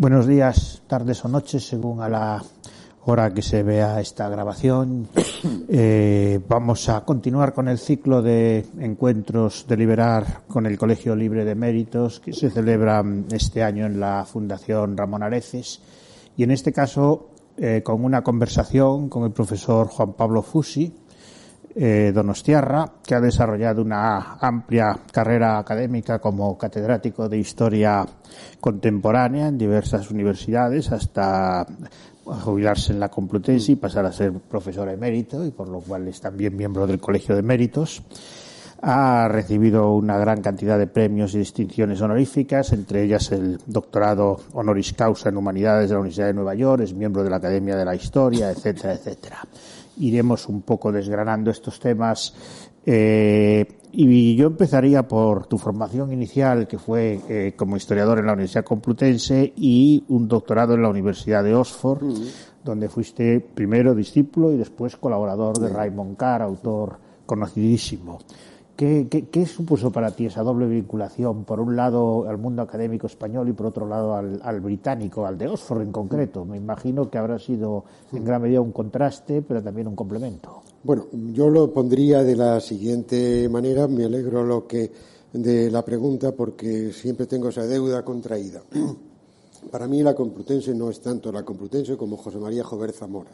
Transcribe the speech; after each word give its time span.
Buenos 0.00 0.28
días, 0.28 0.80
tardes 0.86 1.24
o 1.24 1.28
noches, 1.28 1.66
según 1.66 2.00
a 2.00 2.08
la 2.08 2.40
hora 3.06 3.34
que 3.34 3.42
se 3.42 3.64
vea 3.64 4.00
esta 4.00 4.28
grabación. 4.28 5.08
Eh, 5.70 6.40
vamos 6.48 6.88
a 6.88 7.04
continuar 7.04 7.52
con 7.52 7.68
el 7.68 7.78
ciclo 7.78 8.22
de 8.22 8.66
encuentros 8.80 9.66
de 9.68 9.76
Liberar 9.76 10.42
con 10.48 10.66
el 10.66 10.76
Colegio 10.76 11.14
Libre 11.14 11.44
de 11.44 11.54
Méritos 11.54 12.18
que 12.18 12.32
se 12.32 12.50
celebra 12.50 13.04
este 13.30 13.62
año 13.62 13.86
en 13.86 14.00
la 14.00 14.24
Fundación 14.24 14.96
Ramón 14.96 15.22
Areces 15.22 15.80
y 16.36 16.42
en 16.42 16.50
este 16.50 16.72
caso 16.72 17.28
eh, 17.56 17.82
con 17.84 18.04
una 18.04 18.22
conversación 18.22 19.08
con 19.08 19.24
el 19.24 19.30
profesor 19.30 19.86
Juan 19.86 20.14
Pablo 20.14 20.42
Fusi, 20.42 20.92
eh, 21.80 22.10
Donostiarra, 22.12 22.90
que 23.06 23.14
ha 23.14 23.20
desarrollado 23.20 23.82
una 23.82 24.36
amplia 24.40 24.98
carrera 25.12 25.60
académica 25.60 26.18
como 26.18 26.58
catedrático 26.58 27.28
de 27.28 27.38
Historia 27.38 28.04
Contemporánea 28.58 29.46
en 29.46 29.58
diversas 29.58 30.10
universidades 30.10 30.90
hasta 30.90 31.64
jubilarse 32.24 32.92
en 32.92 32.98
la 32.98 33.10
Complutense 33.10 33.70
y 33.70 33.76
pasar 33.76 34.06
a 34.06 34.12
ser 34.12 34.32
profesor 34.32 34.88
emérito 34.88 35.46
y 35.46 35.52
por 35.52 35.68
lo 35.68 35.78
cual 35.78 36.08
es 36.08 36.20
también 36.20 36.56
miembro 36.56 36.84
del 36.84 36.98
Colegio 36.98 37.36
de 37.36 37.42
Méritos. 37.42 38.02
Ha 38.82 39.28
recibido 39.28 39.92
una 39.92 40.18
gran 40.18 40.42
cantidad 40.42 40.80
de 40.80 40.88
premios 40.88 41.32
y 41.34 41.38
distinciones 41.38 42.00
honoríficas, 42.00 42.72
entre 42.72 43.04
ellas 43.04 43.30
el 43.30 43.60
doctorado 43.66 44.40
honoris 44.52 44.94
causa 44.94 45.28
en 45.28 45.36
Humanidades 45.36 45.90
de 45.90 45.94
la 45.94 46.00
Universidad 46.00 46.26
de 46.26 46.34
Nueva 46.34 46.56
York, 46.56 46.82
es 46.82 46.92
miembro 46.92 47.22
de 47.22 47.30
la 47.30 47.36
Academia 47.36 47.76
de 47.76 47.84
la 47.84 47.94
Historia, 47.94 48.50
etcétera, 48.50 48.94
etcétera 48.94 49.38
iremos 50.00 50.48
un 50.48 50.62
poco 50.62 50.92
desgranando 50.92 51.50
estos 51.50 51.78
temas. 51.80 52.34
Eh, 52.84 53.66
y 53.92 54.36
yo 54.36 54.46
empezaría 54.46 55.06
por 55.06 55.46
tu 55.46 55.58
formación 55.58 56.12
inicial, 56.12 56.66
que 56.66 56.78
fue 56.78 57.20
eh, 57.28 57.54
como 57.56 57.76
historiador 57.76 58.18
en 58.18 58.26
la 58.26 58.32
Universidad 58.32 58.64
Complutense 58.64 59.52
y 59.56 60.04
un 60.08 60.28
doctorado 60.28 60.74
en 60.74 60.82
la 60.82 60.88
Universidad 60.88 61.42
de 61.42 61.54
Oxford, 61.54 62.02
mm. 62.02 62.24
donde 62.64 62.88
fuiste 62.88 63.40
primero 63.40 63.94
discípulo 63.94 64.52
y 64.52 64.56
después 64.56 64.96
colaborador 64.96 65.58
de 65.58 65.68
Raymond 65.68 66.16
Carr, 66.16 66.42
autor 66.42 66.98
conocidísimo. 67.26 68.18
¿Qué, 68.78 69.44
supuso 69.44 69.90
para 69.90 70.12
ti 70.12 70.26
esa 70.26 70.44
doble 70.44 70.68
vinculación, 70.68 71.42
por 71.42 71.58
un 71.58 71.74
lado 71.74 72.28
al 72.28 72.38
mundo 72.38 72.62
académico 72.62 73.08
español 73.08 73.48
y 73.48 73.52
por 73.52 73.66
otro 73.66 73.88
lado 73.88 74.14
al, 74.14 74.60
británico, 74.60 75.26
al 75.26 75.36
de 75.36 75.48
Oxford 75.48 75.82
en 75.82 75.90
concreto? 75.90 76.44
Me 76.44 76.58
imagino 76.58 77.10
que 77.10 77.18
habrá 77.18 77.40
sido 77.40 77.82
en 78.12 78.24
gran 78.24 78.40
medida 78.40 78.60
un 78.60 78.70
contraste, 78.70 79.42
pero 79.42 79.60
también 79.60 79.88
un 79.88 79.96
complemento. 79.96 80.62
Bueno, 80.84 81.06
yo 81.32 81.50
lo 81.50 81.72
pondría 81.72 82.22
de 82.22 82.36
la 82.36 82.60
siguiente 82.60 83.48
manera. 83.48 83.88
Me 83.88 84.04
alegro 84.04 84.44
lo 84.44 84.68
que 84.68 84.92
de 85.32 85.72
la 85.72 85.84
pregunta 85.84 86.30
porque 86.30 86.92
siempre 86.92 87.26
tengo 87.26 87.48
esa 87.48 87.66
deuda 87.66 88.04
contraída. 88.04 88.62
Para 89.72 89.88
mí 89.88 90.04
la 90.04 90.14
Complutense 90.14 90.72
no 90.72 90.88
es 90.88 91.00
tanto 91.00 91.32
la 91.32 91.42
Complutense 91.42 91.96
como 91.96 92.16
José 92.16 92.38
María 92.38 92.62
Jover 92.62 92.92
Zamora, 92.92 93.32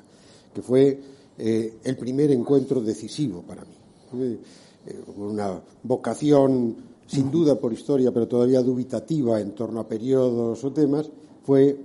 que 0.55 0.63
fue 0.63 0.99
eh, 1.37 1.75
el 1.85 1.99
primer 1.99 2.31
encuentro 2.31 2.81
decisivo 2.81 3.43
para 3.43 3.61
mí 3.61 4.39
una 5.17 5.61
vocación 5.83 6.77
sin 7.07 7.31
duda 7.31 7.59
por 7.59 7.73
historia, 7.73 8.13
pero 8.13 8.29
todavía 8.29 8.63
dubitativa 8.63 9.41
en 9.41 9.55
torno 9.55 9.81
a 9.81 9.89
periodos 9.89 10.65
o 10.65 10.73
temas, 10.73 11.11
fue 11.43 11.79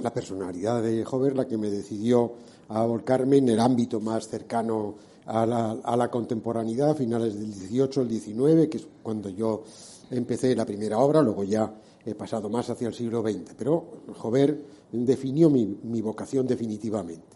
la 0.00 0.12
personalidad 0.12 0.82
de 0.82 1.04
Jover 1.04 1.36
la 1.36 1.46
que 1.46 1.58
me 1.58 1.70
decidió 1.70 2.32
a 2.68 2.84
volcarme 2.84 3.38
en 3.38 3.48
el 3.50 3.60
ámbito 3.60 4.00
más 4.00 4.28
cercano 4.28 4.94
a 5.26 5.44
la, 5.44 5.72
a 5.82 5.96
la 5.96 6.10
contemporaneidad, 6.10 6.90
a 6.90 6.94
finales 6.94 7.34
del 7.34 7.52
18, 7.52 8.02
el 8.02 8.08
19, 8.08 8.68
que 8.68 8.78
es 8.78 8.86
cuando 9.02 9.28
yo 9.28 9.62
empecé 10.10 10.54
la 10.54 10.64
primera 10.64 10.98
obra, 10.98 11.22
luego 11.22 11.44
ya 11.44 11.72
he 12.04 12.14
pasado 12.14 12.48
más 12.48 12.70
hacia 12.70 12.88
el 12.88 12.94
siglo 12.94 13.22
XX. 13.22 13.54
Pero 13.56 13.84
Jover 14.16 14.62
definió 14.92 15.50
mi 15.50 16.00
vocación 16.00 16.46
definitivamente 16.46 17.35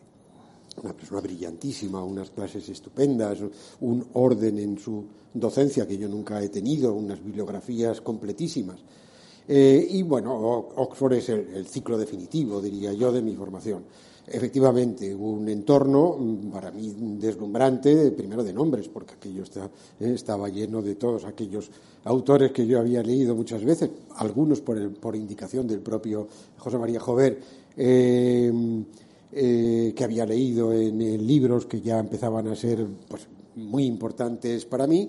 una 0.82 0.92
persona 0.92 1.20
brillantísima, 1.20 2.02
unas 2.02 2.30
clases 2.30 2.68
estupendas, 2.68 3.38
un 3.80 4.06
orden 4.14 4.58
en 4.58 4.78
su 4.78 5.05
docencia 5.34 5.86
que 5.86 5.98
yo 5.98 6.08
nunca 6.08 6.42
he 6.42 6.48
tenido, 6.48 6.95
unas 6.95 7.22
bibliografías 7.22 8.00
completísimas. 8.00 8.80
Eh, 9.48 9.86
y 9.90 10.02
bueno, 10.02 10.33
Oxford 10.77 11.14
es 11.14 11.28
el, 11.30 11.67
ciclo 11.67 11.98
definitivo, 11.98 12.61
diría 12.61 12.92
yo, 12.92 13.11
de 13.11 13.22
mi 13.22 13.34
formación. 13.34 13.84
Efectivamente, 14.27 15.12
un 15.12 15.48
entorno 15.48 16.17
mm, 16.17 16.50
para 16.50 16.70
mí 16.70 16.95
deslumbrante, 17.18 18.12
primero 18.12 18.45
de 18.45 18.52
nombres, 18.52 18.89
porque 18.89 19.14
aquello 19.14 19.42
eh, 19.42 20.12
estaba 20.14 20.48
lleno 20.48 20.83
de 20.83 20.95
todos 20.95 21.24
aquellos 21.24 21.68
autores 22.05 22.52
que 22.52 22.66
yo 22.66 22.78
había 22.78 23.02
leído 23.02 23.34
muchas 23.34 23.64
veces, 23.64 23.90
algunos 24.16 24.61
por, 24.61 25.16
indicación 25.16 25.66
del 25.66 25.80
propio 25.80 26.28
José 26.58 26.78
María 26.78 27.00
Jover. 27.00 27.40
Eh, 27.77 28.52
eh, 29.33 29.92
que 29.95 30.05
había 30.05 30.27
leído 30.27 30.73
en, 30.73 30.98
libros 31.27 31.67
que 31.67 31.80
ya 31.80 31.98
empezaban 31.98 32.48
a 32.48 32.57
ser 32.57 32.85
pues, 33.08 33.29
muy 33.57 33.85
importantes 33.85 34.64
para 34.64 34.86
mí. 34.86 35.08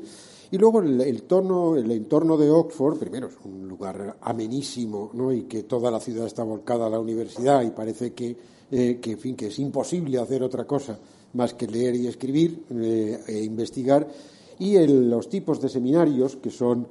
Y 0.52 0.58
luego 0.58 0.82
el, 0.82 1.24
tono, 1.24 1.76
el 1.76 1.90
entorno 1.92 2.38
de 2.38 2.50
Oxford, 2.50 3.00
primero 3.00 3.28
es 3.28 3.36
un 3.46 3.68
lugar 3.68 4.18
amenísimo, 4.22 5.10
¿no? 5.14 5.32
Y 5.32 5.44
que 5.44 5.64
toda 5.64 5.90
la 5.90 6.00
ciudad 6.00 6.28
está 6.28 6.44
volcada 6.44 6.88
a 6.88 6.90
la 6.90 7.00
universidad 7.00 7.64
y 7.64 7.72
parece 7.72 8.14
que, 8.14 8.36
eh, 8.70 9.00
que, 9.02 9.12
en 9.12 9.18
fin, 9.18 9.36
que 9.36 9.48
es 9.48 9.58
imposible 9.60 10.20
hacer 10.20 10.44
otra 10.44 10.66
cosa 10.66 11.00
más 11.34 11.54
que 11.54 11.68
leer 11.68 11.96
y 11.96 12.08
escribir 12.08 12.66
eh, 12.70 13.20
e 13.28 13.44
investigar. 13.44 14.08
Y 14.60 14.78
los 14.86 15.30
tipos 15.30 15.62
de 15.62 15.70
seminarios 15.70 16.36
que 16.36 16.52
son 16.52 16.86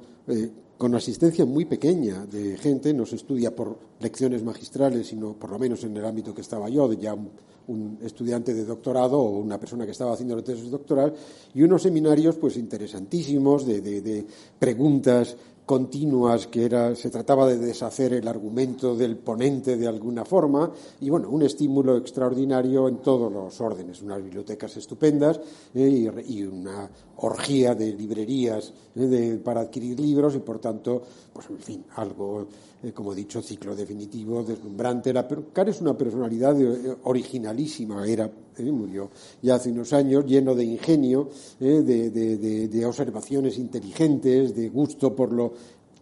con 0.81 0.95
asistencia 0.95 1.45
muy 1.45 1.65
pequeña 1.65 2.25
de 2.25 2.57
gente, 2.57 2.91
no 2.91 3.05
se 3.05 3.15
estudia 3.15 3.55
por 3.55 3.77
lecciones 3.99 4.43
magistrales, 4.43 5.05
sino 5.05 5.33
por 5.33 5.51
lo 5.51 5.59
menos 5.59 5.83
en 5.83 5.95
el 5.95 6.03
ámbito 6.03 6.33
que 6.33 6.41
estaba 6.41 6.69
yo, 6.69 6.87
de 6.87 6.97
ya 6.97 7.13
un, 7.13 7.99
estudiante 8.01 8.51
de 8.55 8.65
doctorado 8.65 9.19
o 9.19 9.37
una 9.37 9.59
persona 9.59 9.85
que 9.85 9.91
estaba 9.91 10.13
haciendo 10.13 10.35
la 10.35 10.41
tesis 10.41 10.71
doctoral, 10.71 11.13
y 11.53 11.61
unos 11.61 11.83
seminarios 11.83 12.35
pues 12.37 12.57
interesantísimos 12.57 13.63
de, 13.67 14.25
preguntas 14.57 15.37
continuas, 15.67 16.47
que 16.47 16.65
era, 16.65 16.95
se 16.95 17.11
trataba 17.11 17.45
de 17.45 17.59
deshacer 17.59 18.13
el 18.13 18.27
argumento 18.27 18.95
del 18.95 19.17
ponente 19.17 19.77
de 19.77 19.87
alguna 19.87 20.25
forma, 20.25 20.71
y 20.99 21.11
bueno, 21.11 21.29
un 21.29 21.43
estímulo 21.43 21.95
extraordinario 21.95 22.87
en 22.87 22.97
todos 22.97 23.31
los 23.31 23.61
órdenes, 23.61 24.01
unas 24.01 24.23
bibliotecas 24.23 24.75
estupendas 24.77 25.39
eh, 25.75 26.11
y, 26.27 26.41
una 26.41 26.89
orgía 27.21 27.75
de 27.75 27.93
librerías 27.93 28.73
eh, 28.95 29.39
para 29.43 29.61
adquirir 29.61 29.99
libros 29.99 30.35
y 30.35 30.39
por 30.39 30.59
tanto, 30.59 31.01
pues 31.31 31.49
en 31.49 31.59
fin, 31.59 31.85
algo, 31.95 32.47
eh, 32.83 32.91
como 32.91 33.13
he 33.13 33.15
dicho, 33.15 33.41
ciclo 33.41 33.75
definitivo, 33.75 34.43
deslumbrante. 34.43 35.13
La, 35.13 35.27
Car 35.53 35.69
es 35.69 35.81
una 35.81 35.97
personalidad 35.97 36.55
originalísima, 37.03 38.07
era, 38.07 38.29
murió 38.59 39.09
ya 39.41 39.55
hace 39.55 39.71
unos 39.71 39.93
años, 39.93 40.25
lleno 40.25 40.53
de 40.55 40.63
ingenio, 40.63 41.29
de, 41.59 42.83
observaciones 42.85 43.57
inteligentes, 43.57 44.55
de 44.55 44.69
gusto 44.69 45.15
por 45.15 45.31
lo 45.31 45.53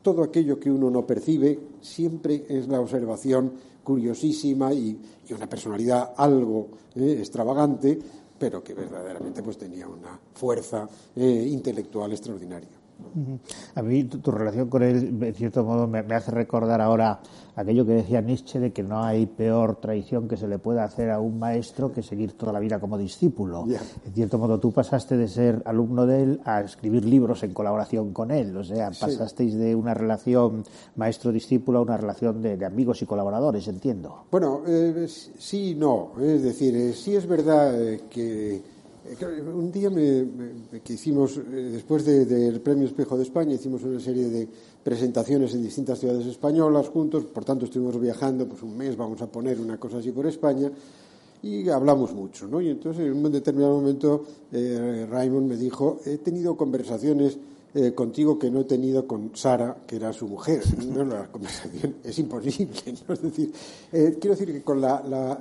todo 0.01 0.23
aquello 0.23 0.59
que 0.59 0.71
uno 0.71 0.89
no 0.89 1.05
percibe. 1.05 1.59
Siempre 1.81 2.45
es 2.47 2.67
la 2.67 2.79
observación 2.79 3.53
curiosísima 3.83 4.73
y, 4.73 4.99
una 5.29 5.47
personalidad 5.47 6.13
algo 6.17 6.69
eh, 6.95 7.17
extravagante, 7.19 7.99
pero 8.39 8.63
que 8.63 8.73
verdaderamente 8.73 9.43
pues 9.43 9.57
tenía 9.57 9.87
una 9.87 10.17
fuerza 10.33 10.87
eh, 11.15 11.47
intelectual 11.49 12.11
extraordinaria. 12.11 12.78
A 13.75 13.81
mí 13.81 14.03
tu, 14.03 14.31
relación 14.31 14.69
con 14.69 14.83
él, 14.83 15.19
de 15.19 15.33
cierto 15.33 15.63
modo, 15.63 15.87
me, 15.87 15.99
hace 15.99 16.31
recordar 16.31 16.81
ahora 16.81 17.19
aquello 17.55 17.85
que 17.85 17.93
decía 17.93 18.21
Nietzsche 18.21 18.59
de 18.59 18.71
que 18.71 18.83
no 18.83 19.03
hay 19.03 19.25
peor 19.25 19.77
traición 19.77 20.27
que 20.27 20.37
se 20.37 20.47
le 20.47 20.59
pueda 20.59 20.83
hacer 20.83 21.09
a 21.09 21.19
un 21.19 21.39
maestro 21.39 21.91
que 21.91 22.01
seguir 22.01 22.33
toda 22.33 22.53
la 22.53 22.59
vida 22.59 22.79
como 22.79 22.97
discípulo. 22.97 23.65
En 24.05 24.13
cierto 24.13 24.37
modo, 24.37 24.59
tú 24.59 24.71
pasaste 24.71 25.17
de 25.17 25.27
ser 25.27 25.61
alumno 25.65 26.05
de 26.05 26.23
él 26.23 26.41
a 26.45 26.61
escribir 26.61 27.05
libros 27.05 27.43
en 27.43 27.53
colaboración 27.53 28.13
con 28.13 28.31
él. 28.31 28.55
O 28.55 28.63
sea, 28.63 28.87
pasasteis 28.87 29.55
de 29.55 29.75
una 29.75 29.93
relación 29.93 30.63
maestro-discípulo 30.95 31.79
a 31.79 31.81
una 31.81 31.97
relación 31.97 32.41
de, 32.41 32.65
amigos 32.65 33.01
y 33.01 33.05
colaboradores, 33.05 33.67
entiendo. 33.67 34.25
Bueno, 34.31 34.61
eh, 34.67 35.07
sí 35.07 35.71
y 35.71 35.75
no. 35.75 36.11
Es 36.19 36.43
decir, 36.43 36.75
eh, 36.75 36.93
sí 36.93 37.15
es 37.15 37.27
verdad 37.27 37.81
eh, 37.81 38.01
que 38.09 38.61
un 39.53 39.71
día 39.71 39.89
que 40.83 40.93
hicimos, 40.93 41.37
eh, 41.37 41.41
después 41.73 42.05
del 42.05 42.61
Premio 42.61 42.85
Espejo 42.85 43.17
de 43.17 43.23
España, 43.23 43.55
hicimos 43.55 43.83
una 43.83 43.99
serie 43.99 44.29
de 44.29 44.47
presentaciones 44.83 45.53
en 45.53 45.63
distintas 45.63 45.99
ciudades 45.99 46.25
españolas 46.27 46.89
juntos, 46.89 47.25
por 47.25 47.43
tanto 47.43 47.65
estuvimos 47.65 47.99
viajando, 47.99 48.47
pues 48.47 48.61
un 48.61 48.77
mes 48.77 48.95
vamos 48.95 49.21
a 49.21 49.27
poner 49.27 49.59
una 49.59 49.79
cosa 49.79 49.97
así 49.97 50.11
por 50.11 50.27
España, 50.27 50.71
y 51.41 51.69
hablamos 51.69 52.13
mucho, 52.13 52.47
¿no? 52.47 52.61
Y 52.61 52.69
entonces 52.69 53.05
en 53.05 53.25
un 53.25 53.31
determinado 53.31 53.75
momento 53.75 54.25
eh, 54.51 55.07
Raymond 55.09 55.47
me 55.47 55.57
dijo, 55.57 55.99
he 56.05 56.17
tenido 56.17 56.55
conversaciones 56.55 57.37
eh, 57.73 57.93
contigo 57.93 58.37
que 58.37 58.51
no 58.51 58.61
he 58.61 58.65
tenido 58.65 59.07
con 59.07 59.31
Sara, 59.35 59.77
que 59.87 59.95
era 59.95 60.11
su 60.11 60.27
mujer. 60.27 60.61
¿no? 60.85 61.03
La 61.05 61.31
conversación 61.31 61.95
es 62.03 62.19
imposible, 62.19 62.81
¿no? 63.07 63.13
Es 63.13 63.21
decir, 63.21 63.53
quiero 63.89 64.35
decir 64.35 64.51
que 64.51 64.61
con 64.61 64.81
la, 64.81 65.01
la 65.01 65.39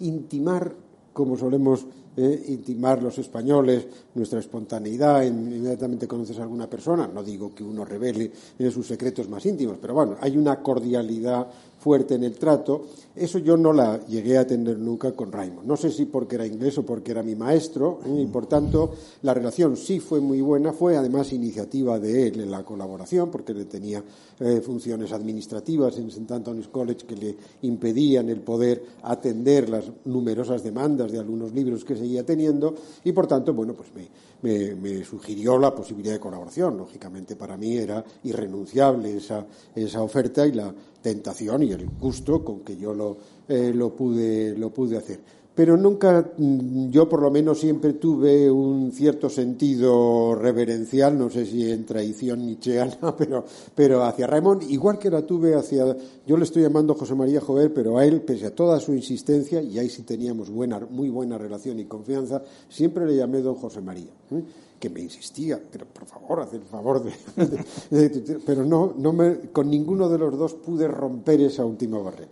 intimar, 0.00 0.72
como 1.12 1.36
solemos 1.36 1.84
eh, 2.20 2.46
intimar 2.48 3.00
los 3.00 3.16
españoles 3.18 3.86
nuestra 4.14 4.40
espontaneidad, 4.40 5.22
inmediatamente 5.22 6.08
conoces 6.08 6.36
a 6.40 6.42
alguna 6.42 6.68
persona, 6.68 7.06
no 7.06 7.22
digo 7.22 7.54
que 7.54 7.62
uno 7.62 7.84
revele 7.84 8.32
sus 8.72 8.88
secretos 8.88 9.28
más 9.28 9.46
íntimos, 9.46 9.76
pero 9.80 9.94
bueno, 9.94 10.16
hay 10.20 10.36
una 10.36 10.60
cordialidad 10.60 11.46
fuerte 11.78 12.14
en 12.14 12.24
el 12.24 12.38
trato. 12.38 12.86
Eso 13.14 13.38
yo 13.38 13.56
no 13.56 13.72
la 13.72 14.04
llegué 14.06 14.38
a 14.38 14.46
tener 14.46 14.78
nunca 14.78 15.12
con 15.12 15.32
Raymond. 15.32 15.66
No 15.66 15.76
sé 15.76 15.90
si 15.90 16.04
porque 16.04 16.36
era 16.36 16.46
inglés 16.46 16.78
o 16.78 16.86
porque 16.86 17.10
era 17.10 17.22
mi 17.22 17.34
maestro, 17.34 18.00
¿eh? 18.06 18.20
y 18.22 18.26
por 18.26 18.46
tanto 18.46 18.92
la 19.22 19.34
relación 19.34 19.76
sí 19.76 19.98
fue 19.98 20.20
muy 20.20 20.40
buena. 20.40 20.72
Fue 20.72 20.96
además 20.96 21.32
iniciativa 21.32 21.98
de 21.98 22.28
él 22.28 22.40
en 22.40 22.50
la 22.50 22.64
colaboración, 22.64 23.30
porque 23.30 23.54
le 23.54 23.64
tenía 23.64 24.02
eh, 24.40 24.60
funciones 24.60 25.12
administrativas 25.12 25.98
en 25.98 26.08
St. 26.08 26.32
Anthony's 26.32 26.68
College 26.68 27.06
que 27.06 27.16
le 27.16 27.36
impedían 27.62 28.28
el 28.28 28.40
poder 28.40 28.84
atender 29.02 29.68
las 29.68 29.84
numerosas 30.04 30.62
demandas 30.62 31.10
de 31.10 31.18
algunos 31.18 31.52
libros 31.52 31.84
que 31.84 31.96
seguía 31.96 32.24
teniendo, 32.24 32.74
y 33.04 33.12
por 33.12 33.26
tanto, 33.26 33.52
bueno, 33.52 33.74
pues 33.74 33.88
me, 33.94 34.08
me, 34.42 35.04
sugirió 35.04 35.58
la 35.58 35.74
posibilidad 35.74 36.14
de 36.14 36.20
colaboración. 36.20 36.76
Lógicamente, 36.76 37.36
para 37.36 37.56
mí 37.56 37.76
era 37.76 38.04
irrenunciable 38.24 39.16
esa, 39.16 39.46
esa 39.74 40.02
oferta 40.02 40.46
y 40.46 40.52
la 40.52 40.72
tentación 41.02 41.62
y 41.62 41.72
el 41.72 41.86
gusto 41.86 42.44
con 42.44 42.60
que 42.60 42.76
yo 42.76 42.94
lo, 42.94 43.16
eh, 43.48 43.72
lo, 43.74 43.94
pude, 43.94 44.56
lo 44.56 44.70
pude 44.70 44.96
hacer. 44.96 45.20
Pero 45.58 45.76
nunca, 45.76 46.24
mm, 46.36 46.88
yo 46.90 47.08
por 47.08 47.20
lo 47.20 47.32
menos 47.32 47.58
siempre 47.58 47.94
tuve 47.94 48.48
un 48.48 48.92
cierto 48.92 49.28
sentido 49.28 50.36
reverencial, 50.36 51.18
no 51.18 51.30
sé 51.30 51.46
si 51.46 51.68
en 51.68 51.84
traición 51.84 52.46
nietzscheana, 52.46 53.16
pero, 53.18 53.44
pero 53.74 54.04
hacia 54.04 54.28
Ramón, 54.28 54.60
igual 54.68 55.00
que 55.00 55.10
la 55.10 55.22
tuve 55.22 55.56
hacia, 55.56 55.96
yo 56.24 56.36
le 56.36 56.44
estoy 56.44 56.62
llamando 56.62 56.94
José 56.94 57.16
María 57.16 57.40
Jover, 57.40 57.74
pero 57.74 57.98
a 57.98 58.04
él, 58.04 58.20
pese 58.20 58.46
a 58.46 58.54
toda 58.54 58.78
su 58.78 58.94
insistencia, 58.94 59.60
y 59.60 59.80
ahí 59.80 59.88
sí 59.88 60.04
teníamos 60.04 60.48
buena, 60.48 60.78
muy 60.78 61.10
buena 61.10 61.36
relación 61.36 61.80
y 61.80 61.86
confianza, 61.86 62.40
siempre 62.68 63.04
le 63.04 63.16
llamé 63.16 63.40
don 63.40 63.56
José 63.56 63.80
María. 63.80 64.12
¿eh? 64.30 64.42
que 64.78 64.90
me 64.90 65.00
insistía, 65.00 65.60
pero 65.72 65.86
por 65.86 66.06
favor, 66.06 66.38
haz 66.38 66.54
el 66.54 66.62
favor 66.62 67.02
de... 67.02 68.38
pero 68.46 68.64
no, 68.64 68.94
no 68.96 69.12
me, 69.12 69.50
con 69.50 69.68
ninguno 69.68 70.08
de 70.08 70.18
los 70.18 70.38
dos 70.38 70.54
pude 70.54 70.86
romper 70.86 71.40
esa 71.40 71.64
última 71.64 71.98
barrera. 71.98 72.30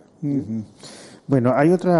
Bueno, 1.27 1.51
hay 1.53 1.71
otro 1.71 1.91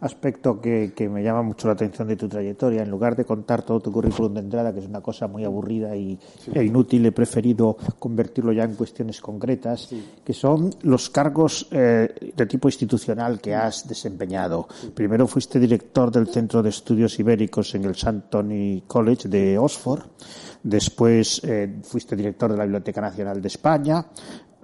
aspecto 0.00 0.60
que, 0.60 0.92
me 1.10 1.22
llama 1.22 1.42
mucho 1.42 1.66
la 1.66 1.74
atención 1.74 2.08
de 2.08 2.16
tu 2.16 2.28
trayectoria. 2.28 2.82
En 2.82 2.90
lugar 2.90 3.16
de 3.16 3.24
contar 3.24 3.62
todo 3.62 3.80
tu 3.80 3.92
currículum 3.92 4.34
de 4.34 4.40
entrada, 4.40 4.72
que 4.72 4.80
es 4.80 4.86
una 4.86 5.00
cosa 5.00 5.26
muy 5.26 5.44
aburrida 5.44 5.96
y, 5.96 6.18
e 6.52 6.64
inútil, 6.64 7.06
he 7.06 7.12
preferido 7.12 7.76
convertirlo 7.98 8.52
ya 8.52 8.64
en 8.64 8.74
cuestiones 8.74 9.20
concretas, 9.20 9.90
que 10.24 10.32
son 10.32 10.70
los 10.82 11.10
cargos 11.10 11.68
eh, 11.70 12.32
de 12.34 12.46
tipo 12.46 12.68
institucional 12.68 13.40
que 13.40 13.54
has 13.54 13.88
desempeñado. 13.88 14.68
Primero 14.94 15.26
fuiste 15.26 15.58
director 15.58 16.10
del 16.10 16.28
Centro 16.28 16.62
de 16.62 16.70
Estudios 16.70 17.18
Ibéricos 17.18 17.74
en 17.74 17.84
el 17.84 17.92
St. 17.92 18.22
Tony 18.30 18.84
College 18.86 19.28
de 19.28 19.58
Oxford. 19.58 20.02
Después 20.62 21.40
eh, 21.44 21.80
fuiste 21.82 22.16
director 22.16 22.50
de 22.50 22.58
la 22.58 22.64
Biblioteca 22.64 23.00
Nacional 23.00 23.40
de 23.40 23.48
España, 23.48 24.04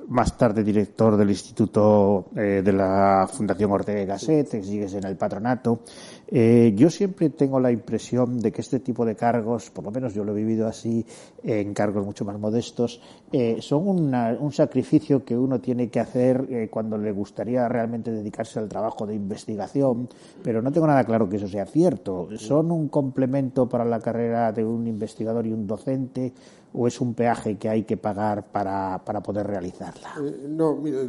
más 0.09 0.37
tarde 0.37 0.63
director 0.63 1.17
del 1.17 1.31
Instituto 1.31 2.27
eh, 2.37 2.63
de 2.65 2.73
la 2.73 3.29
Fundación 3.31 3.71
Ortega 3.71 4.03
y 4.03 4.07
Gasset, 4.07 4.63
sigues 4.63 4.95
en 4.95 5.05
el 5.05 5.17
patronato. 5.17 5.81
Eh, 6.27 6.73
yo 6.75 6.91
siempre 6.91 7.31
tengo 7.31 7.61
la 7.61 7.71
impresión 7.71 8.41
de 8.41 8.51
que 8.51 8.61
este 8.61 8.81
tipo 8.81 9.05
de 9.05 9.15
cargos, 9.15 9.71
por 9.71 9.85
lo 9.85 9.91
menos 9.91 10.15
yo 10.15 10.25
lo 10.25 10.33
he 10.33 10.37
vivido 10.37 10.67
así, 10.67 11.05
en 11.43 11.75
cargos 11.75 12.05
mucho 12.05 12.25
más 12.25 12.39
modestos, 12.39 13.01
eh, 13.31 13.59
son 13.61 13.87
un 13.87 14.53
sacrificio 14.53 15.25
que 15.25 15.37
uno 15.37 15.61
tiene 15.61 15.89
que 15.89 16.01
hacer 16.01 16.69
cuando 16.71 16.97
le 16.97 17.13
gustaría 17.13 17.69
realmente 17.69 18.11
dedicarse 18.11 18.59
al 18.59 18.69
trabajo 18.69 19.07
de 19.07 19.15
investigación, 19.15 20.09
pero 20.43 20.63
no 20.63 20.73
tengo 20.73 20.87
nada 20.87 21.05
claro 21.05 21.29
que 21.29 21.37
eso 21.37 21.49
sea 21.49 21.67
cierto. 21.67 22.29
¿Son 22.37 22.71
un 22.71 22.89
complemento 22.89 23.69
para 23.69 23.85
la 23.85 24.01
carrera 24.01 24.53
de 24.53 24.65
un 24.65 24.87
investigador 24.87 25.47
y 25.47 25.53
un 25.53 25.67
docente? 25.67 26.33
O 26.77 26.89
es 26.89 27.01
un 27.01 27.15
peaje 27.15 27.57
que 27.57 27.69
hay 27.69 27.85
que 27.85 27.97
pagar 27.97 28.51
para, 28.51 29.03
para 29.05 29.23
poder 29.23 29.47
realizarla? 29.47 30.15
Eh, 30.21 30.47
no, 30.49 30.75
mira, 30.75 31.01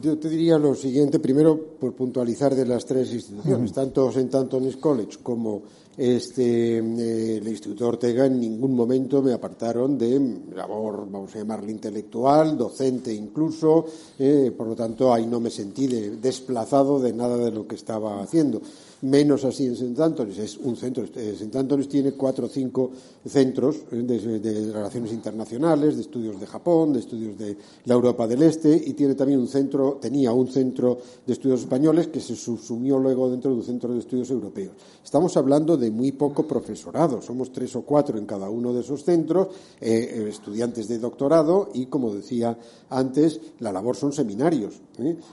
yo 0.00 0.18
te 0.18 0.28
diría 0.30 0.58
lo 0.58 0.74
siguiente, 0.74 1.18
primero 1.18 1.76
por 1.78 1.94
puntualizar 1.94 2.54
de 2.54 2.64
las 2.64 2.86
tres 2.86 3.12
instituciones, 3.12 3.72
tanto 3.72 4.08
St. 4.08 4.34
Anthony's 4.34 4.78
College 4.78 5.18
como 5.22 5.62
este, 5.96 6.78
eh, 6.78 7.36
el 7.36 7.46
Instituto 7.46 7.86
Ortega 7.86 8.24
en 8.26 8.40
ningún 8.40 8.74
momento 8.74 9.22
me 9.22 9.34
apartaron 9.34 9.98
de 9.98 10.40
labor, 10.54 11.06
vamos 11.10 11.34
a 11.34 11.38
llamarle 11.38 11.70
intelectual, 11.70 12.56
docente 12.56 13.12
incluso, 13.12 13.84
eh, 14.18 14.52
por 14.56 14.68
lo 14.68 14.74
tanto 14.74 15.12
ahí 15.12 15.26
no 15.26 15.38
me 15.38 15.50
sentí 15.50 15.86
desplazado 15.86 16.98
de 16.98 17.12
nada 17.12 17.36
de 17.36 17.50
lo 17.50 17.66
que 17.66 17.74
estaba 17.74 18.22
haciendo 18.22 18.62
menos 19.04 19.44
así 19.44 19.66
en 19.66 19.74
St. 19.74 20.02
Anthony's. 20.02 20.38
Es 20.38 20.56
un 20.56 20.76
centro. 20.76 21.04
Eh, 21.04 21.34
St. 21.34 21.56
Anthony's 21.58 21.88
tiene 21.88 22.12
cuatro 22.12 22.46
o 22.46 22.48
cinco 22.48 22.90
centros 23.26 23.76
eh, 23.92 23.96
de, 24.02 24.72
relaciones 24.72 25.12
internacionales, 25.12 25.96
de 25.96 26.02
estudios 26.02 26.40
de 26.40 26.46
Japón, 26.46 26.92
de 26.92 27.00
estudios 27.00 27.36
de 27.38 27.56
la 27.84 27.94
Europa 27.94 28.26
del 28.26 28.42
Este 28.42 28.74
y 28.74 28.94
tiene 28.94 29.14
también 29.14 29.40
un 29.40 29.48
centro, 29.48 29.98
tenía 30.00 30.32
un 30.32 30.48
centro 30.48 30.98
de 31.26 31.32
estudios 31.32 31.60
españoles 31.60 32.08
que 32.08 32.20
se 32.20 32.34
subsumió 32.34 32.98
luego 32.98 33.30
dentro 33.30 33.50
de 33.50 33.58
un 33.58 33.62
centro 33.62 33.92
de 33.92 33.98
estudios 34.00 34.30
europeos. 34.30 34.72
Estamos 35.04 35.36
hablando 35.36 35.76
de 35.76 35.90
muy 35.90 36.12
poco 36.12 36.46
profesorado. 36.46 37.20
Somos 37.20 37.52
tres 37.52 37.76
o 37.76 37.82
cuatro 37.82 38.18
en 38.18 38.24
cada 38.24 38.48
uno 38.48 38.72
de 38.72 38.80
esos 38.80 39.04
centros, 39.04 39.48
eh, 39.80 40.26
estudiantes 40.28 40.88
de 40.88 40.98
doctorado 40.98 41.68
y, 41.74 41.86
como 41.86 42.14
decía 42.14 42.56
antes, 42.88 43.40
la 43.60 43.70
labor 43.70 43.96
son 43.96 44.12
seminarios. 44.12 44.80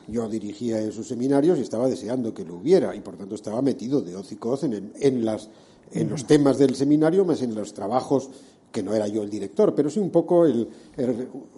Yo 0.07 0.27
dirigía 0.27 0.81
esos 0.81 1.07
seminarios 1.07 1.59
y 1.59 1.61
estaba 1.61 1.87
deseando 1.87 2.33
que 2.33 2.43
lo 2.43 2.55
hubiera 2.55 2.95
y, 2.95 2.99
por 2.99 3.15
tanto, 3.15 3.35
estaba 3.35 3.60
metido 3.61 4.01
de 4.01 4.15
hoz 4.15 4.31
y 4.31 4.35
coz 4.35 4.63
en, 4.63 5.25
los 5.25 6.25
temas 6.25 6.57
del 6.57 6.75
seminario, 6.75 7.25
más 7.25 7.41
en 7.41 7.55
los 7.55 7.73
trabajos 7.73 8.29
que 8.71 8.81
no 8.81 8.93
era 8.93 9.07
yo 9.07 9.21
el 9.21 9.29
director, 9.29 9.75
pero 9.75 9.89
sí 9.89 9.99
un 9.99 10.11
poco 10.11 10.45
el, 10.45 10.67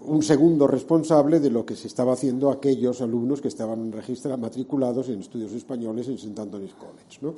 un 0.05 0.23
segundo 0.23 0.65
responsable 0.65 1.39
de 1.39 1.51
lo 1.51 1.65
que 1.65 1.75
se 1.75 1.87
estaba 1.87 2.13
haciendo 2.13 2.49
aquellos 2.49 3.01
alumnos 3.01 3.39
que 3.39 3.49
estaban 3.49 3.91
registrados, 3.91 4.39
matriculados 4.39 5.09
en 5.09 5.19
estudios 5.19 5.51
españoles 5.53 6.07
en 6.07 6.15
St. 6.15 6.41
Anthony's 6.41 6.73
College. 6.73 7.19
¿no? 7.21 7.35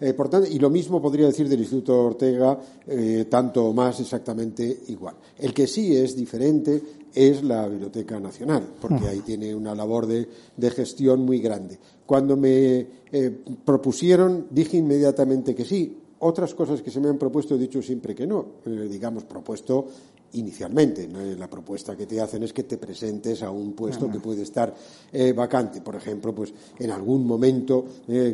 Eh, 0.00 0.12
por 0.12 0.28
tanto, 0.28 0.48
y 0.50 0.58
lo 0.58 0.70
mismo 0.70 1.00
podría 1.00 1.26
decir 1.26 1.48
del 1.48 1.60
Instituto 1.60 2.00
Ortega, 2.00 2.58
eh, 2.86 3.26
tanto 3.28 3.66
o 3.66 3.72
más 3.72 4.00
exactamente 4.00 4.80
igual. 4.88 5.14
El 5.38 5.54
que 5.54 5.66
sí 5.66 5.96
es 5.96 6.16
diferente 6.16 6.82
es 7.14 7.44
la 7.44 7.68
Biblioteca 7.68 8.18
Nacional, 8.18 8.66
porque 8.80 9.06
ahí 9.06 9.20
tiene 9.20 9.54
una 9.54 9.74
labor 9.74 10.06
de, 10.06 10.28
de 10.56 10.70
gestión 10.70 11.20
muy 11.20 11.38
grande. 11.38 11.78
Cuando 12.06 12.36
me 12.36 12.86
eh, 13.12 13.30
propusieron, 13.64 14.48
dije 14.50 14.76
inmediatamente 14.76 15.54
que 15.54 15.64
sí. 15.64 15.98
Otras 16.18 16.54
cosas 16.54 16.80
que 16.80 16.90
se 16.90 17.00
me 17.00 17.08
han 17.08 17.18
propuesto 17.18 17.54
he 17.54 17.58
dicho 17.58 17.82
siempre 17.82 18.14
que 18.14 18.26
no. 18.26 18.46
Digamos, 18.64 19.24
propuesto 19.24 19.86
inicialmente. 20.34 21.08
La 21.38 21.48
propuesta 21.48 21.96
que 21.96 22.06
te 22.06 22.20
hacen 22.20 22.42
es 22.42 22.52
que 22.52 22.64
te 22.64 22.78
presentes 22.78 23.42
a 23.42 23.50
un 23.50 23.72
puesto 23.72 24.10
que 24.10 24.20
puede 24.20 24.42
estar 24.42 24.74
eh, 25.12 25.32
vacante. 25.32 25.80
Por 25.80 25.96
ejemplo, 25.96 26.34
pues 26.34 26.52
en 26.78 26.90
algún 26.90 27.26
momento 27.26 27.84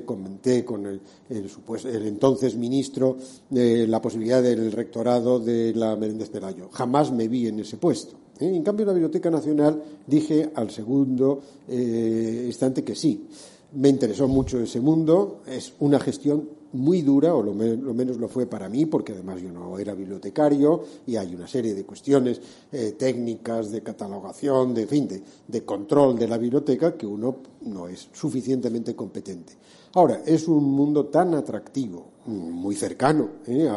comenté 0.04 0.64
con 0.64 0.86
el, 0.86 1.00
el, 1.28 2.06
entonces 2.06 2.56
ministro 2.56 3.16
la 3.50 4.00
posibilidad 4.02 4.42
del 4.42 4.72
rectorado 4.72 5.38
de 5.38 5.74
la 5.74 5.96
Menéndez 5.96 6.30
Pelayo. 6.30 6.68
Jamás 6.72 7.12
me 7.12 7.28
vi 7.28 7.48
en 7.48 7.60
ese 7.60 7.76
puesto. 7.76 8.16
En 8.40 8.62
cambio, 8.62 8.84
en 8.84 8.88
la 8.88 8.94
Biblioteca 8.94 9.30
Nacional 9.30 9.82
dije 10.06 10.50
al 10.54 10.70
segundo 10.70 11.40
instante 11.68 12.82
que 12.82 12.94
sí. 12.94 13.26
Me 13.72 13.88
interesó 13.88 14.26
mucho 14.26 14.58
ese 14.60 14.80
mundo. 14.80 15.42
Es 15.46 15.74
una 15.78 16.00
gestión 16.00 16.59
muy 16.72 17.02
dura, 17.02 17.34
o 17.34 17.42
lo, 17.42 17.52
menos 17.54 18.16
lo 18.16 18.28
fue 18.28 18.46
para 18.46 18.68
mí, 18.68 18.86
porque 18.86 19.12
además 19.12 19.40
yo 19.40 19.50
no 19.50 19.78
era 19.78 19.94
bibliotecario 19.94 20.82
y 21.06 21.16
hay 21.16 21.34
una 21.34 21.46
serie 21.46 21.74
de 21.74 21.84
cuestiones 21.84 22.40
eh, 22.72 22.94
técnicas, 22.98 23.70
de 23.70 23.82
catalogación, 23.82 24.74
de, 24.74 24.86
fin, 24.86 25.08
de, 25.46 25.64
control 25.64 26.18
de 26.18 26.28
la 26.28 26.38
biblioteca 26.38 26.96
que 26.96 27.06
uno 27.06 27.36
no 27.62 27.88
es 27.88 28.08
suficientemente 28.12 28.94
competente. 28.94 29.54
Ahora, 29.94 30.22
es 30.24 30.46
un 30.46 30.64
mundo 30.64 31.06
tan 31.06 31.34
atractivo, 31.34 32.06
muy 32.26 32.76
cercano 32.76 33.28
eh, 33.46 33.68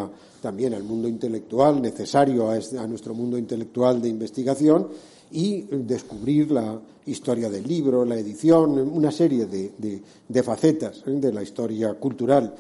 también 0.42 0.74
al 0.74 0.84
mundo 0.84 1.08
intelectual, 1.08 1.82
necesario 1.82 2.52
a, 2.52 2.56
a 2.56 2.88
nuestro 2.88 3.16
mundo 3.16 3.38
intelectual 3.38 4.02
de 4.02 4.10
investigación, 4.10 4.90
y 5.34 5.64
descubrir 5.64 6.52
la 6.52 6.80
historia 7.08 7.50
del 7.50 7.68
libro, 7.68 8.06
la 8.06 8.16
edición, 8.16 8.78
una 8.78 9.12
serie 9.12 9.48
de, 9.48 10.44
facetas 10.44 11.04
¿eh? 11.08 11.12
de 11.12 11.34
la 11.34 11.42
historia 11.42 11.96
cultural 11.96 12.54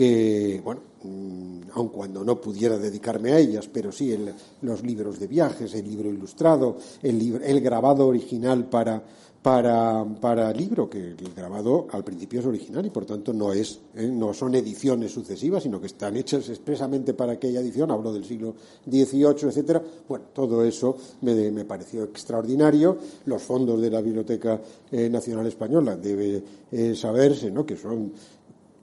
que, 0.00 0.62
bueno, 0.64 0.80
mm, 1.02 1.76
aun 1.76 1.88
cuando 1.88 2.24
no 2.24 2.40
pudiera 2.40 2.78
dedicarme 2.78 3.32
a 3.32 3.38
ellas, 3.38 3.68
pero 3.68 3.92
sí 3.92 4.16
los 4.62 4.82
libros 4.82 5.20
de 5.20 5.26
viajes, 5.26 5.74
el 5.74 5.84
libro 5.84 6.08
ilustrado, 6.08 6.78
el 7.02 7.60
grabado 7.60 8.06
original 8.06 8.64
para 8.64 9.02
para, 9.42 10.04
para 10.20 10.52
libro, 10.52 10.88
que 10.90 10.98
el 10.98 11.34
grabado 11.34 11.86
al 11.92 12.04
principio 12.04 12.40
es 12.40 12.46
original 12.46 12.84
y 12.84 12.90
por 12.90 13.06
tanto 13.06 13.32
no, 13.32 13.52
es, 13.52 13.80
¿eh? 13.94 14.06
no 14.06 14.34
son 14.34 14.54
ediciones 14.54 15.12
sucesivas, 15.12 15.62
sino 15.62 15.80
que 15.80 15.86
están 15.86 16.16
hechas 16.16 16.48
expresamente 16.50 17.14
para 17.14 17.32
aquella 17.32 17.60
edición, 17.60 17.90
hablo 17.90 18.12
del 18.12 18.24
siglo 18.24 18.54
XVIII, 18.86 19.48
etcétera. 19.48 19.82
Bueno, 20.08 20.26
todo 20.34 20.62
eso 20.64 20.96
me, 21.22 21.50
me 21.50 21.64
pareció 21.64 22.04
extraordinario. 22.04 22.98
Los 23.24 23.42
fondos 23.42 23.80
de 23.80 23.90
la 23.90 24.02
Biblioteca 24.02 24.60
eh, 24.90 25.08
Nacional 25.08 25.46
Española 25.46 25.96
debe 25.96 26.42
eh, 26.70 26.94
saberse 26.94 27.50
¿no? 27.50 27.64
que 27.64 27.76
son 27.76 28.12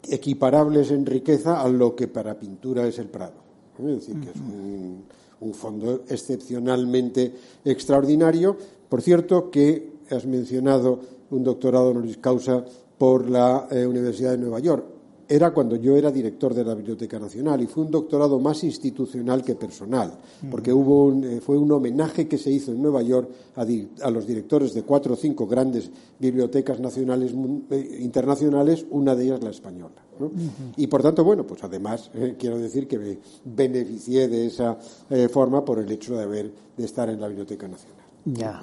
equiparables 0.09 0.91
en 0.91 1.05
riqueza 1.05 1.61
a 1.61 1.67
lo 1.67 1.95
que 1.95 2.07
para 2.07 2.39
pintura 2.39 2.87
es 2.87 2.99
el 2.99 3.07
Prado. 3.07 3.47
Es 3.79 3.85
decir, 3.85 4.19
que 4.19 4.29
es 4.29 4.35
un, 4.37 5.03
un 5.41 5.53
fondo 5.53 6.03
excepcionalmente 6.07 7.33
extraordinario. 7.63 8.57
Por 8.89 9.01
cierto, 9.01 9.51
que 9.51 9.97
has 10.09 10.25
mencionado 10.25 10.99
un 11.29 11.43
doctorado 11.43 11.89
honoris 11.89 12.17
causa 12.17 12.63
por 12.97 13.29
la 13.29 13.67
eh, 13.69 13.85
Universidad 13.85 14.31
de 14.31 14.37
Nueva 14.37 14.59
York 14.59 14.97
era 15.29 15.51
cuando 15.51 15.75
yo 15.75 15.96
era 15.98 16.12
director 16.12 16.53
de 16.53 16.63
la 16.63 16.74
Biblioteca 16.74 17.19
Nacional 17.19 17.62
y 17.62 17.67
fue 17.67 17.84
un 17.84 17.91
doctorado 17.91 18.39
más 18.39 18.63
institucional 18.63 19.43
que 19.43 19.55
personal, 19.55 20.13
porque 20.50 20.72
hubo 20.72 21.12
eh, 21.24 21.41
fue 21.41 21.57
un 21.57 21.72
homenaje 21.72 22.27
que 22.27 22.38
se 22.38 22.51
hizo 22.51 22.72
en 22.72 22.81
Nueva 22.81 23.01
York 23.01 23.29
a, 23.55 24.10
los 24.10 24.25
directores 24.25 24.74
de 24.74 24.84
cuatro 24.84 25.13
o 25.13 25.17
cinco 25.17 25.46
grandes 25.46 25.91
bibliotecas 26.19 26.79
nacionales 26.79 27.34
eh, 27.72 27.98
internacionales, 28.00 28.86
una 28.89 29.15
de 29.15 29.25
ellas 29.25 29.43
la 29.43 29.50
española. 29.50 29.96
Y 30.77 30.88
por 30.88 31.03
tanto, 31.03 31.24
bueno, 31.24 31.46
pues 31.46 31.63
además 31.63 32.10
eh, 32.15 32.36
quiero 32.39 32.57
decir 32.57 32.88
que 32.88 32.98
me 32.98 33.17
beneficié 33.46 34.27
de 34.27 34.48
esa 34.48 34.77
forma 35.31 35.63
por 35.63 35.77
el 35.77 35.91
hecho 35.91 36.15
de 36.15 36.24
haber 36.24 36.51
de 36.75 36.86
estar 36.86 37.10
en 37.10 37.22
la 37.22 37.27
Biblioteca 37.27 37.67
Nacional. 37.67 38.07
Ya. 38.25 38.62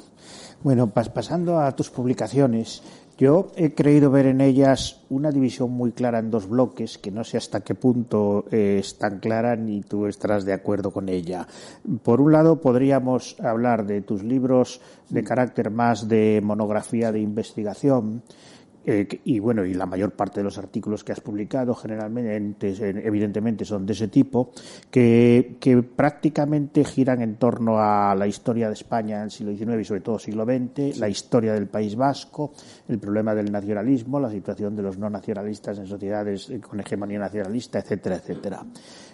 Bueno, 0.62 0.90
pasando 0.90 1.58
a 1.58 1.74
tus 1.74 1.90
publicaciones, 1.90 2.82
yo 3.16 3.52
he 3.56 3.74
creído 3.74 4.10
ver 4.10 4.26
en 4.26 4.40
ellas 4.40 5.02
una 5.08 5.30
división 5.30 5.70
muy 5.70 5.92
clara 5.92 6.18
en 6.18 6.30
dos 6.30 6.48
bloques, 6.48 6.98
que 6.98 7.12
no 7.12 7.22
sé 7.22 7.36
hasta 7.36 7.60
qué 7.60 7.74
punto 7.74 8.44
eh, 8.50 8.78
es 8.80 8.98
tan 8.98 9.20
clara 9.20 9.54
ni 9.54 9.82
tú 9.82 10.06
estarás 10.06 10.44
de 10.44 10.52
acuerdo 10.52 10.90
con 10.90 11.08
ella. 11.08 11.46
Por 12.02 12.20
un 12.20 12.32
lado, 12.32 12.60
podríamos 12.60 13.36
hablar 13.40 13.86
de 13.86 14.02
tus 14.02 14.24
libros 14.24 14.80
de 15.10 15.22
carácter 15.22 15.70
más 15.70 16.08
de 16.08 16.40
monografía 16.42 17.12
de 17.12 17.20
investigación, 17.20 18.22
eh, 18.86 19.06
y 19.24 19.38
bueno, 19.38 19.64
y 19.64 19.74
la 19.74 19.86
mayor 19.86 20.12
parte 20.12 20.40
de 20.40 20.44
los 20.44 20.58
artículos 20.58 21.04
que 21.04 21.12
has 21.12 21.20
publicado 21.20 21.74
generalmente, 21.74 22.74
evidentemente, 23.06 23.64
son 23.64 23.86
de 23.86 23.92
ese 23.94 24.08
tipo, 24.08 24.52
que, 24.90 25.56
que 25.60 25.82
prácticamente 25.82 26.84
giran 26.84 27.22
en 27.22 27.36
torno 27.36 27.78
a 27.78 28.14
la 28.14 28.26
historia 28.26 28.68
de 28.68 28.74
España 28.74 29.18
en 29.18 29.22
el 29.24 29.30
siglo 29.30 29.56
XIX 29.56 29.80
y 29.80 29.84
sobre 29.84 30.00
todo 30.00 30.18
siglo 30.18 30.44
XX, 30.44 30.98
la 30.98 31.08
historia 31.08 31.54
del 31.54 31.68
País 31.68 31.96
Vasco, 31.96 32.52
el 32.88 32.98
problema 32.98 33.34
del 33.34 33.50
nacionalismo, 33.50 34.20
la 34.20 34.30
situación 34.30 34.76
de 34.76 34.82
los 34.82 34.98
no 34.98 35.08
nacionalistas 35.08 35.78
en 35.78 35.86
sociedades 35.86 36.52
con 36.60 36.80
hegemonía 36.80 37.18
nacionalista, 37.18 37.78
etcétera, 37.78 38.16
etcétera. 38.16 38.64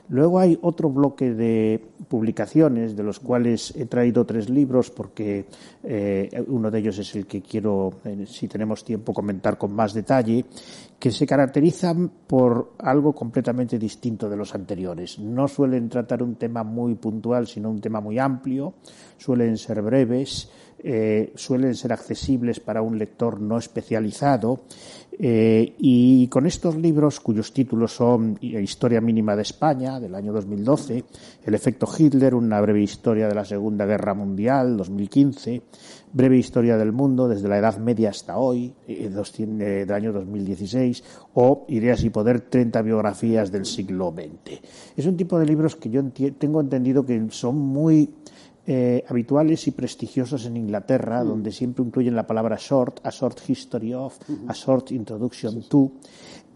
Luego 0.08 0.38
hay 0.38 0.58
otro 0.62 0.90
bloque 0.90 1.32
de 1.32 1.80
publicaciones, 2.08 2.96
de 2.96 3.02
los 3.02 3.20
cuales 3.20 3.72
he 3.76 3.86
traído 3.86 4.24
tres 4.24 4.48
libros, 4.48 4.90
porque 4.90 5.46
eh, 5.84 6.44
uno 6.48 6.70
de 6.70 6.78
ellos 6.78 6.98
es 6.98 7.14
el 7.14 7.26
que 7.26 7.42
quiero, 7.42 7.92
eh, 8.04 8.24
si 8.26 8.48
tenemos 8.48 8.84
tiempo, 8.84 9.12
comentar 9.12 9.58
con 9.58 9.72
más 9.72 9.94
detalle, 9.94 10.44
que 10.98 11.10
se 11.10 11.26
caracterizan 11.26 12.10
por 12.26 12.72
algo 12.78 13.14
completamente 13.14 13.78
distinto 13.78 14.28
de 14.28 14.36
los 14.36 14.54
anteriores. 14.54 15.18
No 15.18 15.48
suelen 15.48 15.88
tratar 15.88 16.22
un 16.22 16.34
tema 16.34 16.62
muy 16.62 16.94
puntual, 16.94 17.46
sino 17.46 17.70
un 17.70 17.80
tema 17.80 18.00
muy 18.00 18.18
amplio, 18.18 18.74
suelen 19.16 19.56
ser 19.56 19.80
breves, 19.80 20.50
eh, 20.82 21.32
suelen 21.34 21.74
ser 21.74 21.92
accesibles 21.92 22.60
para 22.60 22.82
un 22.82 22.98
lector 22.98 23.40
no 23.40 23.58
especializado 23.58 24.60
eh, 25.22 25.74
y 25.78 26.28
con 26.28 26.46
estos 26.46 26.76
libros, 26.76 27.20
cuyos 27.20 27.52
títulos 27.52 27.92
son 27.94 28.38
Historia 28.40 29.02
mínima 29.02 29.36
de 29.36 29.42
España, 29.42 30.00
del 30.00 30.14
año 30.14 30.32
2012, 30.32 31.04
El 31.44 31.54
efecto 31.54 31.86
Hitler, 31.86 32.34
una 32.34 32.58
breve 32.62 32.80
historia 32.80 33.28
de 33.28 33.34
la 33.34 33.44
Segunda 33.44 33.84
Guerra 33.84 34.14
Mundial, 34.14 34.78
2015, 34.78 35.62
Breve 36.14 36.38
historia 36.38 36.78
del 36.78 36.92
mundo 36.92 37.28
desde 37.28 37.48
la 37.48 37.58
Edad 37.58 37.76
Media 37.76 38.08
hasta 38.08 38.38
hoy, 38.38 38.72
eh, 38.88 39.10
eh, 39.10 39.84
del 39.86 39.92
año 39.92 40.10
2016, 40.10 41.04
o 41.34 41.66
Ideas 41.68 42.02
y 42.02 42.08
Poder, 42.08 42.40
30 42.40 42.80
biografías 42.80 43.52
del 43.52 43.66
siglo 43.66 44.14
XX. 44.16 44.58
Es 44.96 45.04
un 45.04 45.18
tipo 45.18 45.38
de 45.38 45.44
libros 45.44 45.76
que 45.76 45.90
yo 45.90 46.02
tengo 46.38 46.62
entendido 46.62 47.04
que 47.04 47.26
son 47.28 47.58
muy 47.58 48.08
eh, 48.72 49.04
habituales 49.08 49.66
y 49.66 49.72
prestigiosos 49.72 50.46
en 50.46 50.56
Inglaterra, 50.56 51.24
mm. 51.24 51.26
donde 51.26 51.50
siempre 51.50 51.84
incluyen 51.84 52.14
la 52.14 52.24
palabra 52.24 52.56
short, 52.56 53.04
a 53.04 53.10
short 53.10 53.40
history 53.48 53.92
of, 53.92 54.16
a 54.46 54.52
short 54.52 54.92
introduction 54.92 55.68
to. 55.68 55.90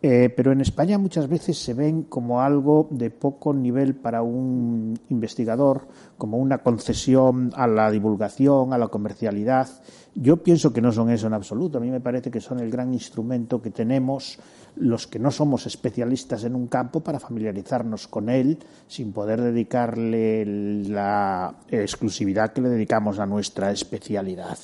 Eh, 0.00 0.32
pero 0.36 0.52
en 0.52 0.60
España 0.60 0.96
muchas 0.96 1.26
veces 1.26 1.58
se 1.58 1.74
ven 1.74 2.04
como 2.04 2.40
algo 2.40 2.86
de 2.92 3.10
poco 3.10 3.52
nivel 3.52 3.96
para 3.96 4.22
un 4.22 4.96
investigador, 5.08 5.88
como 6.16 6.38
una 6.38 6.58
concesión 6.58 7.50
a 7.56 7.66
la 7.66 7.90
divulgación, 7.90 8.72
a 8.72 8.78
la 8.78 8.86
comercialidad. 8.86 9.66
Yo 10.14 10.36
pienso 10.36 10.72
que 10.72 10.80
no 10.80 10.92
son 10.92 11.10
eso 11.10 11.26
en 11.26 11.34
absoluto. 11.34 11.78
A 11.78 11.80
mí 11.80 11.90
me 11.90 12.00
parece 12.00 12.30
que 12.30 12.40
son 12.40 12.60
el 12.60 12.70
gran 12.70 12.92
instrumento 12.92 13.60
que 13.60 13.70
tenemos 13.70 14.38
los 14.76 15.06
que 15.06 15.18
no 15.18 15.30
somos 15.30 15.66
especialistas 15.66 16.44
en 16.44 16.54
un 16.54 16.66
campo 16.66 17.00
para 17.00 17.20
familiarizarnos 17.20 18.08
con 18.08 18.28
él 18.28 18.58
sin 18.88 19.12
poder 19.12 19.40
dedicarle 19.40 20.44
la 20.88 21.54
exclusividad 21.70 22.52
que 22.52 22.62
le 22.62 22.70
dedicamos 22.70 23.18
a 23.18 23.26
nuestra 23.26 23.70
especialidad. 23.70 24.58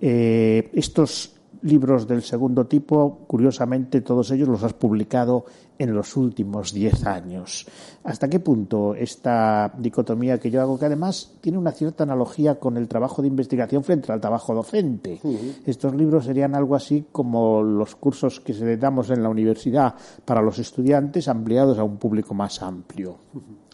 Eh, 0.00 0.70
estos 0.72 1.35
libros 1.62 2.06
del 2.06 2.22
segundo 2.22 2.66
tipo, 2.66 3.20
curiosamente, 3.26 4.00
todos 4.00 4.30
ellos 4.30 4.48
los 4.48 4.62
has 4.62 4.72
publicado 4.72 5.44
en 5.78 5.94
los 5.94 6.16
últimos 6.16 6.72
diez 6.72 7.04
años. 7.06 7.66
¿Hasta 8.04 8.28
qué 8.28 8.40
punto 8.40 8.94
esta 8.94 9.72
dicotomía 9.76 10.38
que 10.38 10.50
yo 10.50 10.60
hago, 10.60 10.78
que 10.78 10.86
además 10.86 11.34
tiene 11.40 11.58
una 11.58 11.72
cierta 11.72 12.04
analogía 12.04 12.58
con 12.58 12.76
el 12.76 12.88
trabajo 12.88 13.22
de 13.22 13.28
investigación 13.28 13.84
frente 13.84 14.12
al 14.12 14.20
trabajo 14.20 14.54
docente? 14.54 15.20
Estos 15.64 15.94
libros 15.94 16.24
serían 16.24 16.54
algo 16.54 16.74
así 16.74 17.06
como 17.12 17.62
los 17.62 17.96
cursos 17.96 18.40
que 18.40 18.54
se 18.54 18.76
damos 18.76 19.10
en 19.10 19.22
la 19.22 19.28
universidad 19.28 19.94
para 20.24 20.42
los 20.42 20.58
estudiantes 20.58 21.28
ampliados 21.28 21.78
a 21.78 21.84
un 21.84 21.98
público 21.98 22.34
más 22.34 22.62
amplio. 22.62 23.16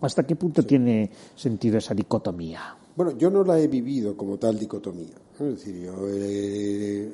¿Hasta 0.01 0.25
qué 0.25 0.35
punto 0.37 0.65
tiene 0.65 1.11
sentido 1.37 1.79
esa 1.79 1.95
dicotomía? 1.95 2.82
Bueno, 2.95 3.17
yo 3.17 3.31
no 3.31 3.45
la 3.45 3.59
he 3.59 3.69
vivido 3.69 4.17
como 4.17 4.39
tal 4.39 4.59
dicotomía. 4.59 5.15
Es 5.35 5.47
decir, 5.47 5.83
yo, 5.83 5.95
eh, 6.09 7.11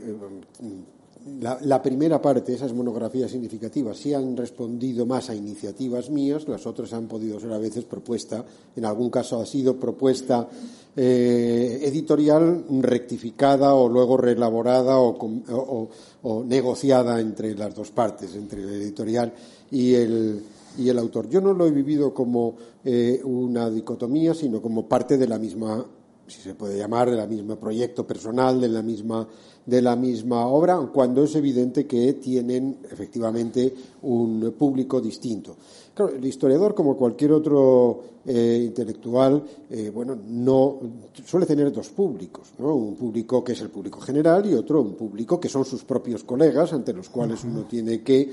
la, 1.40 1.82
primera 1.82 2.20
parte, 2.20 2.54
esas 2.54 2.72
monografías 2.72 3.30
significativas, 3.30 3.96
sí 3.98 4.12
han 4.12 4.36
respondido 4.36 5.06
más 5.06 5.30
a 5.30 5.34
iniciativas 5.34 6.10
mías, 6.10 6.48
las 6.48 6.66
otras 6.66 6.92
han 6.92 7.06
podido 7.06 7.38
ser 7.38 7.52
a 7.52 7.58
veces 7.58 7.84
propuesta, 7.84 8.44
en 8.74 8.84
algún 8.84 9.10
caso 9.10 9.40
ha 9.40 9.46
sido 9.46 9.78
propuesta 9.78 10.48
eh, 10.96 11.80
editorial 11.84 12.64
rectificada 12.80 13.74
o 13.74 13.88
luego 13.88 14.16
reelaborada 14.16 14.98
o, 14.98 15.88
o 16.22 16.44
negociada 16.44 17.20
entre 17.20 17.54
las 17.54 17.74
dos 17.74 17.90
partes, 17.90 18.34
entre 18.34 18.62
el 18.62 18.70
editorial 18.70 19.32
y 19.70 19.94
el, 19.94 20.42
y 20.78 20.88
el 20.88 20.98
autor. 20.98 21.28
Yo 21.28 21.40
no 21.40 21.52
lo 21.52 21.66
he 21.66 21.70
vivido 21.70 22.14
como 22.14 22.56
eh, 22.84 23.20
una 23.24 23.68
dicotomía, 23.68 24.32
sino 24.32 24.62
como 24.62 24.88
parte 24.88 25.18
de 25.18 25.26
la 25.26 25.38
misma, 25.38 25.84
si 26.26 26.40
se 26.40 26.54
puede 26.54 26.78
llamar, 26.78 27.10
de 27.10 27.16
la 27.16 27.26
misma 27.26 27.56
proyecto 27.56 28.06
personal, 28.06 28.60
de 28.60 28.68
la 28.68 28.82
misma, 28.82 29.28
de 29.68 29.82
la 29.82 29.96
misma 29.96 30.46
obra, 30.46 30.78
cuando 30.92 31.24
es 31.24 31.36
evidente 31.36 31.86
que 31.86 32.14
tienen 32.14 32.78
efectivamente 32.90 33.74
un 34.02 34.54
público 34.58 34.98
distinto. 34.98 35.56
Claro, 35.92 36.14
el 36.14 36.24
historiador, 36.24 36.74
como 36.74 36.96
cualquier 36.96 37.32
otro 37.32 38.02
eh, 38.24 38.62
intelectual, 38.64 39.44
eh, 39.68 39.90
bueno, 39.92 40.16
no 40.26 40.78
suele 41.22 41.44
tener 41.44 41.70
dos 41.70 41.90
públicos, 41.90 42.52
¿no? 42.58 42.74
Un 42.74 42.94
público 42.94 43.44
que 43.44 43.52
es 43.52 43.60
el 43.60 43.68
público 43.68 44.00
general 44.00 44.46
y 44.46 44.54
otro 44.54 44.80
un 44.80 44.94
público 44.94 45.38
que 45.38 45.50
son 45.50 45.66
sus 45.66 45.84
propios 45.84 46.24
colegas, 46.24 46.72
ante 46.72 46.94
los 46.94 47.10
cuales 47.10 47.44
uno 47.44 47.64
tiene 47.64 48.02
que 48.02 48.30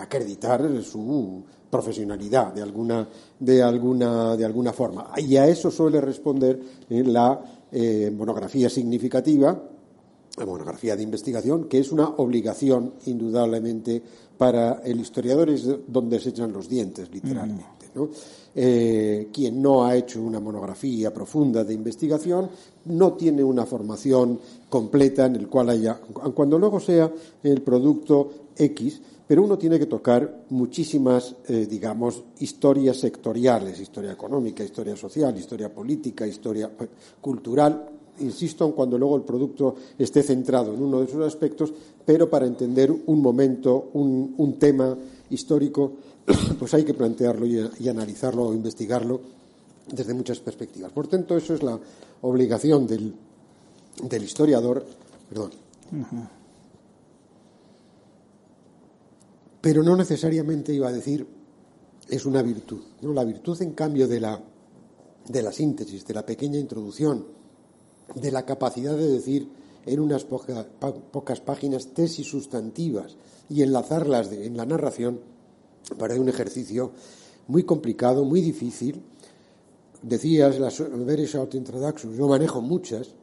acreditar 0.00 0.82
su 0.82 1.42
profesionalidad 1.74 2.52
de 2.52 2.62
alguna, 2.62 3.08
de 3.40 3.60
alguna, 3.62 4.36
de 4.36 4.44
alguna 4.44 4.72
forma. 4.72 5.10
Y 5.16 5.36
a 5.36 5.48
eso 5.48 5.72
suele 5.72 6.00
responder 6.00 6.60
la 6.88 7.40
eh, 7.72 8.12
monografía 8.16 8.70
significativa, 8.70 9.60
la 10.36 10.46
monografía 10.46 10.96
de 10.96 11.02
investigación, 11.02 11.64
que 11.64 11.78
es 11.78 11.92
una 11.92 12.08
obligación 12.08 12.94
indudablemente 13.06 14.02
para 14.36 14.80
el 14.84 15.00
historiador, 15.00 15.50
es 15.50 15.68
donde 15.86 16.18
se 16.18 16.30
echan 16.30 16.52
los 16.52 16.68
dientes, 16.68 17.08
literalmente. 17.12 17.74
Eh, 18.56 19.28
quien 19.32 19.62
no 19.62 19.84
ha 19.84 19.94
hecho 19.94 20.20
una 20.20 20.40
monografía 20.40 21.12
profunda 21.12 21.62
de 21.62 21.74
investigación 21.74 22.50
no 22.86 23.12
tiene 23.14 23.42
una 23.42 23.66
formación 23.66 24.40
completa 24.68 25.26
en 25.26 25.36
el 25.36 25.48
cual 25.48 25.70
haya, 25.70 26.00
cuando 26.34 26.58
luego 26.58 26.80
sea 26.80 27.12
el 27.42 27.62
producto 27.62 28.30
X, 28.56 29.00
pero 29.26 29.42
uno 29.42 29.56
tiene 29.56 29.78
que 29.78 29.86
tocar 29.86 30.44
muchísimas, 30.50 31.34
eh, 31.48 31.66
digamos, 31.68 32.22
historias 32.40 32.98
sectoriales, 32.98 33.80
historia 33.80 34.12
económica, 34.12 34.62
historia 34.62 34.96
social, 34.96 35.36
historia 35.38 35.72
política, 35.72 36.26
historia 36.26 36.70
eh, 36.78 36.88
cultural, 37.20 37.90
insisto, 38.20 38.74
cuando 38.74 38.98
luego 38.98 39.16
el 39.16 39.22
producto 39.22 39.74
esté 39.98 40.22
centrado 40.22 40.74
en 40.74 40.82
uno 40.82 41.00
de 41.00 41.06
esos 41.06 41.26
aspectos, 41.26 41.72
pero 42.04 42.28
para 42.28 42.46
entender 42.46 42.92
un 42.92 43.22
momento, 43.22 43.90
un, 43.94 44.56
tema 44.58 44.96
histórico, 45.30 45.92
pues 46.58 46.74
hay 46.74 46.84
que 46.84 46.94
plantearlo 46.94 47.46
y, 47.46 47.88
analizarlo 47.88 48.44
o 48.44 48.54
investigarlo 48.54 49.20
desde 49.90 50.14
muchas 50.14 50.40
perspectivas. 50.40 50.92
Por 50.92 51.08
tanto, 51.08 51.36
eso 51.36 51.54
es 51.54 51.62
la 51.62 51.78
obligación 52.22 52.86
del, 52.86 53.14
historiador. 54.22 54.84
Perdón 55.28 55.50
pero 59.64 59.82
no 59.82 59.96
necesariamente 59.96 60.74
iba 60.74 60.88
a 60.88 60.92
decir 60.92 61.26
es 62.10 62.26
una 62.26 62.42
virtud. 62.42 62.82
¿no? 63.00 63.14
La 63.14 63.24
virtud, 63.24 63.60
en 63.62 63.72
cambio, 63.72 64.06
de 64.06 64.20
la, 64.20 64.38
de 65.26 65.42
la 65.42 65.52
síntesis, 65.52 66.06
de 66.06 66.12
la 66.12 66.26
pequeña 66.26 66.58
introducción, 66.58 67.24
de 68.14 68.30
la 68.30 68.44
capacidad 68.44 68.96
de 68.96 69.08
decir 69.08 69.48
en 69.86 70.00
unas 70.00 70.24
pocas 70.24 71.40
páginas 71.40 71.88
tesis 71.88 72.26
sustantivas 72.26 73.16
y 73.48 73.62
enlazarlas 73.62 74.32
en 74.32 74.56
la 74.56 74.66
narración 74.66 75.20
parece 75.98 76.20
un 76.20 76.28
ejercicio 76.28 76.92
muy 77.48 77.64
complicado, 77.64 78.24
muy 78.24 78.40
difícil. 78.40 79.02
Decías, 80.02 80.58
las 80.58 80.82
Very 81.04 81.26
Short 81.26 81.54
Introductions, 81.54 82.16
yo 82.16 82.28
manejo 82.28 82.60
muchas, 82.60 83.14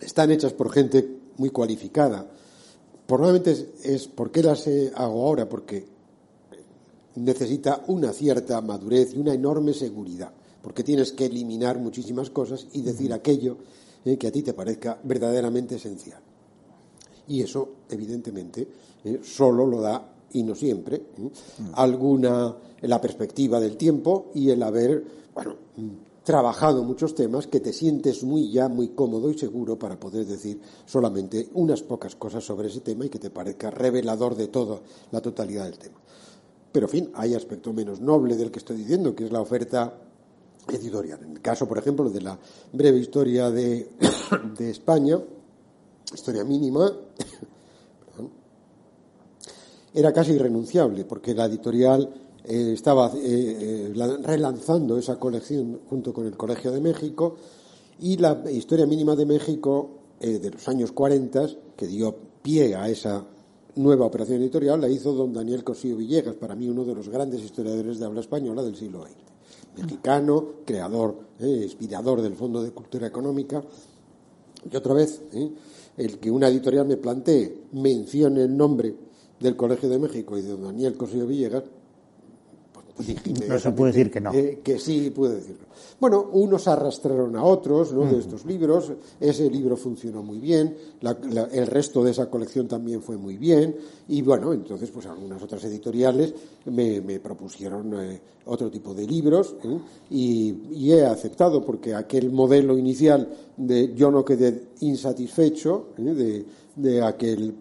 están 0.00 0.30
hechas 0.30 0.52
por 0.52 0.70
gente 0.70 1.06
muy 1.36 1.50
cualificada. 1.50 2.30
Probablemente 3.06 3.52
es, 3.52 3.66
es 3.82 4.08
¿por 4.08 4.30
qué 4.30 4.42
las 4.42 4.66
hago 4.94 5.26
ahora? 5.26 5.48
Porque 5.48 5.86
necesita 7.16 7.82
una 7.88 8.12
cierta 8.12 8.60
madurez 8.60 9.14
y 9.14 9.18
una 9.18 9.34
enorme 9.34 9.74
seguridad, 9.74 10.32
porque 10.62 10.84
tienes 10.84 11.12
que 11.12 11.26
eliminar 11.26 11.78
muchísimas 11.78 12.30
cosas 12.30 12.66
y 12.72 12.82
decir 12.82 13.12
aquello 13.12 13.58
eh, 14.04 14.16
que 14.16 14.28
a 14.28 14.32
ti 14.32 14.42
te 14.42 14.54
parezca 14.54 14.98
verdaderamente 15.02 15.76
esencial. 15.76 16.20
Y 17.28 17.42
eso, 17.42 17.68
evidentemente, 17.88 18.66
eh, 19.04 19.20
solo 19.22 19.66
lo 19.66 19.80
da, 19.80 20.12
y 20.32 20.42
no 20.42 20.54
siempre, 20.54 20.96
eh, 20.96 21.30
alguna 21.74 22.56
la 22.82 23.00
perspectiva 23.00 23.60
del 23.60 23.76
tiempo 23.76 24.30
y 24.34 24.50
el 24.50 24.62
haber, 24.62 25.04
bueno, 25.34 25.54
trabajado 26.24 26.84
muchos 26.84 27.14
temas 27.14 27.46
que 27.46 27.60
te 27.60 27.72
sientes 27.72 28.22
muy 28.22 28.50
ya 28.50 28.68
muy 28.68 28.88
cómodo 28.88 29.30
y 29.30 29.38
seguro 29.38 29.78
para 29.78 29.98
poder 29.98 30.26
decir 30.26 30.60
solamente 30.86 31.48
unas 31.54 31.82
pocas 31.82 32.14
cosas 32.14 32.44
sobre 32.44 32.68
ese 32.68 32.80
tema 32.80 33.06
y 33.06 33.08
que 33.08 33.18
te 33.18 33.30
parezca 33.30 33.70
revelador 33.70 34.36
de 34.36 34.48
toda 34.48 34.80
la 35.10 35.20
totalidad 35.20 35.64
del 35.64 35.78
tema. 35.78 35.98
Pero, 36.72 36.86
en 36.86 36.90
fin, 36.90 37.10
hay 37.14 37.34
aspecto 37.34 37.72
menos 37.72 38.00
noble 38.00 38.36
del 38.36 38.50
que 38.50 38.60
estoy 38.60 38.76
diciendo, 38.76 39.14
que 39.14 39.24
es 39.24 39.32
la 39.32 39.40
oferta 39.40 39.92
editorial. 40.74 41.20
En 41.22 41.32
el 41.32 41.40
caso, 41.40 41.66
por 41.66 41.78
ejemplo, 41.78 42.10
de 42.10 42.20
la 42.20 42.38
breve 42.72 42.98
historia 42.98 43.50
de, 43.50 43.90
España, 44.58 45.18
historia 46.12 46.44
mínima, 46.44 46.90
era 49.94 50.12
casi 50.12 50.32
irrenunciable, 50.32 51.04
porque 51.04 51.34
la 51.34 51.46
editorial 51.46 52.08
eh, 52.44 52.72
estaba 52.72 53.10
eh, 53.14 53.92
eh, 53.94 54.18
relanzando 54.22 54.98
esa 54.98 55.18
colección 55.18 55.80
junto 55.88 56.12
con 56.12 56.26
el 56.26 56.36
Colegio 56.36 56.70
de 56.70 56.80
México 56.80 57.36
y 58.00 58.16
la 58.16 58.42
historia 58.50 58.86
mínima 58.86 59.14
de 59.14 59.26
México 59.26 59.96
de 60.20 60.50
los 60.50 60.68
años 60.68 60.92
40, 60.92 61.48
que 61.76 61.86
dio 61.86 62.14
pie 62.42 62.74
a 62.74 62.90
esa 62.90 63.24
nueva 63.76 64.06
operación 64.06 64.42
editorial 64.42 64.80
la 64.80 64.88
hizo 64.88 65.12
don 65.12 65.32
Daniel 65.32 65.64
Cosío 65.64 65.96
Villegas, 65.96 66.34
para 66.34 66.54
mí 66.54 66.68
uno 66.68 66.84
de 66.84 66.94
los 66.94 67.08
grandes 67.08 67.42
historiadores 67.42 67.98
de 67.98 68.04
habla 68.04 68.20
española 68.20 68.62
del 68.62 68.76
siglo 68.76 69.02
XX. 69.02 69.29
Mexicano, 69.76 70.46
creador, 70.64 71.16
eh, 71.38 71.60
inspirador 71.62 72.22
del 72.22 72.34
Fondo 72.34 72.62
de 72.62 72.72
Cultura 72.72 73.06
Económica. 73.06 73.62
Y 74.70 74.76
otra 74.76 74.94
vez, 74.94 75.22
eh, 75.32 75.50
el 75.96 76.18
que 76.18 76.30
una 76.30 76.48
editorial 76.48 76.86
me 76.86 76.96
plantee, 76.96 77.64
mencione 77.72 78.42
el 78.42 78.56
nombre 78.56 78.94
del 79.38 79.56
Colegio 79.56 79.88
de 79.88 79.98
México 79.98 80.36
y 80.36 80.42
de 80.42 80.56
Daniel 80.56 80.96
Cosío 80.96 81.26
Villegas, 81.26 81.64
no 83.48 83.58
se 83.58 83.72
puede 83.72 83.92
decir 83.92 84.10
que 84.10 84.20
no. 84.20 84.32
Eh, 84.32 84.60
que 84.62 84.78
sí 84.78 85.10
puede 85.10 85.36
decirlo. 85.36 85.66
Bueno, 85.98 86.28
unos 86.32 86.66
arrastraron 86.68 87.36
a 87.36 87.44
otros 87.44 87.92
¿no? 87.92 88.04
de 88.06 88.18
estos 88.18 88.44
libros. 88.44 88.92
Ese 89.18 89.50
libro 89.50 89.76
funcionó 89.76 90.22
muy 90.22 90.38
bien. 90.38 90.76
el 91.52 91.66
resto 91.66 92.02
de 92.02 92.12
esa 92.12 92.30
colección 92.30 92.66
también 92.68 93.02
fue 93.02 93.16
muy 93.16 93.36
bien. 93.36 93.76
Y 94.08 94.22
bueno, 94.22 94.52
entonces, 94.52 94.90
pues 94.90 95.06
algunas 95.06 95.42
otras 95.42 95.62
editoriales 95.64 96.34
me, 96.66 97.00
propusieron 97.20 97.94
eh, 98.00 98.20
otro 98.46 98.70
tipo 98.70 98.94
de 98.94 99.06
libros 99.06 99.56
¿eh? 99.62 99.78
y, 100.10 100.90
he 100.90 101.04
aceptado 101.04 101.64
porque 101.64 101.94
aquel 101.94 102.30
modelo 102.32 102.76
inicial 102.76 103.28
de 103.56 103.94
yo 103.94 104.10
no 104.10 104.24
quedé 104.24 104.68
insatisfecho 104.80 105.88
de, 105.96 106.44
de 106.74 107.02
aquel 107.02 107.54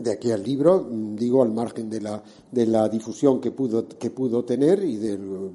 de 0.00 0.12
aquí 0.12 0.30
al 0.30 0.42
libro, 0.42 0.88
digo, 0.90 1.42
al 1.42 1.52
margen 1.52 1.88
de 1.90 2.00
la, 2.00 2.22
de 2.50 2.66
la 2.66 2.88
difusión 2.88 3.40
que 3.40 3.50
pudo, 3.50 3.86
que 3.88 4.10
pudo 4.10 4.44
tener 4.44 4.82
y 4.84 4.96
del 4.96 5.50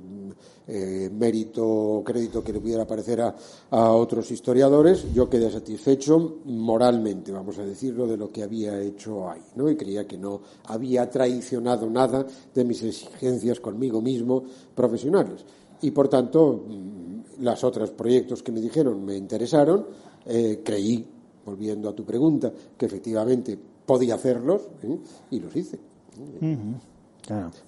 eh, 0.67 1.09
mérito 1.11 1.65
o 1.65 2.03
crédito 2.03 2.43
que 2.43 2.53
le 2.53 2.59
pudiera 2.59 2.87
parecer 2.87 3.21
a, 3.21 3.35
a, 3.71 3.91
otros 3.91 4.31
historiadores, 4.31 5.13
yo 5.13 5.29
quedé 5.29 5.51
satisfecho 5.51 6.39
moralmente, 6.45 7.31
vamos 7.31 7.57
a 7.59 7.65
decirlo, 7.65 8.07
de 8.07 8.17
lo 8.17 8.29
que 8.29 8.43
había 8.43 8.79
hecho 8.79 9.29
ahí, 9.29 9.41
¿no? 9.55 9.69
Y 9.69 9.75
creía 9.75 10.07
que 10.07 10.17
no 10.17 10.41
había 10.65 11.09
traicionado 11.09 11.89
nada 11.89 12.25
de 12.53 12.63
mis 12.63 12.81
exigencias 12.83 13.59
conmigo 13.59 14.01
mismo 14.01 14.43
profesionales. 14.73 15.43
Y 15.81 15.91
por 15.91 16.07
tanto, 16.07 16.65
mm, 16.67 17.43
los 17.43 17.63
otros 17.63 17.91
proyectos 17.91 18.41
que 18.41 18.53
me 18.53 18.61
dijeron 18.61 19.03
me 19.03 19.17
interesaron, 19.17 19.85
eh, 20.25 20.61
creí, 20.63 21.05
volviendo 21.45 21.89
a 21.89 21.93
tu 21.93 22.05
pregunta, 22.05 22.53
que 22.77 22.85
efectivamente 22.85 23.72
podía 23.85 24.15
hacerlos 24.15 24.63
¿eh? 24.83 24.97
y 25.31 25.39
los 25.39 25.55
hice. 25.55 25.79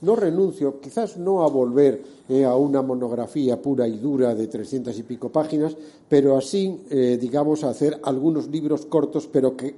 No 0.01 0.15
renuncio, 0.15 0.81
quizás 0.81 1.17
no 1.17 1.43
a 1.43 1.49
volver 1.49 2.03
eh, 2.27 2.43
a 2.43 2.55
una 2.55 2.81
monografía 2.81 3.61
pura 3.61 3.87
y 3.87 3.97
dura 3.97 4.35
de 4.35 4.47
trescientas 4.47 4.97
y 4.99 5.03
pico 5.03 5.31
páginas, 5.31 5.75
pero 6.09 6.37
así, 6.37 6.81
eh, 6.89 7.17
digamos, 7.19 7.63
a 7.63 7.69
hacer 7.69 7.99
algunos 8.03 8.49
libros 8.49 8.85
cortos, 8.85 9.27
pero 9.31 9.55
que 9.55 9.75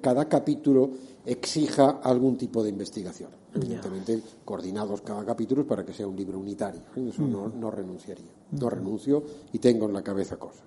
cada 0.00 0.28
capítulo 0.28 0.90
exija 1.24 2.00
algún 2.02 2.36
tipo 2.36 2.62
de 2.64 2.70
investigación. 2.70 3.30
Evidentemente, 3.54 4.20
coordinados 4.44 5.02
cada 5.02 5.24
capítulo 5.24 5.66
para 5.66 5.84
que 5.84 5.92
sea 5.92 6.06
un 6.06 6.16
libro 6.16 6.38
unitario. 6.38 6.80
Eso 6.96 7.22
no, 7.22 7.70
renunciaría. 7.70 8.32
No 8.50 8.68
renuncio 8.70 9.22
y 9.52 9.58
tengo 9.58 9.86
en 9.86 9.92
la 9.92 10.02
cabeza 10.02 10.36
cosas. 10.36 10.64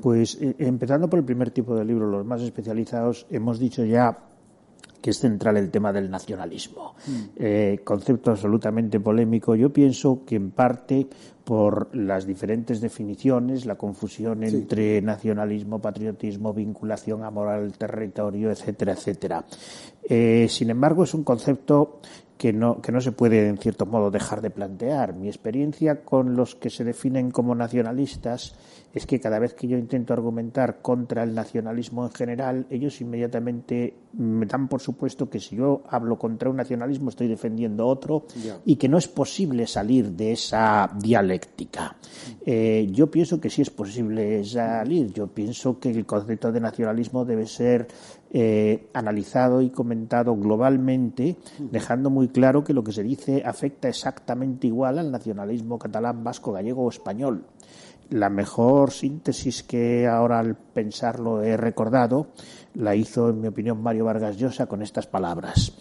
Pues 0.00 0.38
eh, 0.40 0.54
empezando 0.58 1.08
por 1.08 1.18
el 1.18 1.24
primer 1.24 1.50
tipo 1.50 1.74
de 1.74 1.84
libro, 1.84 2.06
los 2.06 2.24
más 2.24 2.42
especializados, 2.42 3.26
hemos 3.30 3.58
dicho 3.58 3.84
ya 3.84 4.16
que 5.02 5.10
es 5.10 5.18
central 5.18 5.56
el 5.56 5.70
tema 5.70 5.92
del 5.92 6.08
nacionalismo. 6.08 6.94
Mm. 7.06 7.20
Eh, 7.36 7.80
concepto 7.84 8.30
absolutamente 8.30 9.00
polémico. 9.00 9.56
Yo 9.56 9.72
pienso 9.72 10.24
que 10.24 10.36
en 10.36 10.52
parte 10.52 11.08
por 11.44 11.94
las 11.94 12.24
diferentes 12.24 12.80
definiciones, 12.80 13.66
la 13.66 13.74
confusión 13.74 14.44
entre 14.44 15.02
nacionalismo, 15.02 15.80
patriotismo, 15.80 16.54
vinculación 16.54 17.24
a 17.24 17.30
moral, 17.32 17.72
territorio, 17.76 18.52
etcétera, 18.52 18.92
etcétera. 18.92 19.44
Eh, 20.08 20.46
sin 20.48 20.70
embargo, 20.70 21.02
es 21.02 21.14
un 21.14 21.24
concepto 21.24 21.98
que 22.38 22.52
no, 22.52 22.80
que 22.80 22.92
no 22.92 23.00
se 23.00 23.12
puede, 23.12 23.48
en 23.48 23.58
cierto 23.58 23.86
modo, 23.86 24.10
dejar 24.10 24.40
de 24.40 24.50
plantear. 24.50 25.14
Mi 25.14 25.26
experiencia 25.28 26.04
con 26.04 26.36
los 26.36 26.54
que 26.54 26.70
se 26.70 26.84
definen 26.84 27.32
como 27.32 27.56
nacionalistas 27.56 28.54
es 28.92 29.06
que 29.06 29.20
cada 29.20 29.38
vez 29.38 29.54
que 29.54 29.68
yo 29.68 29.78
intento 29.78 30.12
argumentar 30.12 30.80
contra 30.82 31.22
el 31.22 31.34
nacionalismo 31.34 32.04
en 32.04 32.12
general, 32.12 32.66
ellos 32.70 33.00
inmediatamente 33.00 33.94
me 34.14 34.46
dan 34.46 34.68
por 34.68 34.80
supuesto 34.80 35.30
que 35.30 35.40
si 35.40 35.56
yo 35.56 35.82
hablo 35.88 36.18
contra 36.18 36.50
un 36.50 36.56
nacionalismo 36.56 37.08
estoy 37.08 37.28
defendiendo 37.28 37.86
otro 37.86 38.26
y 38.64 38.76
que 38.76 38.88
no 38.88 38.98
es 38.98 39.08
posible 39.08 39.66
salir 39.66 40.10
de 40.12 40.32
esa 40.32 40.90
dialéctica. 41.00 41.96
Eh, 42.44 42.88
yo 42.90 43.10
pienso 43.10 43.40
que 43.40 43.50
sí 43.50 43.62
es 43.62 43.70
posible 43.70 44.44
salir. 44.44 45.12
Yo 45.12 45.28
pienso 45.28 45.78
que 45.78 45.90
el 45.90 46.04
concepto 46.04 46.52
de 46.52 46.60
nacionalismo 46.60 47.24
debe 47.24 47.46
ser 47.46 47.88
eh, 48.30 48.88
analizado 48.92 49.62
y 49.62 49.70
comentado 49.70 50.34
globalmente, 50.36 51.36
dejando 51.58 52.10
muy 52.10 52.28
claro 52.28 52.64
que 52.64 52.72
lo 52.72 52.82
que 52.82 52.92
se 52.92 53.02
dice 53.02 53.42
afecta 53.44 53.88
exactamente 53.88 54.66
igual 54.66 54.98
al 54.98 55.10
nacionalismo 55.10 55.78
catalán, 55.78 56.24
vasco, 56.24 56.52
gallego 56.52 56.84
o 56.84 56.88
español. 56.88 57.44
La 58.12 58.28
mejor 58.28 58.90
síntesis 58.90 59.62
que 59.62 60.06
ahora 60.06 60.38
al 60.38 60.54
pensarlo 60.54 61.42
he 61.42 61.56
recordado 61.56 62.26
la 62.74 62.94
hizo, 62.94 63.30
en 63.30 63.40
mi 63.40 63.48
opinión, 63.48 63.82
Mario 63.82 64.04
Vargas 64.04 64.36
Llosa 64.36 64.66
con 64.66 64.82
estas 64.82 65.06
palabras. 65.06 65.72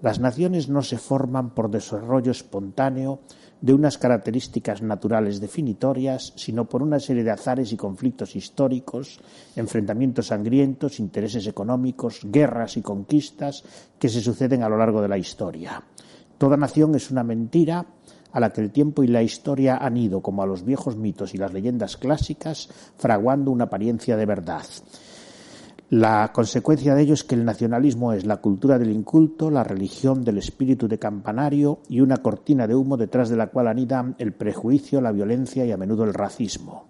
Las 0.00 0.20
naciones 0.20 0.68
no 0.68 0.82
se 0.82 0.98
forman 0.98 1.50
por 1.50 1.68
desarrollo 1.68 2.30
espontáneo 2.30 3.22
de 3.60 3.74
unas 3.74 3.98
características 3.98 4.82
naturales 4.82 5.40
definitorias, 5.40 6.32
sino 6.36 6.68
por 6.68 6.84
una 6.84 7.00
serie 7.00 7.24
de 7.24 7.32
azares 7.32 7.72
y 7.72 7.76
conflictos 7.76 8.36
históricos, 8.36 9.18
enfrentamientos 9.56 10.28
sangrientos, 10.28 11.00
intereses 11.00 11.48
económicos, 11.48 12.20
guerras 12.22 12.76
y 12.76 12.82
conquistas 12.82 13.64
que 13.98 14.08
se 14.08 14.20
suceden 14.20 14.62
a 14.62 14.68
lo 14.68 14.78
largo 14.78 15.02
de 15.02 15.08
la 15.08 15.18
historia. 15.18 15.82
Toda 16.38 16.56
nación 16.56 16.94
es 16.94 17.10
una 17.10 17.24
mentira 17.24 17.84
a 18.32 18.40
la 18.40 18.50
que 18.50 18.60
el 18.60 18.70
tiempo 18.70 19.02
y 19.02 19.06
la 19.06 19.22
historia 19.22 19.76
han 19.76 19.96
ido, 19.96 20.20
como 20.20 20.42
a 20.42 20.46
los 20.46 20.64
viejos 20.64 20.96
mitos 20.96 21.34
y 21.34 21.38
las 21.38 21.52
leyendas 21.52 21.96
clásicas, 21.96 22.68
fraguando 22.96 23.50
una 23.50 23.64
apariencia 23.64 24.16
de 24.16 24.26
verdad. 24.26 24.64
La 25.90 26.30
consecuencia 26.32 26.94
de 26.94 27.02
ello 27.02 27.14
es 27.14 27.24
que 27.24 27.34
el 27.34 27.44
nacionalismo 27.44 28.12
es 28.12 28.24
la 28.24 28.36
cultura 28.36 28.78
del 28.78 28.92
inculto, 28.92 29.50
la 29.50 29.64
religión 29.64 30.22
del 30.22 30.38
espíritu 30.38 30.86
de 30.86 31.00
campanario 31.00 31.80
y 31.88 32.00
una 32.00 32.18
cortina 32.18 32.68
de 32.68 32.76
humo 32.76 32.96
detrás 32.96 33.28
de 33.28 33.36
la 33.36 33.48
cual 33.48 33.66
anidan 33.66 34.14
el 34.18 34.32
prejuicio, 34.32 35.00
la 35.00 35.10
violencia 35.10 35.64
y 35.64 35.72
a 35.72 35.76
menudo 35.76 36.04
el 36.04 36.14
racismo. 36.14 36.84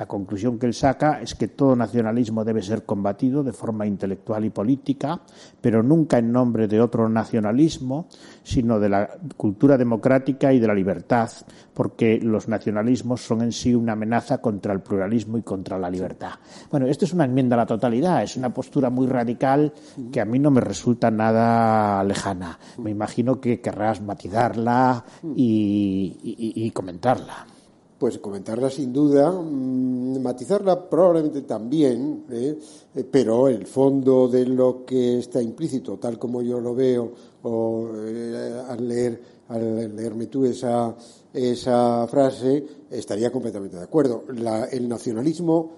La 0.00 0.06
conclusión 0.06 0.58
que 0.58 0.64
él 0.64 0.72
saca 0.72 1.20
es 1.20 1.34
que 1.34 1.48
todo 1.48 1.76
nacionalismo 1.76 2.42
debe 2.42 2.62
ser 2.62 2.86
combatido 2.86 3.42
de 3.42 3.52
forma 3.52 3.86
intelectual 3.86 4.46
y 4.46 4.48
política, 4.48 5.20
pero 5.60 5.82
nunca 5.82 6.16
en 6.16 6.32
nombre 6.32 6.66
de 6.68 6.80
otro 6.80 7.06
nacionalismo, 7.06 8.08
sino 8.42 8.80
de 8.80 8.88
la 8.88 9.10
cultura 9.36 9.76
democrática 9.76 10.54
y 10.54 10.58
de 10.58 10.66
la 10.66 10.72
libertad, 10.72 11.28
porque 11.74 12.18
los 12.18 12.48
nacionalismos 12.48 13.20
son 13.20 13.42
en 13.42 13.52
sí 13.52 13.74
una 13.74 13.92
amenaza 13.92 14.38
contra 14.38 14.72
el 14.72 14.80
pluralismo 14.80 15.36
y 15.36 15.42
contra 15.42 15.78
la 15.78 15.90
libertad. 15.90 16.32
Bueno, 16.70 16.86
esto 16.86 17.04
es 17.04 17.12
una 17.12 17.26
enmienda 17.26 17.56
a 17.56 17.58
la 17.58 17.66
totalidad, 17.66 18.22
es 18.22 18.38
una 18.38 18.54
postura 18.54 18.88
muy 18.88 19.06
radical 19.06 19.70
que 20.10 20.22
a 20.22 20.24
mí 20.24 20.38
no 20.38 20.50
me 20.50 20.62
resulta 20.62 21.10
nada 21.10 22.02
lejana. 22.04 22.58
Me 22.78 22.90
imagino 22.90 23.38
que 23.38 23.60
querrás 23.60 24.00
matizarla 24.00 25.04
y 25.36 26.70
comentarla. 26.70 27.59
Pues 28.00 28.16
comentarla 28.16 28.70
sin 28.70 28.94
duda, 28.94 29.30
mm, 29.30 30.22
matizarla 30.22 30.88
probablemente 30.88 31.42
también, 31.42 32.24
¿eh? 32.30 32.56
Eh, 32.94 33.04
pero 33.04 33.46
el 33.46 33.66
fondo 33.66 34.26
de 34.26 34.46
lo 34.46 34.86
que 34.86 35.18
está 35.18 35.42
implícito, 35.42 35.98
tal 35.98 36.18
como 36.18 36.40
yo 36.40 36.62
lo 36.62 36.74
veo, 36.74 37.12
o 37.42 37.90
eh, 37.94 38.62
al 38.68 38.88
leer 38.88 39.20
al 39.48 39.94
leerme 39.94 40.28
tú 40.28 40.46
esa, 40.46 40.96
esa 41.34 42.06
frase, 42.06 42.64
estaría 42.90 43.30
completamente 43.30 43.76
de 43.76 43.82
acuerdo. 43.82 44.24
el 44.70 44.88
nacionalismo 44.88 45.72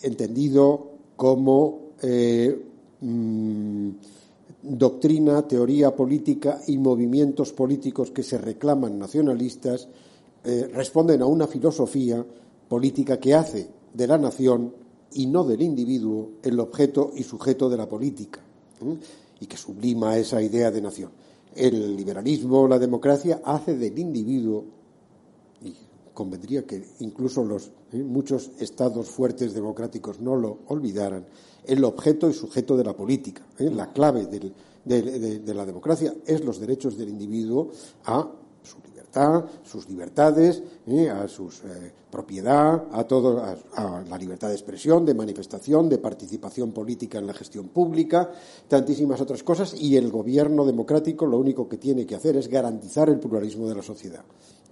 entendido 0.00 0.92
como 1.14 1.90
mm, 3.02 3.90
doctrina, 4.62 5.46
teoría 5.46 5.94
política 5.94 6.58
y 6.68 6.78
movimientos 6.78 7.52
políticos 7.52 8.12
que 8.12 8.22
se 8.22 8.38
reclaman 8.38 8.98
nacionalistas 8.98 9.88
eh, 10.42 10.70
responden 10.72 11.22
a 11.22 11.26
una 11.26 11.46
filosofía 11.46 12.24
política 12.68 13.18
que 13.18 13.34
hace 13.34 13.68
de 13.92 14.06
la 14.06 14.16
nación 14.16 14.72
y 15.12 15.26
no 15.26 15.44
del 15.44 15.62
individuo 15.62 16.30
el 16.42 16.58
objeto 16.60 17.12
y 17.14 17.24
sujeto 17.24 17.68
de 17.68 17.76
la 17.76 17.88
política 17.88 18.40
y 19.40 19.46
que 19.46 19.56
sublima 19.56 20.16
esa 20.16 20.40
idea 20.40 20.70
de 20.70 20.80
nación. 20.80 21.10
El 21.54 21.96
liberalismo, 21.96 22.68
la 22.68 22.78
democracia, 22.78 23.42
hace 23.44 23.76
del 23.76 23.98
individuo, 23.98 24.64
y 25.62 25.74
convendría 26.14 26.64
que 26.64 26.82
incluso 27.00 27.44
los 27.44 27.70
¿eh? 27.92 28.02
muchos 28.02 28.52
estados 28.60 29.08
fuertes 29.08 29.52
democráticos 29.52 30.20
no 30.20 30.36
lo 30.36 30.58
olvidaran, 30.68 31.26
el 31.64 31.84
objeto 31.84 32.30
y 32.30 32.34
sujeto 32.34 32.76
de 32.76 32.84
la 32.84 32.94
política. 32.94 33.44
¿eh? 33.58 33.70
La 33.70 33.92
clave 33.92 34.26
de 34.26 35.54
la 35.54 35.66
democracia 35.66 36.14
es 36.24 36.44
los 36.44 36.60
derechos 36.60 36.96
del 36.96 37.08
individuo 37.08 37.70
a 38.04 38.30
sus 39.64 39.88
libertades, 39.88 40.62
¿eh? 40.86 41.08
a 41.10 41.26
su 41.28 41.48
eh, 41.48 41.92
propiedad, 42.10 42.84
a 42.92 43.04
todo, 43.04 43.42
a, 43.42 44.02
la 44.08 44.18
libertad 44.18 44.48
de 44.48 44.54
expresión, 44.54 45.04
de 45.04 45.14
manifestación, 45.14 45.88
de 45.88 45.98
participación 45.98 46.72
política 46.72 47.18
en 47.18 47.26
la 47.26 47.34
gestión 47.34 47.68
pública, 47.68 48.30
tantísimas 48.68 49.20
otras 49.20 49.42
cosas, 49.42 49.74
y 49.74 49.96
el 49.96 50.10
gobierno 50.10 50.64
democrático 50.64 51.26
lo 51.26 51.38
único 51.38 51.68
que 51.68 51.76
tiene 51.76 52.06
que 52.06 52.14
hacer 52.14 52.36
es 52.36 52.48
garantizar 52.48 53.08
el 53.08 53.18
pluralismo 53.18 53.68
de 53.68 53.74
la 53.74 53.82
sociedad. 53.82 54.24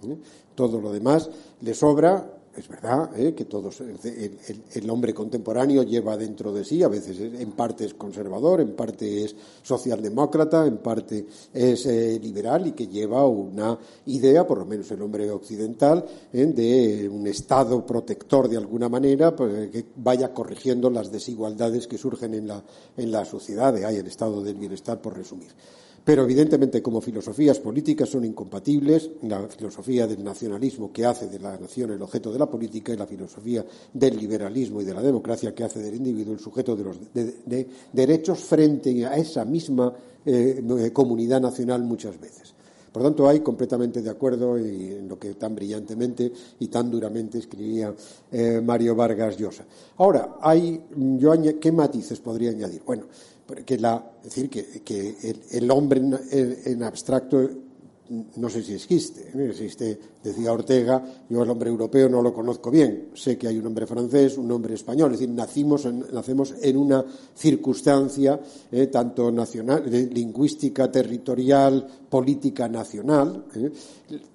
¿eh? 0.03 0.17
Todo 0.55 0.79
lo 0.79 0.91
demás 0.91 1.29
le 1.61 1.73
sobra 1.73 2.38
es 2.59 2.67
verdad 2.67 3.09
¿eh? 3.17 3.33
que 3.33 3.45
todos 3.45 3.81
el, 3.81 4.89
hombre 4.89 5.13
contemporáneo 5.13 5.83
lleva 5.83 6.17
dentro 6.17 6.51
de 6.51 6.65
sí, 6.65 6.83
a 6.83 6.89
veces 6.89 7.19
en 7.19 7.51
parte 7.51 7.85
es 7.85 7.93
conservador, 7.93 8.59
en 8.59 8.75
parte 8.75 9.23
es 9.23 9.35
socialdemócrata, 9.63 10.65
en 10.65 10.77
parte 10.77 11.25
es 11.53 11.85
eh, 11.85 12.19
liberal 12.21 12.67
y 12.67 12.71
que 12.73 12.87
lleva 12.87 13.25
una 13.25 13.77
idea, 14.07 14.45
por 14.45 14.59
lo 14.59 14.65
menos 14.65 14.91
el 14.91 15.01
hombre 15.01 15.29
occidental, 15.31 16.05
¿eh? 16.33 16.45
de 16.47 17.09
un 17.09 17.27
Estado 17.27 17.85
protector 17.85 18.49
de 18.49 18.57
alguna 18.57 18.89
manera, 18.89 19.35
pues, 19.35 19.69
que 19.69 19.85
vaya 19.95 20.33
corrigiendo 20.33 20.89
las 20.89 21.11
desigualdades 21.11 21.87
que 21.87 21.97
surgen 21.97 22.33
en 22.33 22.47
la, 22.47 22.63
en 22.97 23.11
la 23.11 23.23
sociedad, 23.23 23.75
hay 23.75 23.97
el 23.97 24.07
estado 24.07 24.43
del 24.43 24.55
bienestar, 24.55 25.01
por 25.01 25.15
resumir. 25.15 25.51
Pero 26.03 26.23
evidentemente 26.23 26.81
como 26.81 27.01
filosofías 27.01 27.59
políticas 27.59 28.09
son 28.09 28.25
incompatibles 28.25 29.09
la 29.23 29.47
filosofía 29.47 30.07
del 30.07 30.23
nacionalismo 30.23 30.91
que 30.91 31.05
hace 31.05 31.27
de 31.27 31.39
la 31.39 31.57
nación 31.57 31.91
el 31.91 32.01
objeto 32.01 32.31
de 32.31 32.39
la 32.39 32.49
política 32.49 32.93
y 32.93 32.97
la 32.97 33.05
filosofía 33.05 33.65
del 33.93 34.17
liberalismo 34.17 34.81
y 34.81 34.85
de 34.85 34.93
la 34.93 35.01
democracia 35.01 35.53
que 35.53 35.63
hace 35.63 35.79
del 35.79 35.95
individuo 35.95 36.33
el 36.33 36.39
sujeto 36.39 36.75
de 36.75 36.83
los 36.83 36.97
derechos 37.93 38.39
frente 38.39 39.05
a 39.05 39.15
esa 39.17 39.45
misma 39.45 39.93
eh, 40.25 40.91
comunidad 40.93 41.41
nacional 41.41 41.83
muchas 41.83 42.19
veces. 42.19 42.53
Por 42.91 43.03
tanto, 43.03 43.27
hay 43.27 43.41
completamente 43.41 44.01
de 44.01 44.09
acuerdo 44.09 44.57
en 44.57 45.07
lo 45.07 45.19
que 45.19 45.35
tan 45.35 45.53
brillantemente 45.53 46.31
y 46.59 46.67
tan 46.67 46.89
duramente 46.89 47.37
escribía 47.37 47.93
eh, 48.31 48.61
Mario 48.63 48.95
Vargas 48.95 49.37
Llosa. 49.37 49.63
Ahora, 49.97 50.37
hay, 50.41 50.81
yo, 51.17 51.33
¿qué 51.59 51.71
matices 51.71 52.19
podría 52.19 52.49
añadir? 52.49 52.81
Bueno, 52.83 53.03
que 53.65 53.77
la, 53.77 54.11
es 54.23 54.35
decir, 54.35 54.49
que, 54.49 55.15
el, 55.51 55.71
hombre 55.71 56.01
en, 56.31 56.83
abstracto 56.83 57.49
no 58.37 58.49
sé 58.49 58.63
si 58.63 58.73
existe, 58.73 59.31
¿eh? 59.35 59.49
existe, 59.49 59.99
decía 60.23 60.51
Ortega, 60.51 61.03
yo 61.29 61.43
el 61.43 61.49
hombre 61.49 61.69
europeo 61.69 62.09
no 62.09 62.23
lo 62.23 62.33
conozco 62.33 62.71
bien, 62.71 63.09
sé 63.13 63.37
que 63.37 63.47
hay 63.47 63.57
un 63.57 63.67
hombre 63.67 63.85
francés, 63.85 64.37
un 64.37 64.51
hombre 64.51 64.73
español, 64.73 65.13
es 65.13 65.19
decir, 65.19 65.33
nacimos 65.33 65.85
nacemos 66.11 66.55
en 66.59 66.77
una 66.77 67.05
circunstancia 67.35 68.39
eh, 68.71 68.87
tanto 68.87 69.31
nacional, 69.31 69.83
lingüística, 70.11 70.91
territorial, 70.91 71.85
política 72.09 72.67
nacional, 72.67 73.45
¿eh? 73.55 73.71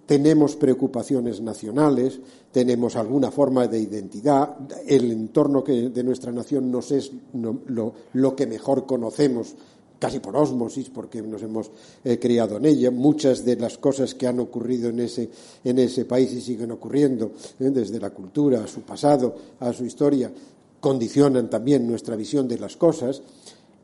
tenemos 0.06 0.54
preocupaciones 0.54 1.40
nacionales, 1.40 2.20
tenemos 2.54 2.94
alguna 2.94 3.32
forma 3.32 3.66
de 3.66 3.80
identidad, 3.80 4.54
el 4.86 5.10
entorno 5.10 5.62
de 5.62 6.04
nuestra 6.04 6.30
nación 6.30 6.70
nos 6.70 6.92
es 6.92 7.10
lo, 7.32 8.36
que 8.36 8.46
mejor 8.46 8.86
conocemos 8.86 9.56
casi 9.98 10.20
por 10.20 10.36
ósmosis, 10.36 10.88
porque 10.88 11.20
nos 11.20 11.42
hemos 11.42 11.72
eh, 12.04 12.16
criado 12.20 12.58
en 12.58 12.66
ella. 12.66 12.92
Muchas 12.92 13.44
de 13.44 13.56
las 13.56 13.76
cosas 13.78 14.14
que 14.14 14.28
han 14.28 14.38
ocurrido 14.38 14.90
en 14.90 15.00
ese, 15.00 15.28
en 15.64 15.80
ese 15.80 16.04
país 16.04 16.32
y 16.32 16.40
siguen 16.40 16.70
ocurriendo, 16.70 17.32
¿eh? 17.58 17.70
desde 17.70 17.98
la 17.98 18.10
cultura 18.10 18.62
a 18.62 18.68
su 18.68 18.82
pasado, 18.82 19.34
a 19.58 19.72
su 19.72 19.84
historia, 19.84 20.30
condicionan 20.78 21.50
también 21.50 21.84
nuestra 21.88 22.14
visión 22.14 22.46
de 22.46 22.60
las 22.60 22.76
cosas. 22.76 23.20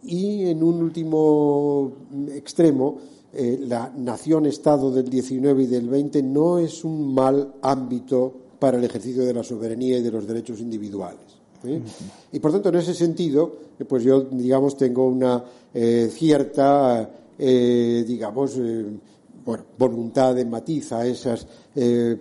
Y 0.05 0.45
en 0.45 0.63
un 0.63 0.81
último 0.81 1.91
extremo, 2.29 2.99
eh, 3.33 3.59
la 3.67 3.93
nación-estado 3.97 4.93
del 4.93 5.11
19 5.11 5.65
y 5.65 5.67
del 5.67 5.89
20 5.89 6.23
no 6.23 6.61
es 6.61 6.85
un 6.85 7.13
mal 7.13 7.55
ámbito 7.63 8.40
para 8.61 8.79
el 8.79 8.85
ejercicio 8.85 9.25
de 9.25 9.35
la 9.35 9.43
soberanía 9.43 9.99
y 9.99 10.03
de 10.03 10.11
los 10.13 10.27
derechos 10.27 10.61
individuales. 10.61 11.41
¿eh? 11.65 11.81
Y 12.33 12.39
por 12.39 12.53
tanto, 12.53 12.69
en 12.69 12.77
ese 12.77 12.95
sentido, 12.95 13.57
eh, 13.79 13.85
pues 13.85 14.05
yo, 14.05 14.21
digamos, 14.21 14.77
tengo 14.77 15.07
una 15.07 15.43
eh, 15.75 16.09
cierta, 16.13 17.11
digamos, 17.39 18.59
voluntad 19.79 20.35
de 20.35 20.45
matiz 20.45 20.93
a 20.93 21.07
esas 21.07 21.47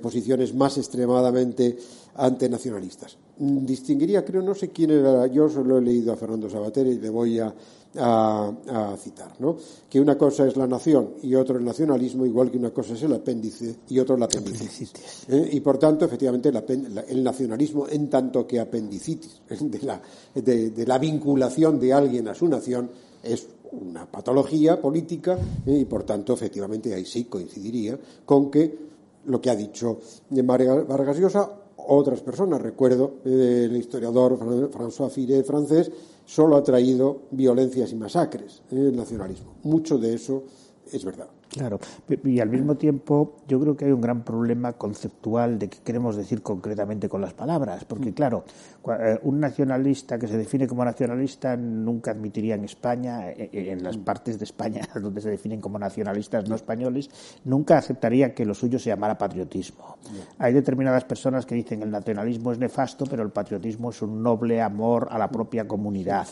posiciones 0.02 0.56
más 0.56 0.78
extremadamente 0.78 1.78
antenacionalistas. 2.16 3.18
Distinguiría, 3.40 4.26
creo, 4.26 4.42
no 4.42 4.54
sé 4.54 4.70
quién 4.70 4.92
era, 4.92 5.26
yo 5.28 5.50
solo 5.50 5.78
he 5.78 5.82
leído 5.82 6.12
a 6.12 6.18
Fernando 6.18 6.50
Sabater 6.50 6.86
y 6.88 7.00
le 7.00 7.10
voy 7.10 7.40
a 7.40 7.54
a, 7.98 8.96
citar, 9.00 9.34
¿no? 9.40 9.58
Que 9.90 10.00
una 10.00 10.18
cosa 10.18 10.46
es 10.46 10.56
la 10.56 10.68
nación 10.68 11.16
y 11.24 11.34
otro 11.36 11.58
el 11.58 11.66
nacionalismo, 11.66 12.26
igual 12.26 12.52
que 12.52 12.58
una 12.58 12.72
cosa 12.72 12.94
es 12.94 13.04
el 13.04 13.14
apéndice 13.14 13.78
y 13.90 14.00
otro 14.00 14.16
el 14.16 14.24
apendicitis. 14.24 15.26
¿eh? 15.28 15.50
Y 15.54 15.60
por 15.62 15.78
tanto, 15.80 16.06
efectivamente, 16.06 16.50
el, 16.50 17.24
nacionalismo, 17.24 17.88
en 17.88 18.10
tanto 18.10 18.46
que 18.46 18.60
apendicitis 18.60 19.42
de 19.60 19.80
la, 19.82 20.02
de, 20.36 20.86
la 20.86 20.98
vinculación 21.00 21.80
de 21.80 21.94
alguien 21.94 22.28
a 22.28 22.36
su 22.36 22.48
nación, 22.48 22.90
es 23.24 23.48
una 23.72 24.06
patología 24.06 24.82
política 24.82 25.38
¿eh? 25.66 25.80
y 25.80 25.86
por 25.86 26.04
tanto, 26.04 26.34
efectivamente, 26.34 26.94
ahí 26.94 27.06
sí 27.06 27.26
coincidiría 27.26 27.98
con 28.26 28.52
que 28.52 28.90
lo 29.26 29.42
que 29.42 29.50
ha 29.50 29.56
dicho 29.56 30.00
Vargas 30.30 31.18
Llosa, 31.18 31.52
otras 31.88 32.22
personas, 32.22 32.62
recuerdo 32.62 33.16
eh, 33.26 33.68
el 33.70 33.78
historiador 33.78 34.38
François 34.72 35.10
Firé 35.10 35.44
francés, 35.44 35.92
solo 36.26 36.56
ha 36.56 36.64
traído 36.64 37.24
violencias 37.32 37.92
y 37.92 37.96
masacres 37.96 38.62
en 38.72 38.80
el 38.80 38.96
nacionalismo. 38.96 39.56
Mucho 39.64 39.98
de 39.98 40.14
eso 40.14 40.44
es 40.92 41.04
verdad. 41.04 41.30
Claro, 41.50 41.80
y 42.26 42.40
al 42.40 42.50
mismo 42.50 42.76
tiempo 42.76 43.38
yo 43.48 43.60
creo 43.60 43.76
que 43.76 43.86
hay 43.86 43.92
un 43.92 44.02
gran 44.02 44.24
problema 44.24 44.74
conceptual 44.74 45.58
de 45.58 45.68
qué 45.68 45.80
queremos 45.84 46.16
decir 46.16 46.44
concretamente 46.44 47.10
con 47.10 47.22
las 47.22 47.34
palabras, 47.34 47.86
porque 47.86 48.12
mm. 48.12 48.14
claro, 48.14 48.44
eh, 48.88 49.18
un 49.24 49.40
nacionalista 49.40 50.20
que 50.20 50.28
se 50.28 50.38
define 50.38 50.68
como 50.68 50.86
nacionalista 50.86 51.58
nunca 51.58 52.12
admitiría 52.12 52.54
en 52.54 52.66
España, 52.66 53.32
eh, 53.32 53.50
eh, 53.52 53.72
en 53.72 53.84
las 53.84 53.98
mm. 53.98 54.02
partes 54.02 54.38
de 54.38 54.46
España 54.46 54.88
donde 55.02 55.22
se 55.22 55.32
definen 55.32 55.60
como 55.60 55.80
nacionalistas 55.80 56.48
no 56.48 56.56
españoles, 56.56 57.10
nunca 57.46 57.80
aceptaría 57.80 58.36
que 58.36 58.46
lo 58.46 58.54
suyo 58.54 58.78
se 58.78 58.92
llamara 58.92 59.18
patriotismo. 59.18 59.98
Hay 60.38 60.54
determinadas 60.54 61.04
personas 61.06 61.48
que 61.48 61.56
dicen 61.56 61.82
el 61.82 61.90
nacionalismo 61.90 62.52
es 62.52 62.60
nefasto, 62.60 63.06
pero 63.10 63.24
el 63.24 63.32
patriotismo 63.32 63.90
es 63.90 64.04
un 64.04 64.22
noble 64.22 64.62
amor 64.62 65.08
a 65.10 65.18
la 65.18 65.30
propia 65.30 65.68
comunidad, 65.68 66.28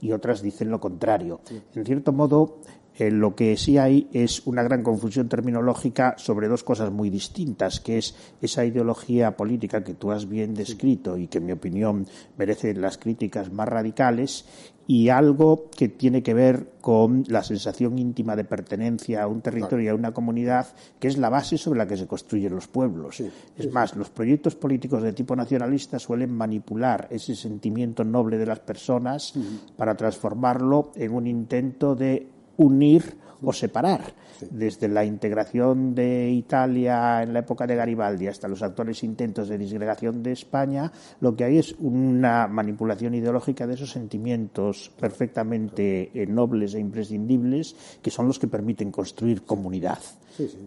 y 0.00 0.12
otras 0.12 0.40
dicen 0.40 0.70
lo 0.70 0.80
contrario. 0.80 1.40
En 1.74 1.84
cierto 1.84 2.12
modo, 2.12 2.58
lo 2.98 3.34
que 3.34 3.56
sí 3.56 3.78
hay 3.78 4.08
es 4.12 4.46
una 4.46 4.52
una 4.52 4.62
gran 4.62 4.82
confusión 4.82 5.28
terminológica 5.28 6.14
sobre 6.18 6.46
dos 6.46 6.62
cosas 6.62 6.92
muy 6.92 7.10
distintas, 7.10 7.80
que 7.80 7.98
es 7.98 8.14
esa 8.40 8.64
ideología 8.64 9.36
política 9.36 9.82
que 9.82 9.94
tú 9.94 10.12
has 10.12 10.28
bien 10.28 10.54
descrito 10.54 11.16
y 11.16 11.26
que, 11.26 11.38
en 11.38 11.46
mi 11.46 11.52
opinión, 11.52 12.06
merece 12.36 12.74
las 12.74 12.98
críticas 12.98 13.50
más 13.50 13.68
radicales, 13.68 14.44
y 14.86 15.08
algo 15.08 15.70
que 15.76 15.88
tiene 15.88 16.22
que 16.22 16.34
ver 16.34 16.72
con 16.80 17.24
la 17.28 17.44
sensación 17.44 17.98
íntima 17.98 18.34
de 18.34 18.44
pertenencia 18.44 19.22
a 19.22 19.28
un 19.28 19.40
territorio 19.40 19.86
y 19.86 19.88
a 19.88 19.94
una 19.94 20.12
comunidad, 20.12 20.66
que 20.98 21.08
es 21.08 21.18
la 21.18 21.30
base 21.30 21.56
sobre 21.56 21.78
la 21.78 21.86
que 21.86 21.96
se 21.96 22.06
construyen 22.06 22.54
los 22.54 22.66
pueblos. 22.66 23.20
es 23.20 23.72
más, 23.72 23.94
los 23.94 24.10
proyectos 24.10 24.56
políticos 24.56 25.02
de 25.02 25.12
tipo 25.12 25.36
nacionalista 25.36 25.98
suelen 25.98 26.32
manipular 26.32 27.06
ese 27.10 27.36
sentimiento 27.36 28.04
noble 28.04 28.38
de 28.38 28.46
las 28.46 28.60
personas 28.60 29.34
para 29.76 29.96
transformarlo 29.96 30.90
en 30.96 31.14
un 31.14 31.26
intento 31.26 31.94
de 31.94 32.28
unir 32.56 33.16
o 33.42 33.52
separar. 33.52 34.14
Desde 34.50 34.88
la 34.88 35.04
integración 35.04 35.94
de 35.94 36.30
Italia 36.30 37.22
en 37.22 37.32
la 37.32 37.40
época 37.40 37.64
de 37.64 37.76
Garibaldi 37.76 38.26
hasta 38.26 38.48
los 38.48 38.62
actuales 38.62 39.04
intentos 39.04 39.48
de 39.48 39.56
disgregación 39.56 40.20
de 40.20 40.32
España, 40.32 40.90
lo 41.20 41.36
que 41.36 41.44
hay 41.44 41.58
es 41.58 41.76
una 41.78 42.48
manipulación 42.48 43.14
ideológica 43.14 43.68
de 43.68 43.74
esos 43.74 43.92
sentimientos 43.92 44.90
perfectamente 44.98 46.10
eh, 46.12 46.26
nobles 46.26 46.74
e 46.74 46.80
imprescindibles 46.80 47.76
que 48.02 48.10
son 48.10 48.26
los 48.26 48.38
que 48.38 48.48
permiten 48.48 48.90
construir 48.90 49.44
comunidad. 49.44 49.98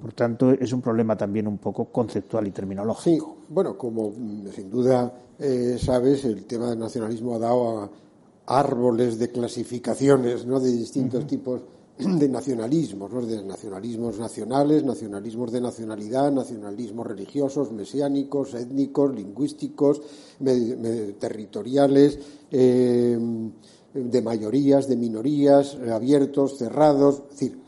Por 0.02 0.14
tanto, 0.14 0.52
es 0.52 0.72
un 0.72 0.82
problema 0.82 1.18
también 1.18 1.48
un 1.48 1.58
poco 1.58 1.86
conceptual 1.86 2.48
y 2.48 2.52
terminológico. 2.52 3.38
Bueno, 3.50 3.78
como 3.78 4.12
mm, 4.12 4.48
sin 4.56 4.70
duda 4.70 5.12
eh, 5.38 5.78
sabes, 5.80 6.24
el 6.24 6.46
tema 6.46 6.70
del 6.70 6.80
nacionalismo 6.80 7.36
ha 7.36 7.40
dado 7.40 7.80
a 7.80 7.90
árboles 8.48 9.20
de 9.20 9.32
clasificaciones 9.32 10.46
¿no? 10.46 10.60
de 10.60 10.72
distintos 10.72 11.26
tipos 11.28 11.62
de 11.98 12.28
nacionalismos, 12.28 13.12
¿no? 13.12 13.26
de 13.26 13.44
nacionalismos 13.44 14.20
nacionales, 14.20 14.84
nacionalismos 14.84 15.52
de 15.52 15.62
nacionalidad, 15.62 16.32
nacionalismos 16.32 17.08
religiosos, 17.08 17.72
mesiánicos, 17.72 18.54
étnicos, 18.54 19.16
lingüísticos, 19.16 20.02
territoriales, 21.20 22.20
eh, 22.52 23.18
de 23.94 24.22
mayorías, 24.22 24.90
de 24.90 24.98
minorías, 24.98 25.78
abiertos, 25.90 26.58
cerrados, 26.58 27.24
es 27.32 27.40
decir, 27.40 27.60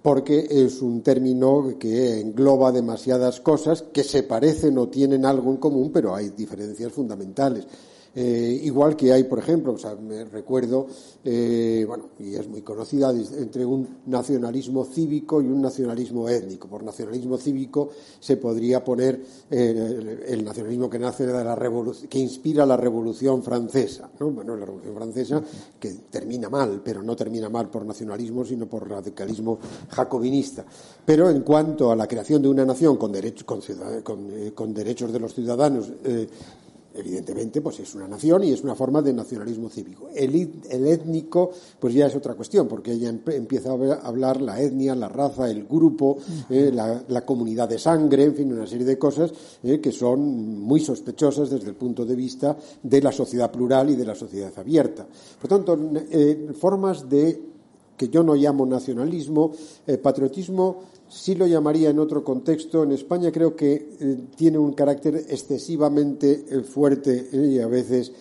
porque 0.00 0.46
es 0.50 0.80
un 0.82 1.02
término 1.02 1.76
que 1.78 2.20
engloba 2.20 2.72
demasiadas 2.72 3.40
cosas 3.40 3.82
que 3.82 4.04
se 4.04 4.24
parecen 4.24 4.78
o 4.78 4.88
tienen 4.88 5.24
algo 5.24 5.50
en 5.50 5.56
común, 5.56 5.90
pero 5.92 6.14
hay 6.14 6.30
diferencias 6.30 6.92
fundamentales. 6.92 7.66
Eh, 8.14 8.60
igual 8.64 8.94
que 8.94 9.12
hay, 9.12 9.24
por 9.24 9.38
ejemplo, 9.38 9.72
o 9.72 9.78
sea, 9.78 9.94
me 9.94 10.24
recuerdo, 10.24 10.86
eh, 11.24 11.84
bueno, 11.86 12.10
y 12.18 12.34
es 12.34 12.46
muy 12.46 12.60
conocida, 12.60 13.10
entre 13.10 13.64
un 13.64 14.00
nacionalismo 14.06 14.84
cívico 14.84 15.40
y 15.40 15.46
un 15.46 15.62
nacionalismo 15.62 16.28
étnico. 16.28 16.68
Por 16.68 16.82
nacionalismo 16.82 17.38
cívico 17.38 17.88
se 18.20 18.36
podría 18.36 18.84
poner 18.84 19.22
eh, 19.50 20.24
el 20.28 20.44
nacionalismo 20.44 20.90
que 20.90 20.98
nace 20.98 21.26
de 21.26 21.44
la 21.44 21.54
revolución, 21.54 22.08
que 22.08 22.18
inspira 22.18 22.66
la 22.66 22.76
Revolución 22.76 23.42
Francesa, 23.42 24.10
¿no? 24.20 24.30
Bueno, 24.30 24.56
la 24.56 24.66
Revolución 24.66 24.94
Francesa 24.94 25.42
que 25.80 25.90
termina 26.10 26.50
mal, 26.50 26.82
pero 26.84 27.02
no 27.02 27.16
termina 27.16 27.48
mal 27.48 27.70
por 27.70 27.86
nacionalismo, 27.86 28.44
sino 28.44 28.66
por 28.66 28.88
radicalismo 28.88 29.58
jacobinista. 29.88 30.64
Pero 31.04 31.30
en 31.30 31.40
cuanto 31.40 31.90
a 31.90 31.96
la 31.96 32.06
creación 32.06 32.42
de 32.42 32.48
una 32.48 32.64
nación 32.66 32.98
con, 32.98 33.10
derechos, 33.10 33.46
con, 34.04 34.28
con 34.54 34.74
derechos 34.74 35.12
de 35.12 35.20
los 35.20 35.34
ciudadanos 35.34 35.90
evidentemente, 36.94 37.60
pues 37.60 37.80
es 37.80 37.94
una 37.94 38.08
nación 38.08 38.44
y 38.44 38.52
es 38.52 38.62
una 38.62 38.74
forma 38.74 39.02
de 39.02 39.12
nacionalismo 39.12 39.68
cívico. 39.68 40.08
El, 40.14 40.34
étnico, 40.34 41.50
pues 41.78 41.94
ya 41.94 42.06
es 42.06 42.14
otra 42.14 42.34
cuestión, 42.34 42.68
porque 42.68 42.92
ella 42.92 43.08
empieza 43.08 43.70
a 43.70 43.94
hablar 44.06 44.40
la 44.40 44.60
etnia, 44.60 44.94
la 44.94 45.08
raza, 45.08 45.50
el 45.50 45.64
grupo, 45.64 46.18
eh, 46.50 46.70
la, 46.72 47.24
comunidad 47.24 47.68
de 47.68 47.78
sangre, 47.78 48.24
en 48.24 48.34
fin, 48.34 48.52
una 48.52 48.66
serie 48.66 48.84
de 48.84 48.98
cosas 48.98 49.32
eh, 49.62 49.80
que 49.80 49.92
son 49.92 50.60
muy 50.60 50.80
sospechosas 50.80 51.50
desde 51.50 51.68
el 51.68 51.76
punto 51.76 52.04
de 52.04 52.16
vista 52.16 52.56
de 52.82 53.00
la 53.00 53.12
sociedad 53.12 53.50
plural 53.50 53.90
y 53.90 53.96
de 53.96 54.04
la 54.04 54.14
sociedad 54.14 54.52
abierta. 54.56 55.06
Por 55.40 55.48
tanto, 55.48 55.78
eh, 56.10 56.48
formas 56.58 57.08
de 57.08 57.52
que 57.96 58.08
yo 58.08 58.22
no 58.22 58.34
llamo 58.34 58.66
nacionalismo, 58.66 59.52
patriotismo 60.02 60.82
sí 61.12 61.34
lo 61.34 61.46
llamaría 61.46 61.90
en 61.90 61.98
otro 61.98 62.24
contexto. 62.24 62.82
En 62.82 62.92
España 62.92 63.30
creo 63.30 63.54
que 63.54 63.74
eh, 64.00 64.18
tiene 64.34 64.58
un 64.58 64.72
carácter 64.72 65.16
excesivamente 65.28 66.46
eh, 66.48 66.60
fuerte 66.62 67.28
eh, 67.32 67.46
y 67.54 67.58
a 67.58 67.66
veces 67.66 68.12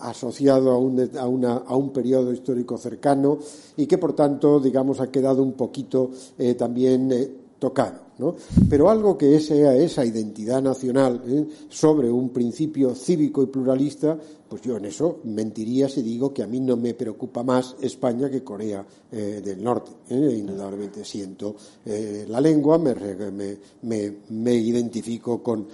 asociado 0.00 0.72
a 0.72 0.76
un, 0.76 1.08
a 1.14 1.76
un, 1.76 1.92
periodo 1.92 2.32
histórico 2.32 2.76
cercano 2.76 3.38
y 3.76 3.86
que, 3.86 3.96
por 3.96 4.12
tanto, 4.12 4.58
digamos, 4.58 5.00
ha 5.00 5.10
quedado 5.10 5.40
un 5.40 5.52
poquito 5.52 6.10
también 6.58 7.30
tocado. 7.60 8.03
¿No? 8.18 8.36
Pero 8.68 8.90
algo 8.90 9.18
que 9.18 9.40
sea 9.40 9.74
esa 9.76 10.04
identidad 10.04 10.62
nacional 10.62 11.48
sobre 11.68 12.10
un 12.10 12.30
principio 12.30 12.94
cívico 12.94 13.42
y 13.42 13.46
pluralista, 13.46 14.18
pues 14.54 14.62
yo 14.62 14.76
en 14.76 14.84
eso 14.84 15.18
mentiría 15.24 15.88
si 15.88 16.00
digo 16.00 16.32
que 16.32 16.44
a 16.44 16.46
mí 16.46 16.60
no 16.60 16.76
me 16.76 16.94
preocupa 16.94 17.42
más 17.42 17.74
España 17.80 18.30
que 18.30 18.44
Corea 18.44 18.86
eh, 19.10 19.42
del 19.44 19.60
Norte. 19.64 19.90
¿eh? 20.10 20.36
Indudablemente 20.38 21.04
siento 21.04 21.56
eh, 21.84 22.24
la 22.28 22.40
lengua, 22.40 22.78
me, 22.78 24.54
identifico 24.54 25.42
con, 25.42 25.66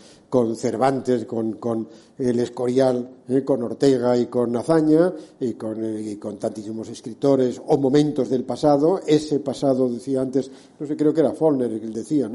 Cervantes, 0.57 1.26
con, 1.26 1.55
con, 1.55 1.88
el 2.16 2.38
Escorial, 2.40 3.07
con 3.44 3.62
Ortega 3.64 4.16
y 4.16 4.26
con 4.26 4.57
Azaña 4.57 5.12
y 5.40 5.53
con, 5.55 5.98
y 5.98 6.16
con, 6.16 6.38
tantísimos 6.38 6.88
escritores 6.88 7.61
o 7.66 7.76
momentos 7.76 8.31
del 8.31 8.44
pasado. 8.44 9.00
Ese 9.07 9.40
pasado, 9.40 9.90
decía 9.90 10.22
antes, 10.22 10.50
no 10.79 10.87
sé, 10.87 10.96
creo 10.96 11.12
que 11.12 11.20
era 11.20 11.33
Follner 11.33 11.70
el 11.70 11.81
que 11.81 11.88
decía, 11.88 12.29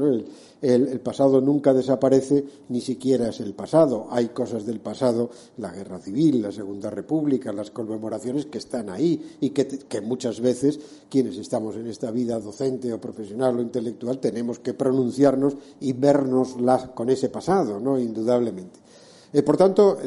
El, 0.62 1.00
pasado 1.00 1.40
nunca 1.40 1.72
desaparece, 1.72 2.44
ni 2.68 2.80
siquiera 2.80 3.28
es 3.28 3.40
el 3.40 3.54
pasado. 3.54 4.06
Hay 4.10 4.28
cosas 4.28 4.66
del 4.66 4.80
pasado, 4.80 5.30
la 5.58 5.72
guerra 5.72 5.98
civil, 5.98 6.42
la 6.42 6.52
Segunda 6.52 6.90
República, 6.90 7.52
las 7.52 7.70
conmemoraciones 7.70 8.46
que 8.46 8.58
están 8.58 8.90
ahí 8.90 9.36
y 9.40 9.50
que, 9.50 10.00
muchas 10.00 10.40
veces 10.40 10.78
quienes 11.08 11.36
estamos 11.38 11.76
en 11.76 11.86
esta 11.86 12.10
vida 12.10 12.38
docente 12.38 12.92
o 12.92 13.00
profesional 13.00 13.58
o 13.58 13.62
intelectual 13.62 14.18
tenemos 14.18 14.58
que 14.58 14.74
pronunciarnos 14.74 15.56
y 15.80 15.92
vernos 15.92 16.56
con 16.94 17.10
ese 17.10 17.28
pasado. 17.28 17.78
Indudablemente. 17.98 18.80
Eh, 19.32 19.42
por 19.42 19.56
tanto, 19.56 19.98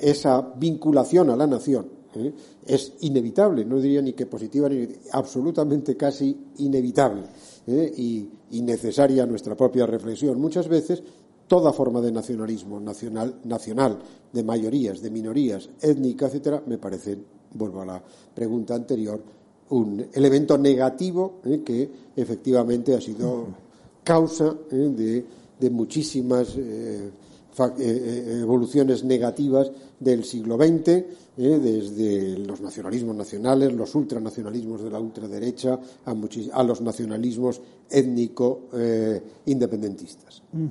esa 0.00 0.40
vinculación 0.40 1.30
a 1.30 1.36
la 1.36 1.46
nación 1.46 1.86
¿eh? 2.14 2.32
es 2.66 2.94
inevitable, 3.00 3.64
no 3.64 3.80
diría 3.80 4.00
ni 4.02 4.12
que 4.12 4.26
positiva 4.26 4.68
ni 4.68 4.88
absolutamente 5.12 5.96
casi 5.96 6.36
inevitable. 6.58 7.24
¿eh? 7.66 7.92
y, 7.96 8.28
necesaria 8.62 9.26
nuestra 9.26 9.56
propia 9.56 9.86
reflexión. 9.86 10.40
Muchas 10.40 10.68
veces 10.68 11.02
toda 11.46 11.72
forma 11.72 12.00
de 12.00 12.12
nacionalismo 12.12 12.80
nacional, 12.80 13.36
nacional, 13.44 13.98
de 14.32 14.42
mayorías, 14.42 15.02
de 15.02 15.10
minorías, 15.10 15.68
étnica, 15.80 16.26
etcétera, 16.26 16.62
me 16.66 16.78
parece, 16.78 17.18
vuelvo 17.52 17.82
a 17.82 17.86
la 17.86 18.02
pregunta 18.34 18.74
anterior, 18.74 19.20
un 19.70 20.06
elemento 20.12 20.58
negativo 20.58 21.40
¿eh? 21.44 21.62
que 21.64 21.90
efectivamente 22.16 22.94
ha 22.94 23.00
sido 23.00 23.46
causa 24.02 24.54
¿eh? 24.70 25.24
de, 25.58 25.70
muchísimas 25.70 26.58
evoluciones 27.78 29.02
negativas 29.02 29.72
del 30.04 30.24
siglo 30.24 30.56
XX 30.56 30.88
¿eh? 30.88 31.06
desde 31.36 32.38
los 32.38 32.60
nacionalismos 32.60 33.16
nacionales, 33.16 33.72
los 33.72 33.94
ultranacionalismos 33.94 34.82
de 34.82 34.90
la 34.90 34.98
ultraderecha, 35.00 35.80
a, 36.04 36.14
los 36.62 36.82
nacionalismos 36.82 37.62
étnico-independentistas. 37.90 40.42
Eh, 40.52 40.68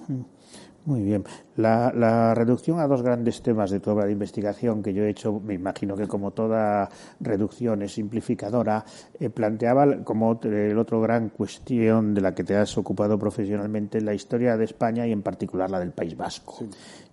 Muy 0.85 1.01
bien. 1.01 1.23
La, 1.55 2.33
reducción 2.33 2.79
a 2.79 2.87
dos 2.87 3.03
grandes 3.03 3.41
temas 3.41 3.71
de 3.71 3.79
toda 3.79 4.05
la 4.05 4.11
investigación 4.11 4.83
que 4.83 4.93
yo 4.93 5.03
he 5.03 5.09
hecho, 5.09 5.39
me 5.39 5.53
imagino 5.53 5.95
que 5.95 6.07
como 6.07 6.31
toda 6.31 6.89
reducción 7.21 7.83
es 7.83 7.93
simplificadora, 7.93 8.83
eh, 9.19 9.29
planteaba 9.29 10.03
como 10.03 10.37
el 10.43 10.77
otro 10.77 10.99
gran 10.99 11.29
cuestión 11.29 12.13
de 12.13 12.21
la 12.21 12.35
que 12.35 12.43
te 12.43 12.57
has 12.57 12.77
ocupado 12.77 13.17
profesionalmente 13.17 14.01
la 14.01 14.13
historia 14.13 14.57
de 14.57 14.65
España 14.65 15.07
y 15.07 15.13
en 15.13 15.21
particular 15.21 15.71
la 15.71 15.79
del 15.79 15.91
País 15.91 16.17
Vasco. 16.17 16.65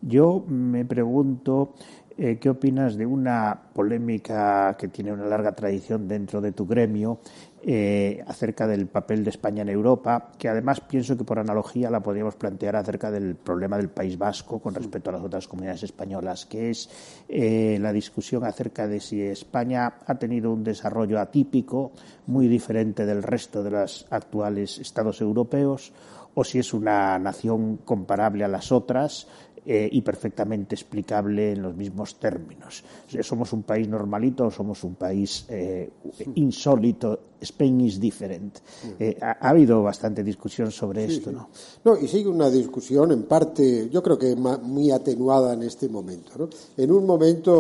Yo 0.02 0.44
me 0.48 0.84
pregunto 0.84 1.74
eh, 2.20 2.38
¿Qué 2.38 2.50
opinas 2.50 2.96
de 2.96 3.06
una 3.06 3.58
polémica 3.72 4.76
que 4.78 4.88
tiene 4.88 5.10
una 5.10 5.24
larga 5.24 5.52
tradición 5.52 6.06
dentro 6.06 6.42
de 6.42 6.52
tu 6.52 6.66
gremio 6.66 7.18
eh, 7.62 8.22
acerca 8.26 8.66
del 8.66 8.86
papel 8.88 9.24
de 9.24 9.30
España 9.30 9.62
en 9.62 9.70
Europa, 9.70 10.30
que 10.38 10.48
además 10.48 10.80
pienso 10.80 11.16
que 11.16 11.24
por 11.24 11.38
analogía 11.38 11.90
la 11.90 12.00
podríamos 12.00 12.34
plantear 12.34 12.76
acerca 12.76 13.10
del 13.10 13.36
problema 13.36 13.78
del 13.78 13.88
País 13.88 14.18
Vasco 14.18 14.58
con 14.58 14.74
respecto 14.74 15.08
a 15.08 15.14
las 15.14 15.22
otras 15.22 15.48
comunidades 15.48 15.82
españolas, 15.82 16.44
que 16.44 16.70
es 16.70 16.90
eh, 17.28 17.78
la 17.80 17.92
discusión 17.92 18.44
acerca 18.44 18.86
de 18.86 19.00
si 19.00 19.22
España 19.22 19.94
ha 20.06 20.14
tenido 20.16 20.52
un 20.52 20.62
desarrollo 20.62 21.18
atípico, 21.20 21.92
muy 22.26 22.48
diferente 22.48 23.06
del 23.06 23.22
resto 23.22 23.62
de 23.62 23.70
los 23.70 24.06
actuales 24.10 24.78
estados 24.78 25.22
europeos, 25.22 25.92
o 26.34 26.44
si 26.44 26.58
es 26.58 26.72
una 26.72 27.18
nación 27.18 27.78
comparable 27.78 28.44
a 28.44 28.48
las 28.48 28.72
otras, 28.72 29.26
eh, 29.66 29.88
y 29.90 30.00
perfectamente 30.02 30.74
explicable 30.74 31.52
en 31.52 31.62
los 31.62 31.74
mismos 31.74 32.18
términos. 32.18 32.82
¿Somos 33.20 33.52
un 33.52 33.62
país 33.62 33.88
normalito 33.88 34.46
o 34.46 34.50
somos 34.50 34.84
un 34.84 34.94
país 34.94 35.46
eh, 35.48 35.90
insólito 36.34 37.29
Spain 37.40 37.80
is 37.80 37.98
different. 37.98 38.58
Eh, 38.98 39.18
ha, 39.20 39.48
habido 39.48 39.82
bastante 39.82 40.22
discusión 40.22 40.70
sobre 40.70 41.04
esto, 41.04 41.32
¿no? 41.32 41.48
No, 41.84 41.96
y 41.96 42.06
sigue 42.06 42.28
una 42.28 42.50
discusión 42.50 43.12
en 43.12 43.24
parte, 43.24 43.88
yo 43.90 44.02
creo 44.02 44.18
que 44.18 44.36
muy 44.36 44.90
atenuada 44.90 45.54
en 45.54 45.62
este 45.62 45.88
momento. 45.88 46.32
¿no? 46.38 46.48
En 46.76 46.92
un 46.92 47.06
momento 47.06 47.52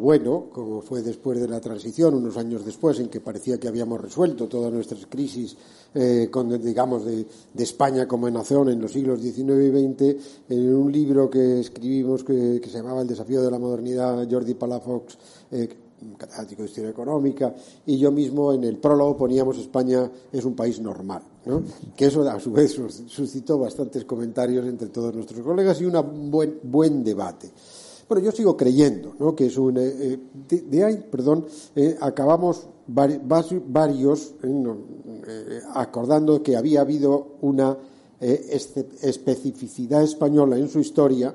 bueno, 0.00 0.46
como 0.52 0.80
fue 0.80 1.02
después 1.02 1.40
de 1.40 1.48
la 1.48 1.60
transición, 1.60 2.14
unos 2.14 2.36
años 2.36 2.64
después, 2.64 2.98
en 3.00 3.08
que 3.08 3.20
parecía 3.20 3.58
que 3.58 3.68
habíamos 3.68 4.00
resuelto 4.00 4.46
todas 4.46 4.72
nuestras 4.72 5.06
crisis, 5.06 5.56
eh, 5.94 6.28
con, 6.30 6.60
digamos, 6.62 7.04
de, 7.04 7.26
España 7.56 8.06
como 8.06 8.30
nación 8.30 8.68
en 8.68 8.80
los 8.80 8.92
siglos 8.92 9.20
XIX 9.20 9.38
y 9.38 9.70
XX, 9.70 10.16
en 10.48 10.74
un 10.74 10.92
libro 10.92 11.28
que 11.28 11.60
escribimos 11.60 12.24
que, 12.24 12.60
se 12.62 12.78
llamaba 12.78 13.02
El 13.02 13.08
desafío 13.08 13.42
de 13.42 13.50
la 13.50 13.58
modernidad, 13.58 14.26
Jordi 14.30 14.54
Palafox, 14.54 15.18
eh, 15.50 15.68
catedrático 16.16 16.62
de 16.62 16.68
Historia 16.68 16.90
Económica, 16.90 17.54
y 17.86 17.98
yo 17.98 18.10
mismo 18.10 18.52
en 18.52 18.64
el 18.64 18.76
prólogo 18.78 19.16
poníamos 19.16 19.58
España 19.58 20.10
es 20.32 20.44
un 20.44 20.54
país 20.54 20.80
normal, 20.80 21.22
¿no? 21.46 21.62
que 21.96 22.06
eso 22.06 22.28
a 22.28 22.38
su 22.38 22.52
vez 22.52 22.80
suscitó 23.06 23.58
bastantes 23.58 24.04
comentarios 24.04 24.66
entre 24.66 24.88
todos 24.88 25.14
nuestros 25.14 25.40
colegas 25.40 25.80
y 25.80 25.84
un 25.84 26.30
buen, 26.30 26.58
buen 26.62 27.04
debate. 27.04 27.50
Bueno, 28.08 28.24
yo 28.24 28.32
sigo 28.32 28.56
creyendo 28.56 29.14
¿no? 29.18 29.36
que 29.36 29.46
es 29.46 29.58
un. 29.58 29.76
Eh, 29.76 30.18
eh, 30.50 30.64
de, 30.66 30.84
ahí, 30.84 31.04
perdón, 31.10 31.44
eh, 31.76 31.96
acabamos 32.00 32.66
varios 32.86 34.34
acordando 35.74 36.42
que 36.42 36.56
había 36.56 36.80
habido 36.80 37.36
una 37.42 37.76
especificidad 38.18 40.02
española 40.02 40.56
en 40.56 40.68
su 40.68 40.80
historia, 40.80 41.34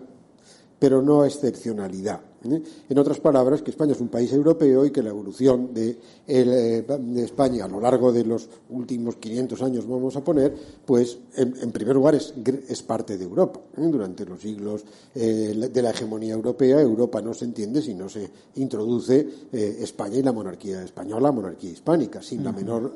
pero 0.80 1.04
no 1.04 1.23
excepcionalidad. 1.23 2.21
¿Eh? 2.46 2.62
En 2.90 2.98
otras 2.98 3.20
palabras, 3.20 3.62
que 3.62 3.72
España 3.72 3.94
es 3.94 4.02
un 4.02 4.10
país 4.10 4.32
europeo 4.34 4.86
y 4.86 4.92
que 4.92 5.02
la 5.02 5.10
evolución 5.10 5.74
de, 5.74 5.98
eh, 6.28 6.86
España 7.18 7.66
a 7.66 7.68
lo 7.68 7.80
largo 7.80 8.12
de 8.12 8.24
los 8.26 8.48
últimos 8.70 9.16
500 9.18 9.62
años, 9.62 9.88
vamos 9.88 10.16
a 10.16 10.24
poner, 10.24 10.54
pues 10.86 11.18
en, 11.36 11.72
primer 11.72 11.96
lugar 11.96 12.16
es, 12.16 12.84
parte 12.84 13.18
de 13.18 13.24
Europa. 13.24 13.60
¿eh? 13.78 13.88
Durante 13.88 14.26
los 14.26 14.42
siglos 14.42 14.84
de 15.14 15.82
la 15.82 15.92
hegemonía 15.92 16.34
europea, 16.34 16.82
Europa 16.82 17.22
no 17.22 17.34
se 17.34 17.46
entiende 17.46 17.82
si 17.82 17.94
no 17.94 18.10
se 18.10 18.30
introduce 18.56 19.28
España 19.52 20.18
y 20.18 20.24
la 20.24 20.32
monarquía 20.32 20.84
española, 20.84 21.32
monarquía 21.32 21.72
hispánica, 21.72 22.22
sin 22.22 22.44
la 22.44 22.52
menor 22.52 22.94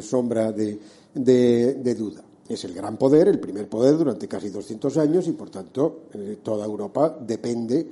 sombra 0.00 0.52
de 0.52 1.94
duda 1.94 2.24
es 2.54 2.64
el 2.64 2.74
gran 2.74 2.96
poder, 2.96 3.28
el 3.28 3.38
primer 3.38 3.68
poder 3.68 3.96
durante 3.96 4.26
casi 4.26 4.50
200 4.50 4.96
años 4.98 5.28
y, 5.28 5.32
por 5.32 5.50
tanto, 5.50 6.06
toda 6.42 6.66
Europa 6.66 7.16
depende 7.20 7.88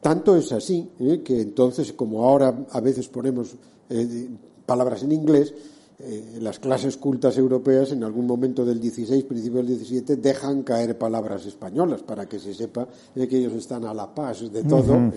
tanto 0.00 0.36
es 0.36 0.52
así 0.52 0.88
¿eh? 1.00 1.22
que 1.24 1.40
entonces, 1.40 1.92
como 1.92 2.24
ahora 2.24 2.66
a 2.70 2.80
veces 2.80 3.08
ponemos 3.08 3.54
eh, 3.90 4.28
palabras 4.64 5.02
en 5.02 5.12
inglés, 5.12 5.54
eh, 5.98 6.38
las 6.40 6.58
clases 6.58 6.98
cultas 6.98 7.38
europeas 7.38 7.90
en 7.92 8.04
algún 8.04 8.26
momento 8.26 8.64
del 8.64 8.78
16, 8.78 9.24
principio 9.24 9.58
del 9.58 9.68
17, 9.68 10.16
dejan 10.16 10.62
caer 10.62 10.98
palabras 10.98 11.46
españolas 11.46 12.02
para 12.02 12.26
que 12.26 12.38
se 12.38 12.52
sepa 12.52 12.86
que 13.14 13.38
ellos 13.38 13.54
están 13.54 13.84
a 13.86 13.94
la 13.94 14.14
paz 14.14 14.52
de 14.52 14.62
todo 14.62 15.10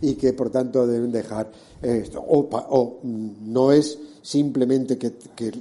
y 0.00 0.14
que 0.14 0.32
por 0.32 0.48
tanto 0.48 0.86
deben 0.86 1.12
dejar 1.12 1.52
esto. 1.82 2.24
o 2.26 3.00
no 3.02 3.72
es 3.72 3.98
simplemente 4.22 4.96
que, 4.96 5.12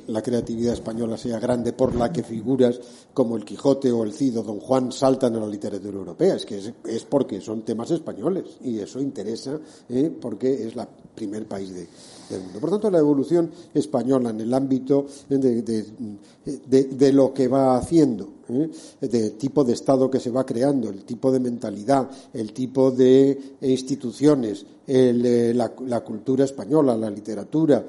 la 0.07 0.21
creatividad 0.21 0.73
española 0.73 1.17
sea 1.17 1.39
grande 1.39 1.73
por 1.73 1.95
la 1.95 2.13
que 2.13 2.23
figuras 2.23 2.79
como 3.13 3.35
el 3.35 3.43
Quijote 3.43 3.91
o 3.91 4.03
el 4.03 4.13
Cid 4.13 4.39
o 4.39 4.43
Don 4.43 4.59
Juan 4.59 4.91
saltan 4.91 5.35
a 5.35 5.39
la 5.39 5.47
literatura 5.47 5.97
europea, 5.97 6.35
es 6.35 6.45
que 6.45 6.73
es, 6.85 7.03
porque 7.05 7.41
son 7.41 7.63
temas 7.63 7.89
españoles 7.91 8.45
y 8.63 8.79
eso 8.79 9.01
interesa 9.01 9.59
¿eh? 9.89 10.15
porque 10.21 10.67
es 10.67 10.75
el 10.75 10.87
primer 11.15 11.47
país 11.47 11.73
del 11.73 12.41
mundo. 12.41 12.59
Por 12.59 12.69
tanto, 12.69 12.91
la 12.91 12.99
evolución 12.99 13.51
española 13.73 14.29
en 14.29 14.41
el 14.41 14.53
ámbito 14.53 15.07
de, 15.27 17.11
lo 17.11 17.33
que 17.33 17.47
va 17.47 17.75
haciendo, 17.75 18.29
¿eh? 18.47 18.69
de 19.01 19.31
tipo 19.31 19.63
de 19.63 19.73
Estado 19.73 20.09
que 20.09 20.19
se 20.19 20.29
va 20.29 20.45
creando, 20.45 20.89
el 20.89 21.03
tipo 21.03 21.31
de 21.31 21.39
mentalidad, 21.39 22.09
el 22.33 22.53
tipo 22.53 22.91
de 22.91 23.55
instituciones, 23.61 24.65
eh, 24.87 25.53
la, 25.55 25.99
cultura 26.01 26.45
española, 26.45 26.95
la 26.95 27.09
literatura, 27.09 27.85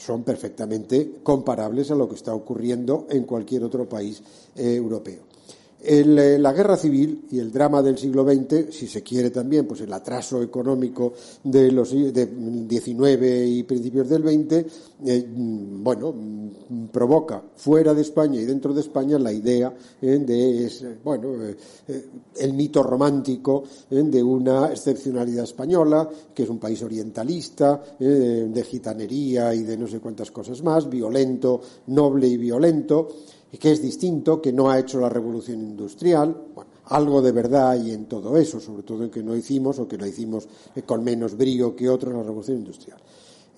son 0.00 0.24
perfectamente 0.24 1.20
comparables 1.22 1.90
a 1.90 1.94
lo 1.94 2.08
que 2.08 2.14
está 2.14 2.34
ocurriendo 2.34 3.06
en 3.10 3.24
cualquier 3.24 3.64
otro 3.64 3.88
país 3.88 4.22
eh, 4.56 4.74
europeo. 4.74 5.29
Eh, 5.82 6.38
la 6.38 6.52
guerra 6.52 6.76
civil 6.76 7.24
y 7.30 7.38
el 7.38 7.50
drama 7.50 7.82
del 7.82 7.96
siglo 7.96 8.22
XX, 8.22 8.66
si 8.70 8.86
se 8.86 9.02
quiere 9.02 9.30
también, 9.30 9.66
pues 9.66 9.80
el 9.80 9.92
atraso 9.92 10.42
económico 10.42 11.14
de 11.42 11.72
los 11.72 11.92
de 11.92 12.26
19 12.26 13.46
y 13.46 13.62
principios 13.62 14.08
del 14.10 14.22
20, 14.22 14.66
eh, 15.06 15.26
bueno, 15.26 16.14
provoca 16.92 17.42
fuera 17.56 17.94
de 17.94 18.02
España 18.02 18.38
y 18.38 18.44
dentro 18.44 18.74
de 18.74 18.82
España 18.82 19.18
la 19.18 19.32
idea 19.32 19.72
de, 20.00 20.98
bueno, 21.02 21.32
el 22.36 22.52
mito 22.52 22.82
romántico 22.82 23.64
de 23.88 24.22
una 24.22 24.70
excepcionalidad 24.70 25.44
española, 25.44 26.08
que 26.34 26.42
es 26.42 26.48
un 26.50 26.58
país 26.58 26.82
orientalista, 26.82 27.82
de 27.98 28.64
gitanería 28.64 29.54
y 29.54 29.62
de 29.62 29.76
no 29.76 29.86
sé 29.86 29.98
cuántas 30.00 30.30
cosas 30.30 30.62
más, 30.62 30.88
violento, 30.88 31.60
noble 31.86 32.26
y 32.28 32.36
violento 32.36 33.08
que 33.58 33.72
es 33.72 33.82
distinto, 33.82 34.40
que 34.40 34.52
no 34.52 34.70
ha 34.70 34.78
hecho 34.78 35.00
la 35.00 35.08
revolución 35.08 35.60
industrial. 35.60 36.36
Bueno, 36.54 36.70
algo 36.86 37.22
de 37.22 37.32
verdad 37.32 37.70
hay 37.70 37.92
en 37.92 38.06
todo 38.06 38.36
eso, 38.36 38.60
sobre 38.60 38.82
todo 38.82 39.04
en 39.04 39.10
que 39.10 39.22
no 39.22 39.36
hicimos 39.36 39.78
o 39.78 39.88
que 39.88 39.96
lo 39.96 40.06
hicimos 40.06 40.48
eh, 40.74 40.82
con 40.82 41.02
menos 41.02 41.36
brío 41.36 41.74
que 41.74 41.88
otros 41.88 42.12
en 42.12 42.18
la 42.18 42.24
revolución 42.24 42.58
industrial. 42.58 42.98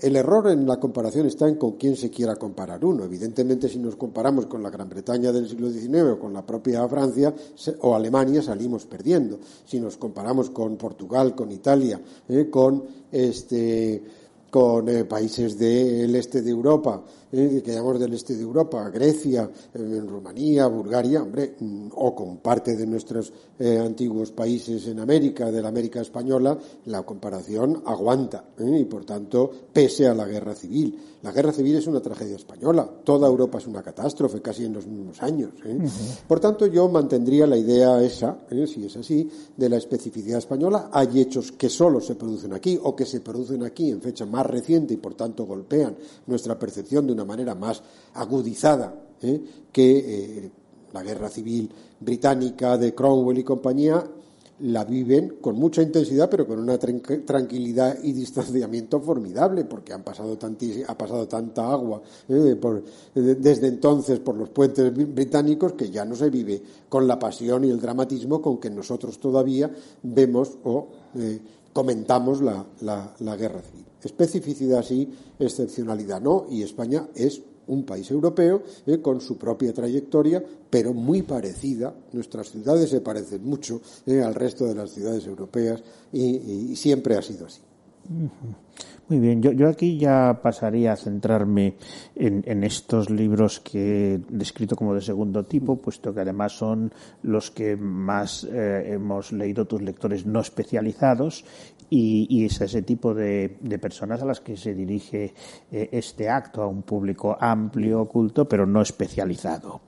El 0.02 0.16
error 0.16 0.48
en 0.48 0.66
la 0.66 0.80
comparación 0.80 1.26
está 1.26 1.46
en 1.46 1.54
con 1.54 1.72
quién 1.72 1.96
se 1.96 2.10
quiera 2.10 2.34
comparar 2.34 2.84
uno. 2.84 3.04
Evidentemente, 3.04 3.68
si 3.68 3.78
nos 3.78 3.94
comparamos 3.94 4.46
con 4.46 4.60
la 4.60 4.68
Gran 4.68 4.88
Bretaña 4.88 5.30
del 5.30 5.48
siglo 5.48 5.70
XIX 5.70 6.14
o 6.14 6.18
con 6.18 6.32
la 6.32 6.44
propia 6.44 6.88
Francia 6.88 7.32
o 7.82 7.94
Alemania, 7.94 8.42
salimos 8.42 8.84
perdiendo. 8.84 9.38
Si 9.64 9.78
nos 9.78 9.96
comparamos 9.96 10.50
con 10.50 10.76
Portugal, 10.76 11.36
con 11.36 11.52
Italia, 11.52 12.00
eh, 12.28 12.48
con 12.50 12.82
este 13.12 13.94
eh, 13.94 15.04
países 15.08 15.56
del 15.56 16.16
este 16.16 16.42
de 16.42 16.50
Europa, 16.50 17.02
eh, 17.32 17.62
que 17.64 17.72
llamamos 17.72 17.98
del 17.98 18.14
este 18.14 18.36
de 18.36 18.42
Europa, 18.42 18.88
Grecia, 18.90 19.50
eh, 19.74 20.02
Rumanía, 20.06 20.66
Bulgaria, 20.66 21.22
hombre, 21.22 21.56
mm, 21.58 21.88
o 21.96 22.14
con 22.14 22.36
parte 22.38 22.76
de 22.76 22.86
nuestros 22.86 23.32
antiguos 23.62 24.32
países 24.32 24.88
en 24.88 24.98
América, 24.98 25.48
de 25.48 25.62
la 25.62 25.68
América 25.68 26.00
española, 26.00 26.58
la 26.86 27.04
comparación 27.04 27.80
aguanta 27.86 28.44
y 28.58 28.84
por 28.86 29.04
tanto, 29.04 29.48
pese 29.72 30.08
a 30.08 30.14
la 30.14 30.26
guerra 30.26 30.52
civil. 30.56 30.98
La 31.22 31.30
guerra 31.30 31.52
civil 31.52 31.76
es 31.76 31.86
una 31.86 32.00
tragedia 32.00 32.34
española, 32.34 32.88
toda 33.04 33.28
Europa 33.28 33.58
es 33.58 33.68
una 33.68 33.80
catástrofe, 33.80 34.42
casi 34.42 34.64
en 34.64 34.72
los 34.72 34.88
mismos 34.88 35.22
años. 35.22 35.50
Por 36.26 36.40
tanto, 36.40 36.66
yo 36.66 36.88
mantendría 36.88 37.46
la 37.46 37.56
idea 37.56 38.02
esa, 38.02 38.38
si 38.66 38.86
es 38.86 38.96
así, 38.96 39.30
de 39.56 39.68
la 39.68 39.76
especificidad 39.76 40.38
española. 40.38 40.90
Hay 40.92 41.20
hechos 41.20 41.52
que 41.52 41.68
solo 41.68 42.00
se 42.00 42.16
producen 42.16 42.52
aquí 42.52 42.78
o 42.82 42.96
que 42.96 43.06
se 43.06 43.20
producen 43.20 43.62
aquí 43.62 43.90
en 43.90 44.00
fecha 44.00 44.26
más 44.26 44.46
reciente 44.46 44.94
y 44.94 44.96
por 44.96 45.14
tanto 45.14 45.46
golpean 45.46 45.96
nuestra 46.26 46.58
percepción 46.58 47.06
de 47.06 47.12
una 47.12 47.21
manera 47.24 47.54
más 47.54 47.82
agudizada 48.14 48.94
¿eh? 49.22 49.40
que 49.72 49.98
eh, 49.98 50.50
la 50.92 51.02
guerra 51.02 51.28
civil 51.28 51.70
británica 52.00 52.76
de 52.76 52.94
Cromwell 52.94 53.38
y 53.38 53.44
compañía 53.44 54.04
la 54.60 54.84
viven 54.84 55.38
con 55.40 55.56
mucha 55.56 55.82
intensidad, 55.82 56.30
pero 56.30 56.46
con 56.46 56.60
una 56.60 56.78
tranquilidad 56.78 57.98
y 58.02 58.12
distanciamiento 58.12 59.00
formidable, 59.00 59.64
porque 59.64 59.92
han 59.92 60.04
pasado 60.04 60.38
ha 60.86 60.98
pasado 60.98 61.26
tanta 61.26 61.72
agua 61.72 62.00
¿eh? 62.28 62.56
desde 63.14 63.66
entonces 63.66 64.20
por 64.20 64.36
los 64.36 64.50
puentes 64.50 64.94
británicos 64.94 65.72
que 65.72 65.90
ya 65.90 66.04
no 66.04 66.14
se 66.14 66.30
vive 66.30 66.62
con 66.88 67.08
la 67.08 67.18
pasión 67.18 67.64
y 67.64 67.70
el 67.70 67.80
dramatismo 67.80 68.40
con 68.40 68.58
que 68.58 68.70
nosotros 68.70 69.18
todavía 69.18 69.70
vemos 70.02 70.52
o 70.62 70.88
comentamos 71.72 72.40
la 72.40 73.36
guerra 73.36 73.62
civil. 73.62 73.91
Especificidad 74.02 74.82
sí, 74.82 75.08
excepcionalidad 75.38 76.20
no, 76.20 76.46
y 76.50 76.62
España 76.62 77.08
es 77.14 77.42
un 77.66 77.84
país 77.84 78.10
europeo 78.10 78.62
eh, 78.86 79.00
con 79.00 79.20
su 79.20 79.36
propia 79.38 79.72
trayectoria, 79.72 80.42
pero 80.68 80.92
muy 80.92 81.22
parecida. 81.22 81.94
Nuestras 82.12 82.50
ciudades 82.50 82.90
se 82.90 83.00
parecen 83.00 83.44
mucho 83.44 83.80
eh, 84.06 84.22
al 84.22 84.34
resto 84.34 84.66
de 84.66 84.74
las 84.74 84.90
ciudades 84.90 85.26
europeas 85.26 85.82
y, 86.12 86.74
siempre 86.76 87.16
ha 87.16 87.22
sido 87.22 87.46
así. 87.46 87.60
Muy 89.08 89.20
bien, 89.20 89.42
yo, 89.42 89.68
aquí 89.68 89.98
ya 89.98 90.40
pasaría 90.42 90.92
a 90.92 90.96
centrarme 90.96 91.76
en, 92.16 92.64
estos 92.64 93.10
libros 93.10 93.60
que 93.60 94.14
he 94.14 94.18
descrito 94.28 94.74
como 94.74 94.94
de 94.94 95.00
segundo 95.00 95.44
tipo, 95.44 95.76
puesto 95.76 96.12
que 96.12 96.20
además 96.20 96.52
son 96.52 96.92
los 97.22 97.50
que 97.50 97.76
más 97.76 98.44
eh, 98.44 98.94
hemos 98.94 99.32
leído 99.32 99.66
tus 99.66 99.82
lectores 99.82 100.24
no 100.24 100.40
especializados 100.40 101.44
y, 101.94 102.46
es 102.46 102.58
ese 102.62 102.80
tipo 102.80 103.12
de, 103.12 103.58
personas 103.80 104.22
a 104.22 104.24
las 104.24 104.40
que 104.40 104.56
se 104.56 104.74
dirige 104.74 105.34
eh, 105.70 105.90
este 105.92 106.30
acto, 106.30 106.62
a 106.62 106.66
un 106.66 106.82
público 106.82 107.36
amplio, 107.38 108.00
oculto, 108.00 108.48
pero 108.48 108.64
no 108.64 108.80
especializado. 108.80 109.82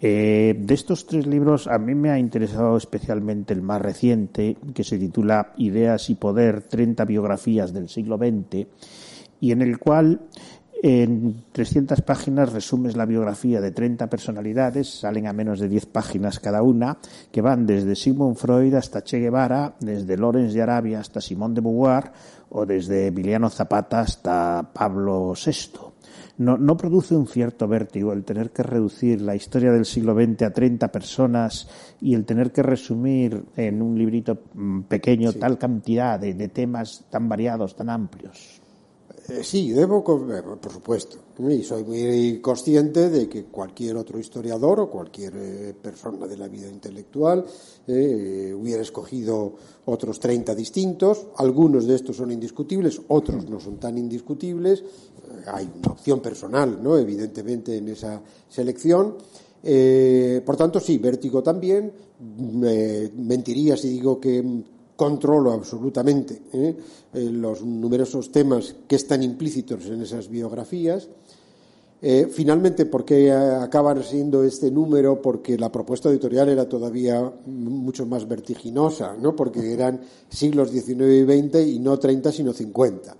Eh, 0.00 0.56
de 0.58 0.74
estos 0.74 1.06
tres 1.06 1.28
libros, 1.28 1.68
a 1.68 1.78
mí 1.78 1.94
me 1.94 2.10
ha 2.10 2.18
interesado 2.18 2.76
especialmente 2.76 3.54
el 3.54 3.62
más 3.62 3.80
reciente, 3.80 4.56
que 4.74 4.82
se 4.82 4.98
titula 4.98 5.52
Ideas 5.56 6.10
y 6.10 6.16
Poder, 6.16 6.62
30 6.62 7.04
biografías 7.04 7.72
del 7.72 7.88
siglo 7.88 8.18
XX, 8.18 8.66
y 9.40 9.52
en 9.52 9.62
el 9.62 9.78
cual 9.78 10.22
En 10.86 11.44
300 11.52 12.02
páginas 12.02 12.52
resumes 12.52 12.94
la 12.94 13.06
biografía 13.06 13.62
de 13.62 13.70
30 13.70 14.10
personalidades, 14.10 15.00
salen 15.00 15.26
a 15.26 15.32
menos 15.32 15.58
de 15.58 15.66
10 15.66 15.86
páginas 15.86 16.40
cada 16.40 16.60
una, 16.60 16.98
que 17.32 17.40
van 17.40 17.64
desde 17.64 17.96
Sigmund 17.96 18.36
Freud 18.36 18.74
hasta 18.74 19.02
Che 19.02 19.18
Guevara, 19.18 19.76
desde 19.80 20.18
Lorenz 20.18 20.52
de 20.52 20.60
Arabia 20.60 21.00
hasta 21.00 21.22
Simón 21.22 21.54
de 21.54 21.62
Beauvoir 21.62 22.12
o 22.50 22.66
desde 22.66 23.06
Emiliano 23.06 23.48
Zapata 23.48 24.00
hasta 24.00 24.72
Pablo 24.74 25.32
VI. 25.32 25.70
No, 26.36 26.58
¿No 26.58 26.76
produce 26.76 27.16
un 27.16 27.28
cierto 27.28 27.66
vértigo 27.66 28.12
el 28.12 28.22
tener 28.22 28.50
que 28.50 28.62
reducir 28.62 29.22
la 29.22 29.34
historia 29.34 29.72
del 29.72 29.86
siglo 29.86 30.12
XX 30.12 30.42
a 30.42 30.50
30 30.52 30.92
personas 30.92 31.66
y 32.02 32.12
el 32.12 32.26
tener 32.26 32.52
que 32.52 32.62
resumir 32.62 33.42
en 33.56 33.80
un 33.80 33.96
librito 33.96 34.38
mm, 34.52 34.82
pequeño 34.82 35.32
sí. 35.32 35.38
tal 35.38 35.56
cantidad 35.56 36.20
de, 36.20 36.34
de 36.34 36.48
temas 36.48 37.06
tan 37.08 37.26
variados, 37.26 37.74
tan 37.74 37.88
amplios? 37.88 38.60
Eh, 39.26 39.42
sí, 39.42 39.72
debo, 39.72 40.04
eh, 40.30 40.42
por 40.60 40.72
supuesto. 40.72 41.16
Y 41.48 41.62
soy 41.62 41.82
muy 41.82 42.40
consciente 42.40 43.08
de 43.08 43.26
que 43.26 43.44
cualquier 43.44 43.96
otro 43.96 44.18
historiador 44.18 44.80
o 44.80 44.90
cualquier 44.90 45.32
eh, 45.36 45.74
persona 45.80 46.26
de 46.26 46.36
la 46.36 46.46
vida 46.46 46.68
intelectual 46.68 47.44
hubiera 47.86 48.82
escogido 48.82 49.54
otros 49.86 50.20
30 50.20 50.54
distintos. 50.54 51.26
Algunos 51.36 51.86
de 51.86 51.96
estos 51.96 52.16
son 52.16 52.32
indiscutibles, 52.32 53.00
otros 53.08 53.48
no 53.48 53.60
son 53.60 53.78
tan 53.78 53.96
indiscutibles. 53.98 54.84
Hay 55.46 55.70
una 55.74 55.92
opción 55.92 56.20
personal, 56.20 56.78
¿no? 56.82 56.96
Evidentemente, 56.96 57.76
en 57.76 57.88
esa 57.88 58.22
selección. 58.48 59.16
Por 60.44 60.56
tanto, 60.56 60.80
sí, 60.80 60.98
vértigo 60.98 61.42
también. 61.42 61.92
Me 62.20 63.10
mentiría 63.16 63.76
si 63.76 63.88
digo 63.90 64.18
que 64.18 64.64
controlo 64.96 65.52
absolutamente 65.52 66.42
¿eh? 66.52 66.76
los 67.12 67.62
numerosos 67.62 68.30
temas 68.30 68.74
que 68.86 68.96
están 68.96 69.22
implícitos 69.22 69.86
en 69.86 70.02
esas 70.02 70.28
biografías. 70.28 71.08
Eh, 72.06 72.28
finalmente, 72.30 72.84
¿por 72.84 73.04
qué 73.04 73.32
acaban 73.32 74.02
siendo 74.02 74.44
este 74.44 74.70
número? 74.70 75.22
Porque 75.22 75.56
la 75.56 75.72
propuesta 75.72 76.10
editorial 76.10 76.50
era 76.50 76.68
todavía 76.68 77.32
mucho 77.46 78.04
más 78.04 78.28
vertiginosa, 78.28 79.16
¿no? 79.18 79.34
Porque 79.34 79.72
eran 79.72 80.00
siglos 80.28 80.70
XIX 80.70 81.00
y 81.00 81.24
XX 81.24 81.66
y 81.66 81.78
no 81.78 81.98
30 81.98 82.30
sino 82.30 82.52
50. 82.52 83.16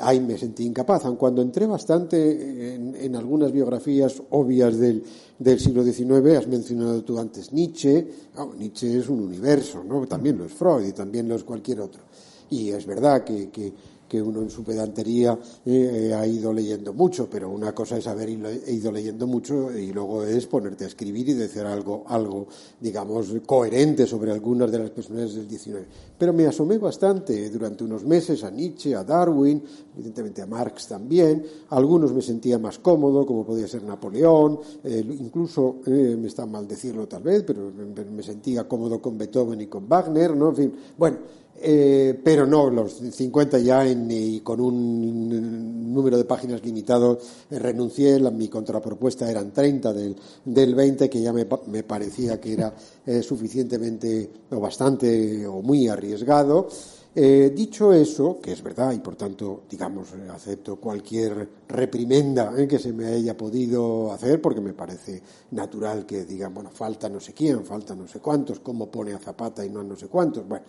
Ahí 0.00 0.18
me 0.18 0.36
sentí 0.36 0.64
incapaz, 0.64 1.04
aun 1.04 1.14
cuando 1.14 1.40
entré 1.40 1.66
bastante 1.66 2.74
en, 2.74 2.96
en 2.96 3.14
algunas 3.14 3.52
biografías 3.52 4.20
obvias 4.30 4.76
del, 4.78 5.04
del, 5.38 5.60
siglo 5.60 5.82
XIX, 5.82 6.38
has 6.38 6.46
mencionado 6.46 7.02
tú 7.02 7.18
antes 7.18 7.52
Nietzsche, 7.52 8.06
oh, 8.36 8.52
Nietzsche 8.56 8.98
es 8.98 9.08
un 9.08 9.20
universo, 9.20 9.82
¿no? 9.82 10.06
También 10.06 10.38
lo 10.38 10.44
es 10.44 10.52
Freud 10.52 10.86
y 10.86 10.92
también 10.92 11.28
lo 11.28 11.34
es 11.34 11.44
cualquier 11.44 11.80
otro. 11.80 12.02
Y 12.50 12.70
es 12.70 12.86
verdad 12.86 13.24
que, 13.24 13.50
que 13.50 13.72
que 14.08 14.20
uno 14.20 14.42
en 14.42 14.50
su 14.50 14.62
pedantería 14.62 15.38
eh, 15.64 16.14
ha 16.16 16.26
ido 16.26 16.52
leyendo 16.52 16.92
mucho, 16.92 17.28
pero 17.30 17.50
una 17.50 17.74
cosa 17.74 17.96
es 17.96 18.06
haber 18.06 18.28
ido 18.30 18.92
leyendo 18.92 19.26
mucho 19.26 19.76
y 19.76 19.92
luego 19.92 20.24
es 20.24 20.46
ponerte 20.46 20.84
a 20.84 20.88
escribir 20.88 21.28
y 21.28 21.34
decir 21.34 21.62
algo, 21.62 22.04
algo, 22.06 22.46
digamos, 22.80 23.32
coherente 23.46 24.06
sobre 24.06 24.32
algunas 24.32 24.70
de 24.70 24.78
las 24.78 24.90
personas 24.90 25.34
del 25.34 25.48
XIX. 25.48 25.86
Pero 26.18 26.32
me 26.32 26.46
asomé 26.46 26.78
bastante 26.78 27.50
durante 27.50 27.84
unos 27.84 28.04
meses 28.04 28.44
a 28.44 28.50
Nietzsche, 28.50 28.94
a 28.94 29.04
Darwin, 29.04 29.62
evidentemente 29.94 30.42
a 30.42 30.46
Marx 30.46 30.88
también. 30.88 31.44
Algunos 31.70 32.12
me 32.12 32.22
sentía 32.22 32.58
más 32.58 32.78
cómodo, 32.78 33.26
como 33.26 33.44
podía 33.44 33.68
ser 33.68 33.82
Napoleón, 33.82 34.60
eh, 34.82 35.04
incluso, 35.20 35.76
eh, 35.86 36.16
me 36.18 36.28
está 36.28 36.46
mal 36.46 36.66
decirlo 36.66 37.06
tal 37.08 37.22
vez, 37.22 37.42
pero 37.44 37.72
me 38.10 38.22
sentía 38.22 38.68
cómodo 38.68 39.00
con 39.00 39.18
Beethoven 39.18 39.60
y 39.60 39.66
con 39.66 39.88
Wagner, 39.88 40.36
¿no? 40.36 40.50
En 40.50 40.56
fin, 40.56 40.74
bueno, 40.96 41.18
eh, 41.60 42.20
pero 42.22 42.46
no, 42.46 42.68
los 42.68 42.94
50 42.94 43.58
ya 43.58 43.86
en, 43.86 44.10
y 44.10 44.40
con 44.40 44.60
un 44.60 45.94
número 45.94 46.18
de 46.18 46.24
páginas 46.24 46.64
limitado 46.64 47.18
eh, 47.50 47.58
renuncié, 47.58 48.18
la, 48.18 48.30
mi 48.30 48.48
contrapropuesta 48.48 49.30
eran 49.30 49.52
30 49.52 49.92
del, 49.92 50.16
del 50.44 50.74
20, 50.74 51.08
que 51.08 51.20
ya 51.22 51.32
me, 51.32 51.46
me 51.68 51.82
parecía 51.84 52.40
que 52.40 52.54
era 52.54 52.74
eh, 53.06 53.22
suficientemente 53.22 54.30
o 54.50 54.60
bastante 54.60 55.46
o 55.46 55.62
muy 55.62 55.88
arriesgado. 55.88 56.68
Dicho 57.14 57.92
eso, 57.92 58.40
que 58.42 58.50
es 58.50 58.60
verdad 58.60 58.90
y 58.90 58.98
por 58.98 59.14
tanto, 59.14 59.62
digamos, 59.70 60.08
acepto 60.34 60.74
cualquier 60.80 61.48
reprimenda 61.68 62.52
que 62.66 62.76
se 62.80 62.92
me 62.92 63.06
haya 63.06 63.36
podido 63.36 64.10
hacer, 64.10 64.42
porque 64.42 64.60
me 64.60 64.72
parece 64.72 65.22
natural 65.52 66.06
que 66.06 66.24
digan, 66.24 66.52
bueno, 66.52 66.70
falta 66.72 67.08
no 67.08 67.20
sé 67.20 67.32
quién, 67.32 67.64
falta 67.64 67.94
no 67.94 68.08
sé 68.08 68.18
cuántos, 68.18 68.58
cómo 68.58 68.90
pone 68.90 69.14
a 69.14 69.20
Zapata 69.20 69.64
y 69.64 69.70
no 69.70 69.78
a 69.78 69.84
no 69.84 69.94
sé 69.94 70.08
cuántos. 70.08 70.44
Bueno, 70.48 70.64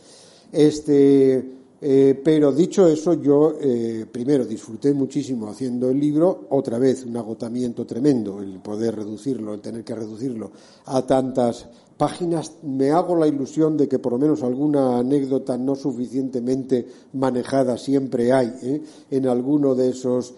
este, 0.51 1.55
eh, 1.81 2.19
pero 2.23 2.51
dicho 2.51 2.87
eso, 2.87 3.13
yo 3.13 3.55
eh, 3.61 4.05
primero 4.11 4.45
disfruté 4.45 4.93
muchísimo 4.93 5.47
haciendo 5.49 5.89
el 5.89 5.99
libro, 5.99 6.47
otra 6.49 6.79
vez 6.79 7.05
un 7.05 7.15
agotamiento 7.17 7.85
tremendo 7.85 8.41
el 8.41 8.59
poder 8.59 8.95
reducirlo, 8.95 9.53
el 9.53 9.61
tener 9.61 9.83
que 9.83 9.93
reducirlo 9.93 10.51
a 10.85 11.05
tantas 11.05 11.67
páginas. 11.97 12.53
Me 12.63 12.91
hago 12.91 13.15
la 13.15 13.27
ilusión 13.27 13.77
de 13.77 13.87
que 13.87 13.99
por 13.99 14.13
lo 14.13 14.17
menos 14.17 14.41
alguna 14.41 14.97
anécdota 14.97 15.57
no 15.57 15.75
suficientemente 15.75 16.87
manejada 17.13 17.77
siempre 17.77 18.33
hay 18.33 18.53
¿eh? 18.63 18.81
en 19.11 19.27
alguno 19.27 19.75
de 19.75 19.89
esos 19.89 20.33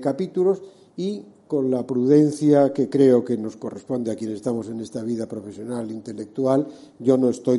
capítulos 0.00 0.62
y 0.96 1.24
con 1.46 1.70
la 1.70 1.86
prudencia 1.86 2.72
que 2.72 2.88
creo 2.88 3.24
que 3.24 3.36
nos 3.36 3.56
corresponde 3.56 4.10
a 4.10 4.16
quienes 4.16 4.36
estamos 4.36 4.68
en 4.68 4.80
esta 4.80 5.02
vida 5.02 5.26
profesional, 5.26 5.90
intelectual, 5.90 6.66
yo 6.98 7.16
no 7.16 7.28
estoy 7.28 7.58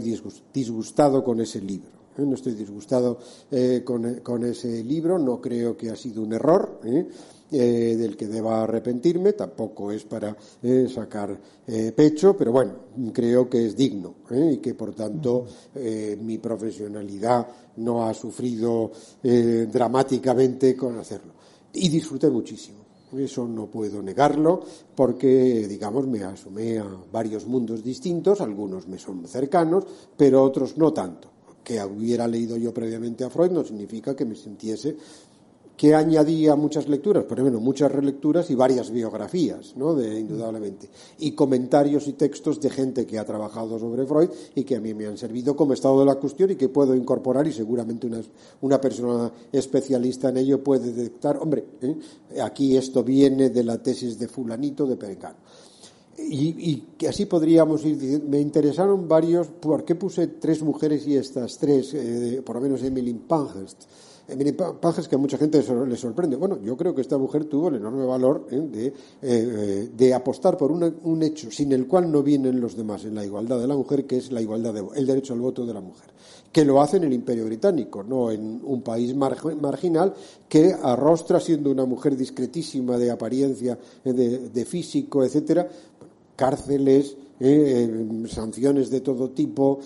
disgustado 0.54 1.24
con 1.24 1.40
ese 1.42 1.62
libro. 1.62 1.92
¿eh? 2.18 2.26
No 2.26 2.36
estoy 2.36 2.54
disgustado 2.54 3.18
eh, 3.52 3.82
con, 3.84 4.16
con, 4.22 4.44
ese 4.44 4.84
libro, 4.84 5.18
no 5.18 5.40
creo 5.40 5.78
que 5.78 5.90
ha 5.90 5.96
sido 5.96 6.22
un 6.22 6.34
error. 6.34 6.82
¿eh? 6.84 7.08
Eh, 7.50 7.96
del 7.96 8.18
que 8.18 8.28
deba 8.28 8.64
arrepentirme, 8.64 9.32
tampoco 9.32 9.90
es 9.90 10.04
para 10.04 10.36
eh, 10.62 10.86
sacar 10.94 11.40
eh, 11.66 11.94
pecho, 11.96 12.36
pero 12.36 12.52
bueno, 12.52 12.74
creo 13.14 13.50
que 13.50 13.68
es 13.68 13.78
digno 13.78 14.16
y 14.30 14.58
que 14.58 14.74
por 14.74 14.94
tanto 14.94 15.46
mi 16.22 16.40
profesionalidad 16.40 17.48
no 17.78 18.06
ha 18.06 18.14
sufrido 18.14 18.92
dramáticamente 19.24 20.76
con 20.76 20.98
hacerlo. 20.98 21.32
Y 21.74 21.88
disfruté 21.88 22.30
muchísimo. 22.30 22.77
Eso 23.16 23.48
no 23.48 23.68
puedo 23.68 24.02
negarlo 24.02 24.62
porque, 24.94 25.66
digamos, 25.68 26.08
me 26.08 26.24
asumé 26.24 26.80
a 26.80 26.86
varios 27.12 27.46
mundos 27.48 27.84
distintos, 27.84 28.42
algunos 28.42 28.88
me 28.88 29.00
son 29.00 29.26
cercanos, 29.28 29.86
pero 30.18 30.44
otros 30.44 30.78
no 30.78 30.92
tanto. 30.92 31.30
Que 31.64 31.84
hubiera 31.84 32.28
leído 32.28 32.58
yo 32.58 32.74
previamente 32.74 33.24
a 33.24 33.30
Freud 33.30 33.52
no 33.52 33.64
significa 33.64 34.16
que 34.16 34.26
me 34.26 34.36
sintiese 34.36 34.98
que 35.78 35.94
añadía 35.94 36.56
muchas 36.56 36.90
lecturas, 36.90 37.26
por 37.26 37.40
ejemplo, 37.40 37.62
muchas 37.62 37.92
relecturas 37.92 38.50
y 38.50 38.56
varias 38.56 38.90
biografías, 38.90 39.76
¿no? 39.78 39.94
De, 39.94 40.20
indudablemente. 40.20 40.90
Y 41.20 41.34
comentarios 41.34 42.08
y 42.08 42.14
textos 42.14 42.60
de 42.60 42.72
gente 42.72 43.06
que 43.06 43.20
ha 43.20 43.26
trabajado 43.26 43.78
sobre 43.78 44.08
Freud 44.08 44.30
y 44.56 44.64
que 44.64 44.76
a 44.76 44.82
mí 44.82 44.96
me 44.96 45.06
han 45.06 45.20
servido 45.20 45.56
como 45.56 45.74
estado 45.74 46.00
de 46.00 46.08
la 46.08 46.16
cuestión 46.16 46.50
y 46.50 46.56
que 46.56 46.70
puedo 46.70 46.96
incorporar 46.96 47.46
y 47.46 47.54
seguramente 47.54 48.08
una, 48.08 48.22
una 48.62 48.82
persona 48.82 49.32
especialista 49.52 50.30
en 50.30 50.38
ello 50.38 50.64
puede 50.64 50.92
detectar, 50.92 51.38
hombre, 51.38 51.64
¿eh? 51.80 51.96
aquí 52.42 52.76
esto 52.76 53.04
viene 53.04 53.52
de 53.52 53.64
la 53.64 53.78
tesis 53.78 54.18
de 54.18 54.28
fulanito 54.28 54.88
de 54.88 54.98
Perengano. 54.98 55.38
Y, 56.18 56.72
y, 56.72 57.06
así 57.06 57.28
podríamos 57.28 57.86
ir 57.86 58.00
diciendo, 58.00 58.26
me 58.28 58.42
interesaron 58.42 59.08
varios, 59.08 59.48
¿por 59.50 59.86
qué 59.86 59.94
puse 59.94 60.26
tres 60.26 60.64
mujeres 60.64 61.06
y 61.06 61.16
estas 61.16 61.60
tres, 61.60 61.94
eh, 61.94 62.42
por 62.44 62.56
lo 62.56 62.64
menos 62.64 62.82
Emily 62.82 63.14
Pankhurst? 63.14 63.84
Emily 64.28 64.52
Pankhurst 64.52 65.10
que 65.10 65.16
a 65.16 65.18
mucha 65.18 65.38
gente 65.38 65.64
le 65.64 65.96
sorprende. 65.96 66.36
Bueno, 66.36 66.60
yo 66.62 66.76
creo 66.76 66.94
que 66.94 67.02
esta 67.02 67.18
mujer 67.18 67.46
tuvo 67.46 67.70
el 67.70 67.76
enorme 67.76 68.06
valor 68.06 68.48
¿eh? 68.52 68.60
de, 68.60 68.94
eh, 69.22 69.90
de, 69.96 70.14
apostar 70.14 70.58
por 70.58 70.72
un 70.72 71.24
hecho 71.24 71.50
sin 71.50 71.72
el 71.72 71.88
cual 71.88 72.12
no 72.12 72.22
vienen 72.24 72.60
los 72.60 72.76
demás 72.76 73.06
en 73.06 73.16
la 73.16 73.24
igualdad 73.24 73.60
de 73.60 73.68
la 73.68 73.76
mujer, 73.76 74.06
que 74.06 74.18
es 74.18 74.32
la 74.32 74.42
igualdad 74.42 74.74
de, 74.74 74.84
el 74.96 75.06
derecho 75.06 75.34
al 75.34 75.40
voto 75.40 75.66
de 75.66 75.74
la 75.74 75.82
mujer, 75.82 76.10
que 76.52 76.66
lo 76.66 76.82
hace 76.82 76.98
en 76.98 77.06
el 77.06 77.14
Imperio 77.14 77.46
Británico, 77.46 78.04
no 78.04 78.30
en 78.32 78.62
un 78.64 78.82
país 78.82 79.16
mar, 79.16 79.38
marginal 79.62 80.14
que 80.50 80.74
arrostra 80.74 81.40
siendo 81.40 81.72
una 81.72 81.86
mujer 81.86 82.18
discretísima 82.18 82.98
de 82.98 83.12
apariencia, 83.12 83.78
de, 84.04 84.50
de 84.50 84.66
físico, 84.66 85.24
etcétera, 85.24 85.70
cárceles, 86.36 87.16
eh, 87.40 88.26
sanciones 88.28 88.90
de 88.90 89.02
todo 89.02 89.30
tipo, 89.30 89.80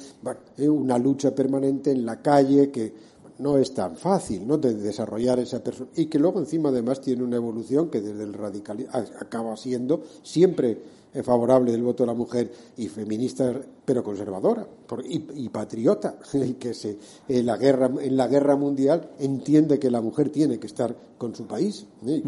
eh, 0.58 0.70
una 0.70 0.98
lucha 0.98 1.36
permanente 1.36 1.92
en 1.92 2.06
la 2.06 2.22
calle 2.22 2.72
que 2.72 3.11
no 3.42 3.58
es 3.58 3.74
tan 3.74 3.96
fácil 3.98 4.48
¿no? 4.48 4.58
de 4.58 4.76
desarrollar 4.76 5.40
esa 5.40 5.64
persona 5.64 5.90
y 5.96 6.06
que 6.06 6.20
luego 6.20 6.40
encima 6.40 6.70
además 6.70 7.02
tiene 7.02 7.24
una 7.24 7.38
evolución 7.38 7.90
que 7.90 8.02
desde 8.02 8.24
el 8.24 8.34
radicalismo 8.34 8.92
acaba 9.20 9.58
siendo 9.58 10.04
siempre 10.22 11.02
favorable 11.24 11.74
del 11.74 11.84
voto 11.84 12.04
de 12.04 12.08
la 12.08 12.14
mujer 12.14 12.52
y 12.78 12.88
feminista 12.88 13.54
pero 13.84 14.02
conservadora 14.02 14.66
y, 15.04 15.44
y 15.44 15.50
patriota 15.50 16.18
y 16.34 16.54
que 16.54 16.74
se 16.74 16.98
en 17.28 17.46
la 17.46 17.58
guerra 17.58 17.92
en 18.00 18.16
la 18.16 18.28
guerra 18.28 18.56
mundial 18.56 19.12
entiende 19.20 19.78
que 19.78 19.92
la 19.92 20.00
mujer 20.00 20.30
tiene 20.30 20.58
que 20.58 20.68
estar 20.68 20.96
con 21.18 21.36
su 21.36 21.46
país 21.46 21.86
¿eh? 22.06 22.24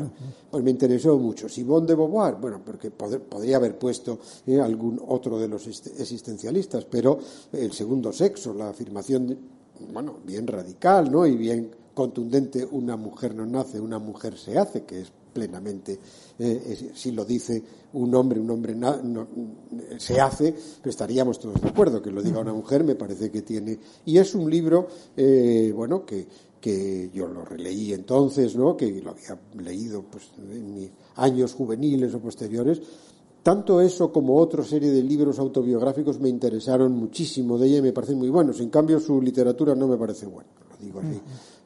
pues 0.52 0.64
me 0.64 0.72
interesó 0.72 1.18
mucho 1.18 1.48
Simone 1.48 1.88
de 1.88 1.96
Beauvoir 1.96 2.36
bueno 2.36 2.62
porque 2.66 2.92
podría 2.92 3.58
haber 3.58 3.78
puesto 3.78 4.20
¿eh? 4.46 4.60
algún 4.60 5.02
otro 5.08 5.40
de 5.40 5.48
los 5.48 5.66
existencialistas 5.68 6.84
pero 6.84 7.20
el 7.54 7.72
segundo 7.72 8.12
sexo 8.12 8.54
la 8.54 8.70
afirmación 8.70 9.28
de, 9.28 9.38
bueno, 9.92 10.20
bien 10.26 10.48
radical, 10.48 11.12
¿no? 11.12 11.26
Y 11.26 11.36
bien 11.36 11.72
contundente, 11.94 12.66
una 12.66 12.96
mujer 12.96 13.36
no 13.36 13.46
nace, 13.46 13.80
una 13.80 14.00
mujer 14.00 14.38
se 14.38 14.58
hace, 14.58 14.84
que 14.84 15.02
es 15.02 15.12
plenamente, 15.34 16.00
eh, 16.38 16.92
si 16.94 17.12
lo 17.12 17.26
dice 17.26 17.62
un 17.94 18.14
hombre, 18.16 18.40
un 18.40 18.52
hombre 18.52 18.76
se 19.98 20.22
hace, 20.22 20.54
estaríamos 20.84 21.40
todos 21.40 21.62
de 21.62 21.70
acuerdo. 21.70 22.02
Que 22.02 22.12
lo 22.12 22.22
diga 22.22 22.40
una 22.40 22.54
mujer 22.54 22.84
me 22.84 22.96
parece 22.96 23.32
que 23.32 23.42
tiene. 23.42 23.80
Y 24.06 24.18
es 24.18 24.36
un 24.36 24.50
libro, 24.50 24.88
eh, 25.18 25.72
bueno, 25.76 26.06
que, 26.06 26.28
que 26.62 27.10
yo 27.14 27.28
lo 27.28 27.44
releí 27.44 27.94
entonces, 27.94 28.56
¿no? 28.56 28.78
que 28.78 29.02
lo 29.02 29.12
había 29.12 29.38
leído 29.58 30.04
pues, 30.04 30.30
en 30.38 30.74
mis 30.74 30.90
años 31.16 31.54
juveniles 31.54 32.14
o 32.14 32.20
posteriores. 32.20 32.82
Tanto 33.44 33.82
eso 33.82 34.10
como 34.10 34.38
otra 34.38 34.64
serie 34.64 34.90
de 34.90 35.04
libros 35.04 35.38
autobiográficos 35.38 36.18
me 36.18 36.30
interesaron 36.30 36.94
muchísimo 36.94 37.58
de 37.58 37.68
ella 37.68 37.78
y 37.80 37.82
me 37.82 37.92
parecen 37.92 38.18
muy 38.18 38.30
buenos. 38.30 38.62
En 38.62 38.70
cambio, 38.70 39.02
su 39.02 39.22
literatura 39.22 39.76
no 39.76 39.86
me 39.86 39.98
parece 39.98 40.26
buena, 40.26 40.50
lo 40.70 40.78
digo 40.78 41.02
así. 41.02 41.22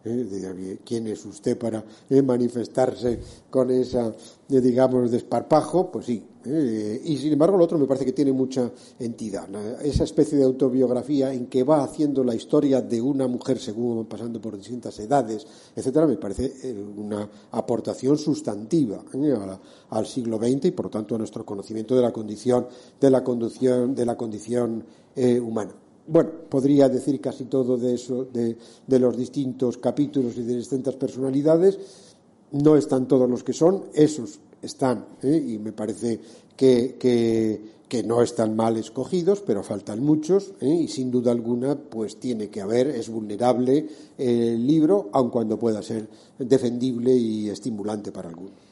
¿Eh? 0.07 0.79
¿Quién 0.83 1.07
es 1.07 1.25
usted 1.25 1.57
para 1.57 1.83
eh, 2.09 2.21
manifestarse 2.21 3.19
con 3.49 3.71
esa, 3.71 4.13
eh, 4.49 4.61
digamos, 4.61 5.11
desparpajo? 5.11 5.91
Pues 5.91 6.05
sí. 6.05 6.23
Y 6.45 7.17
sin 7.17 7.33
embargo, 7.33 7.57
lo 7.57 7.65
otro 7.65 7.77
me 7.77 7.87
parece 7.87 8.05
que 8.05 8.13
tiene 8.13 8.31
mucha 8.31 8.71
entidad. 8.99 9.49
Esa 9.83 10.05
especie 10.05 10.37
de 10.37 10.45
autobiografía 10.45 11.33
en 11.33 11.47
que 11.47 11.63
va 11.63 11.83
haciendo 11.83 12.23
la 12.23 12.33
historia 12.33 12.81
de 12.81 13.01
una 13.01 13.27
mujer 13.27 13.59
según 13.59 13.99
va 13.99 14.07
pasando 14.07 14.39
por 14.39 14.55
distintas 14.55 14.97
edades, 14.99 15.45
etcétera, 15.75 16.07
me 16.07 16.15
parece 16.15 16.73
una 16.95 17.29
aportación 17.51 18.17
sustantiva 18.17 19.03
al 19.89 20.05
siglo 20.05 20.37
XX 20.37 20.67
y, 20.67 20.71
por 20.71 20.85
lo 20.85 20.91
tanto, 20.91 21.15
a 21.15 21.17
nuestro 21.17 21.45
conocimiento 21.45 21.97
de 21.97 22.01
la 22.01 22.13
condición, 22.13 22.67
de 22.97 23.09
la 23.09 23.25
condición, 23.25 23.93
de 23.93 24.05
la 24.05 24.15
condición 24.15 24.85
humana 25.43 25.73
bueno, 26.07 26.31
podría 26.49 26.89
decir 26.89 27.19
casi 27.19 27.45
todo 27.45 27.77
de 27.77 27.95
eso, 27.95 28.25
de, 28.25 28.99
los 28.99 29.17
distintos 29.17 29.77
capítulos 29.77 30.37
y 30.37 30.43
de 30.43 30.55
distintas 30.55 30.95
personalidades. 30.95 31.77
No 32.51 32.77
están 32.77 33.07
todos 33.07 33.29
los 33.29 33.43
que 33.43 33.53
son, 33.53 33.83
esos 33.93 34.39
están, 34.61 35.05
¿eh? 35.21 35.45
y 35.47 35.57
me 35.57 35.73
parece 35.73 36.19
que, 36.55 36.95
que, 36.97 38.03
no 38.03 38.21
están 38.21 38.55
mal 38.55 38.77
escogidos, 38.77 39.41
pero 39.41 39.63
faltan 39.63 40.01
muchos, 40.01 40.53
¿eh? 40.61 40.67
y 40.67 40.87
sin 40.87 41.11
duda 41.11 41.31
alguna, 41.31 41.75
pues 41.75 42.17
tiene 42.17 42.49
que 42.49 42.61
haber, 42.61 42.87
es 42.87 43.09
vulnerable 43.09 43.87
el 44.17 44.65
libro, 44.65 45.09
aun 45.11 45.29
cuando 45.29 45.59
pueda 45.59 45.81
ser 45.81 46.07
defendible 46.39 47.13
y 47.13 47.49
estimulante 47.49 48.11
para 48.11 48.29
algunos. 48.29 48.66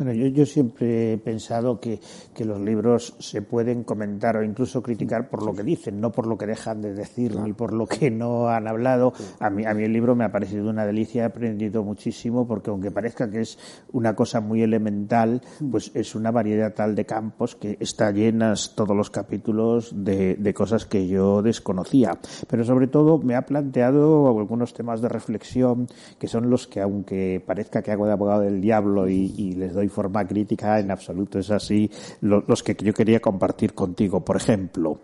Bueno, 0.00 0.14
yo, 0.14 0.46
siempre 0.46 1.12
he 1.12 1.18
pensado 1.18 1.78
que, 1.78 2.00
los 2.38 2.58
libros 2.58 3.14
se 3.18 3.42
pueden 3.42 3.84
comentar 3.84 4.34
o 4.38 4.42
incluso 4.42 4.82
criticar 4.82 5.28
por 5.28 5.42
lo 5.42 5.52
que 5.52 5.62
dicen, 5.62 6.00
no 6.00 6.10
por 6.10 6.26
lo 6.26 6.38
que 6.38 6.46
dejan 6.46 6.80
de 6.80 6.94
decir 6.94 7.36
ni 7.36 7.52
por 7.52 7.74
lo 7.74 7.86
que 7.86 8.10
no 8.10 8.48
han 8.48 8.66
hablado. 8.66 9.12
A 9.40 9.50
mí, 9.50 9.66
a 9.66 9.74
mí 9.74 9.84
el 9.84 9.92
libro 9.92 10.16
me 10.16 10.24
ha 10.24 10.32
parecido 10.32 10.70
una 10.70 10.86
delicia, 10.86 11.24
he 11.24 11.26
aprendido 11.26 11.84
muchísimo 11.84 12.48
porque 12.48 12.70
aunque 12.70 12.90
parezca 12.90 13.30
que 13.30 13.42
es 13.42 13.58
una 13.92 14.16
cosa 14.16 14.40
muy 14.40 14.62
elemental, 14.62 15.42
pues 15.70 15.90
es 15.92 16.14
una 16.14 16.30
variedad 16.30 16.72
tal 16.72 16.94
de 16.94 17.04
campos 17.04 17.54
que 17.54 17.76
está 17.78 18.10
llenas 18.10 18.74
todos 18.74 18.96
los 18.96 19.10
capítulos 19.10 19.92
de, 19.94 20.36
de 20.36 20.54
cosas 20.54 20.86
que 20.86 21.08
yo 21.08 21.42
desconocía. 21.42 22.18
Pero 22.48 22.64
sobre 22.64 22.86
todo 22.86 23.18
me 23.18 23.34
ha 23.34 23.42
planteado 23.42 24.26
algunos 24.28 24.72
temas 24.72 25.02
de 25.02 25.10
reflexión 25.10 25.88
que 26.18 26.26
son 26.26 26.48
los 26.48 26.66
que 26.66 26.80
aunque 26.80 27.44
parezca 27.46 27.82
que 27.82 27.92
hago 27.92 28.06
de 28.06 28.12
abogado 28.12 28.40
del 28.40 28.62
diablo 28.62 29.06
y, 29.06 29.34
y 29.36 29.52
les 29.52 29.74
doy 29.74 29.89
forma 29.90 30.26
crítica, 30.26 30.78
en 30.78 30.90
absoluto 30.90 31.38
es 31.38 31.50
así, 31.50 31.90
los 32.20 32.62
que 32.62 32.76
yo 32.82 32.94
quería 32.94 33.20
compartir 33.20 33.74
contigo. 33.74 34.24
Por 34.24 34.36
ejemplo, 34.36 35.00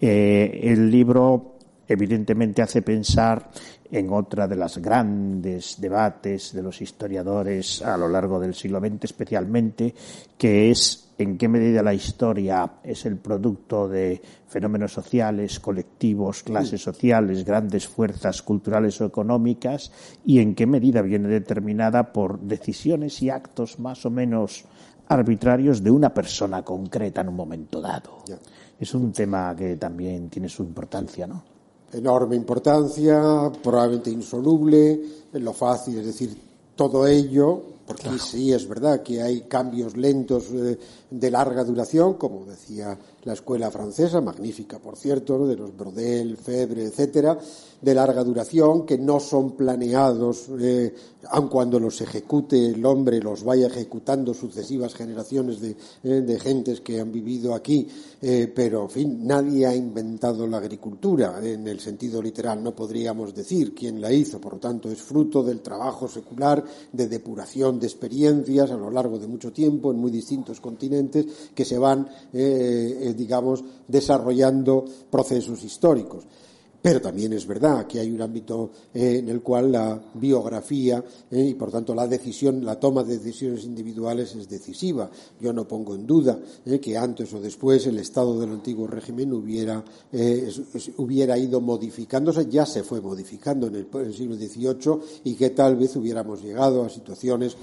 eh, 0.00 0.60
el 0.62 0.90
libro 0.90 1.56
evidentemente 1.86 2.62
hace 2.62 2.82
pensar 2.82 3.50
en 3.90 4.12
otra 4.12 4.46
de 4.46 4.56
las 4.56 4.78
grandes 4.78 5.80
debates 5.80 6.52
de 6.52 6.62
los 6.62 6.80
historiadores 6.82 7.80
a 7.82 7.96
lo 7.96 8.08
largo 8.08 8.38
del 8.38 8.54
siglo 8.54 8.80
XX 8.80 9.04
especialmente, 9.04 9.94
que 10.36 10.70
es 10.70 11.07
en 11.18 11.36
qué 11.36 11.48
medida 11.48 11.82
la 11.82 11.92
historia 11.92 12.74
es 12.84 13.04
el 13.04 13.16
producto 13.16 13.88
de 13.88 14.22
fenómenos 14.46 14.92
sociales, 14.92 15.58
colectivos, 15.58 16.44
clases 16.44 16.80
sociales, 16.80 17.44
grandes 17.44 17.88
fuerzas 17.88 18.40
culturales 18.40 19.00
o 19.00 19.04
económicas, 19.04 19.90
y 20.24 20.38
en 20.38 20.54
qué 20.54 20.66
medida 20.66 21.02
viene 21.02 21.28
determinada 21.28 22.12
por 22.12 22.38
decisiones 22.38 23.20
y 23.20 23.30
actos 23.30 23.80
más 23.80 24.06
o 24.06 24.10
menos 24.10 24.64
arbitrarios 25.08 25.82
de 25.82 25.90
una 25.90 26.14
persona 26.14 26.62
concreta 26.62 27.22
en 27.22 27.30
un 27.30 27.36
momento 27.36 27.80
dado. 27.80 28.18
Es 28.78 28.94
un 28.94 29.12
tema 29.12 29.56
que 29.56 29.76
también 29.76 30.30
tiene 30.30 30.48
su 30.48 30.62
importancia, 30.62 31.26
¿no? 31.26 31.42
Enorme 31.92 32.36
importancia, 32.36 33.50
probablemente 33.62 34.10
insoluble, 34.10 35.00
lo 35.32 35.52
fácil 35.52 35.98
es 35.98 36.06
decir 36.06 36.36
todo 36.76 37.06
ello 37.06 37.77
porque 37.88 38.18
sí 38.18 38.52
es 38.52 38.68
verdad 38.68 39.02
que 39.02 39.22
hay 39.22 39.40
cambios 39.42 39.96
lentos 39.96 40.44
eh, 40.52 40.78
de 41.10 41.30
larga 41.30 41.64
duración, 41.64 42.14
como 42.14 42.44
decía 42.44 42.98
la 43.28 43.34
escuela 43.34 43.70
francesa, 43.70 44.22
magnífica 44.22 44.78
por 44.78 44.96
cierto, 44.96 45.46
de 45.46 45.54
los 45.54 45.76
Brodel, 45.76 46.38
Febre, 46.38 46.84
etcétera, 46.84 47.38
de 47.80 47.94
larga 47.94 48.24
duración, 48.24 48.86
que 48.86 48.96
no 48.96 49.20
son 49.20 49.52
planeados, 49.52 50.46
eh, 50.58 50.94
aun 51.30 51.48
cuando 51.48 51.78
los 51.78 52.00
ejecute 52.00 52.70
el 52.70 52.84
hombre, 52.86 53.20
los 53.20 53.44
vaya 53.44 53.66
ejecutando 53.66 54.32
sucesivas 54.32 54.94
generaciones 54.94 55.60
de, 55.60 55.76
eh, 56.02 56.38
gentes 56.40 56.80
que 56.80 57.00
han 57.00 57.12
vivido 57.12 57.54
aquí, 57.54 57.86
eh, 58.22 58.50
pero, 58.52 58.84
en 58.84 58.90
fin, 58.90 59.26
nadie 59.26 59.66
ha 59.66 59.74
inventado 59.74 60.46
la 60.46 60.56
agricultura 60.56 61.38
en 61.42 61.68
el 61.68 61.80
sentido 61.80 62.22
literal, 62.22 62.62
no 62.62 62.74
podríamos 62.74 63.34
decir 63.34 63.74
quién 63.74 64.00
la 64.00 64.10
hizo, 64.10 64.40
por 64.40 64.54
lo 64.54 64.58
tanto, 64.58 64.90
es 64.90 65.02
fruto 65.02 65.42
del 65.42 65.60
trabajo 65.60 66.08
secular 66.08 66.64
de 66.92 67.08
depuración 67.08 67.78
de 67.78 67.86
experiencias 67.88 68.70
a 68.70 68.76
lo 68.76 68.90
largo 68.90 69.18
de 69.18 69.28
mucho 69.28 69.52
tiempo 69.52 69.92
en 69.92 69.98
muy 69.98 70.10
distintos 70.10 70.60
continentes 70.60 71.26
que 71.54 71.66
se 71.66 71.78
van, 71.78 72.08
digamos, 73.18 73.64
desarrollando 73.88 74.84
procesos 75.10 75.64
históricos. 75.64 76.24
Pero 76.88 77.02
también 77.02 77.34
es 77.34 77.46
verdad 77.46 77.86
que 77.86 78.00
hay 78.00 78.10
un 78.10 78.22
ámbito 78.22 78.70
eh, 78.94 79.18
en 79.18 79.28
el 79.28 79.42
cual 79.42 79.72
la 79.72 80.00
biografía 80.14 81.04
eh, 81.30 81.48
y, 81.50 81.52
por 81.52 81.70
tanto, 81.70 81.94
la 81.94 82.06
decisión, 82.06 82.64
la 82.64 82.80
toma 82.80 83.04
de 83.04 83.18
decisiones 83.18 83.64
individuales 83.64 84.34
es 84.34 84.48
decisiva. 84.48 85.10
Yo 85.38 85.52
no 85.52 85.68
pongo 85.68 85.94
en 85.94 86.06
duda 86.06 86.38
eh, 86.64 86.80
que 86.80 86.96
antes 86.96 87.30
o 87.34 87.42
después 87.42 87.86
el 87.88 87.98
Estado 87.98 88.40
del 88.40 88.52
antiguo 88.52 88.86
régimen 88.86 89.34
hubiera, 89.34 89.84
hubiera 90.96 91.36
ido 91.36 91.60
modificándose, 91.60 92.46
ya 92.46 92.64
se 92.64 92.82
fue 92.82 93.02
modificando 93.02 93.66
en 93.66 93.74
el, 93.74 94.14
siglo 94.14 94.36
XVIII 94.36 95.20
y 95.24 95.34
que 95.34 95.50
tal 95.50 95.76
vez 95.76 95.94
hubiéramos 95.94 96.42
llegado 96.42 96.86
a 96.86 96.88
situaciones, 96.88 97.54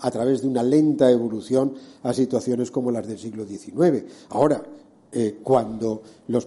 a 0.00 0.10
través 0.12 0.42
de 0.42 0.46
una 0.46 0.62
lenta 0.62 1.10
evolución, 1.10 1.74
a 2.04 2.12
situaciones 2.12 2.70
como 2.70 2.92
las 2.92 3.04
del 3.04 3.18
siglo 3.18 3.44
XIX. 3.44 4.04
Ahora, 4.28 4.62
eh, 5.10 5.38
cuando 5.42 6.02
los, 6.26 6.46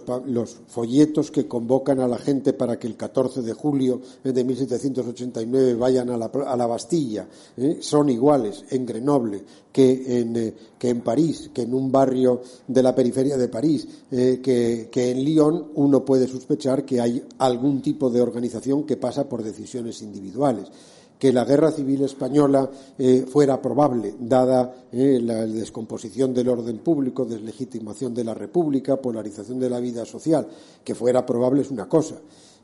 folletos 0.68 1.32
que 1.32 1.48
convocan 1.48 1.98
a 1.98 2.06
la 2.06 2.18
gente 2.18 2.52
para 2.52 2.78
que 2.78 2.86
el 2.86 2.96
14 2.96 3.42
de 3.42 3.52
julio 3.52 4.00
de 4.22 4.44
1789 4.44 5.74
vayan 5.74 6.10
a 6.10 6.16
la, 6.16 6.66
Bastilla 6.66 7.26
eh, 7.56 7.78
son 7.80 8.08
iguales 8.08 8.64
en 8.70 8.86
Grenoble 8.86 9.42
que 9.72 10.20
en, 10.20 10.36
eh, 10.36 10.54
que 10.78 10.90
en 10.90 11.00
París, 11.00 11.50
que 11.52 11.62
en 11.62 11.74
un 11.74 11.90
barrio 11.90 12.40
de 12.68 12.82
la 12.84 12.94
periferia 12.94 13.36
de 13.36 13.48
París, 13.48 13.88
que 14.10 14.88
en 14.94 15.24
Lyon 15.24 15.72
uno 15.74 16.04
puede 16.04 16.28
sospechar 16.28 16.84
que 16.84 17.00
hay 17.00 17.24
algún 17.38 17.82
tipo 17.82 18.10
de 18.10 18.20
organización 18.20 18.84
que 18.84 18.96
pasa 18.96 19.28
por 19.28 19.42
decisiones 19.42 20.02
individuales 20.02 20.68
que 21.22 21.32
la 21.32 21.44
guerra 21.44 21.70
civil 21.70 22.02
española 22.02 22.68
eh, 22.98 23.24
fuera 23.30 23.62
probable, 23.62 24.16
dada 24.18 24.88
eh, 24.90 25.20
la 25.22 25.46
descomposición 25.46 26.34
del 26.34 26.48
orden 26.48 26.78
público, 26.78 27.24
deslegitimación 27.24 28.12
de 28.12 28.24
la 28.24 28.34
República, 28.34 29.00
polarización 29.00 29.60
de 29.60 29.70
la 29.70 29.78
vida 29.78 30.04
social, 30.04 30.48
que 30.82 30.96
fuera 30.96 31.24
probable 31.24 31.62
es 31.62 31.70
una 31.70 31.88
cosa. 31.88 32.16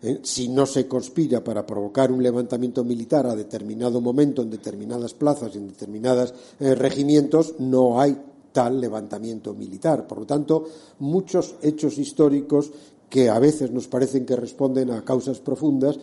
Eh, 0.02 0.18
si 0.24 0.48
no 0.48 0.66
se 0.66 0.88
conspira 0.88 1.44
para 1.44 1.64
provocar 1.64 2.10
un 2.10 2.20
levantamiento 2.20 2.82
militar 2.82 3.28
a 3.28 3.36
determinado 3.36 4.00
momento 4.00 4.42
en 4.42 4.50
determinadas 4.50 5.14
plazas 5.14 5.54
y 5.54 5.58
en 5.58 5.68
determinados 5.68 6.34
regimientos, 6.58 7.54
no 7.60 8.00
hay 8.00 8.18
tal 8.50 8.80
levantamiento 8.80 9.54
militar. 9.54 10.04
Por 10.04 10.18
lo 10.18 10.26
tanto, 10.26 10.64
muchos 10.98 11.54
hechos 11.62 11.96
históricos 11.96 12.72
que 13.08 13.30
a 13.30 13.38
veces 13.38 13.70
nos 13.70 13.86
parecen 13.86 14.26
que 14.26 14.34
responden 14.36 14.90
a 14.90 15.04
causas 15.04 15.38
profundas 15.38 15.98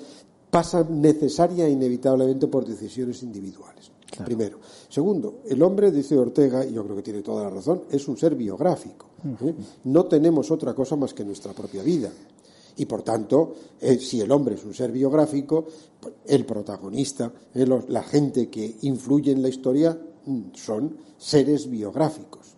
pasa 0.55 0.87
necesaria 0.87 1.67
e 1.67 1.75
inevitablemente 1.75 2.47
por 2.47 2.63
decisiones 2.63 3.19
individuales. 3.27 3.91
Primero. 4.23 4.59
Segundo, 4.87 5.43
el 5.49 5.61
hombre, 5.61 5.91
dice 5.91 6.17
Ortega, 6.17 6.63
y 6.63 6.71
yo 6.71 6.81
creo 6.85 6.95
que 6.95 7.01
tiene 7.01 7.21
toda 7.21 7.43
la 7.43 7.49
razón, 7.49 7.83
es 7.91 8.07
un 8.07 8.15
ser 8.15 8.35
biográfico. 8.35 9.07
¿eh? 9.43 9.53
No 9.83 10.05
tenemos 10.05 10.49
otra 10.51 10.73
cosa 10.73 10.95
más 10.95 11.13
que 11.13 11.25
nuestra 11.25 11.51
propia 11.51 11.83
vida. 11.83 12.09
Y 12.77 12.85
por 12.85 13.01
tanto, 13.01 13.53
eh, 13.81 13.97
si 13.99 14.21
el 14.21 14.31
hombre 14.31 14.55
es 14.55 14.63
un 14.63 14.73
ser 14.73 14.93
biográfico, 14.93 15.65
el 16.25 16.45
protagonista, 16.45 17.33
eh, 17.53 17.67
la 17.89 18.03
gente 18.03 18.47
que 18.47 18.77
influye 18.83 19.33
en 19.33 19.41
la 19.41 19.49
historia 19.49 19.99
mm, 20.25 20.41
son 20.53 20.95
seres 21.17 21.69
biográficos. 21.69 22.55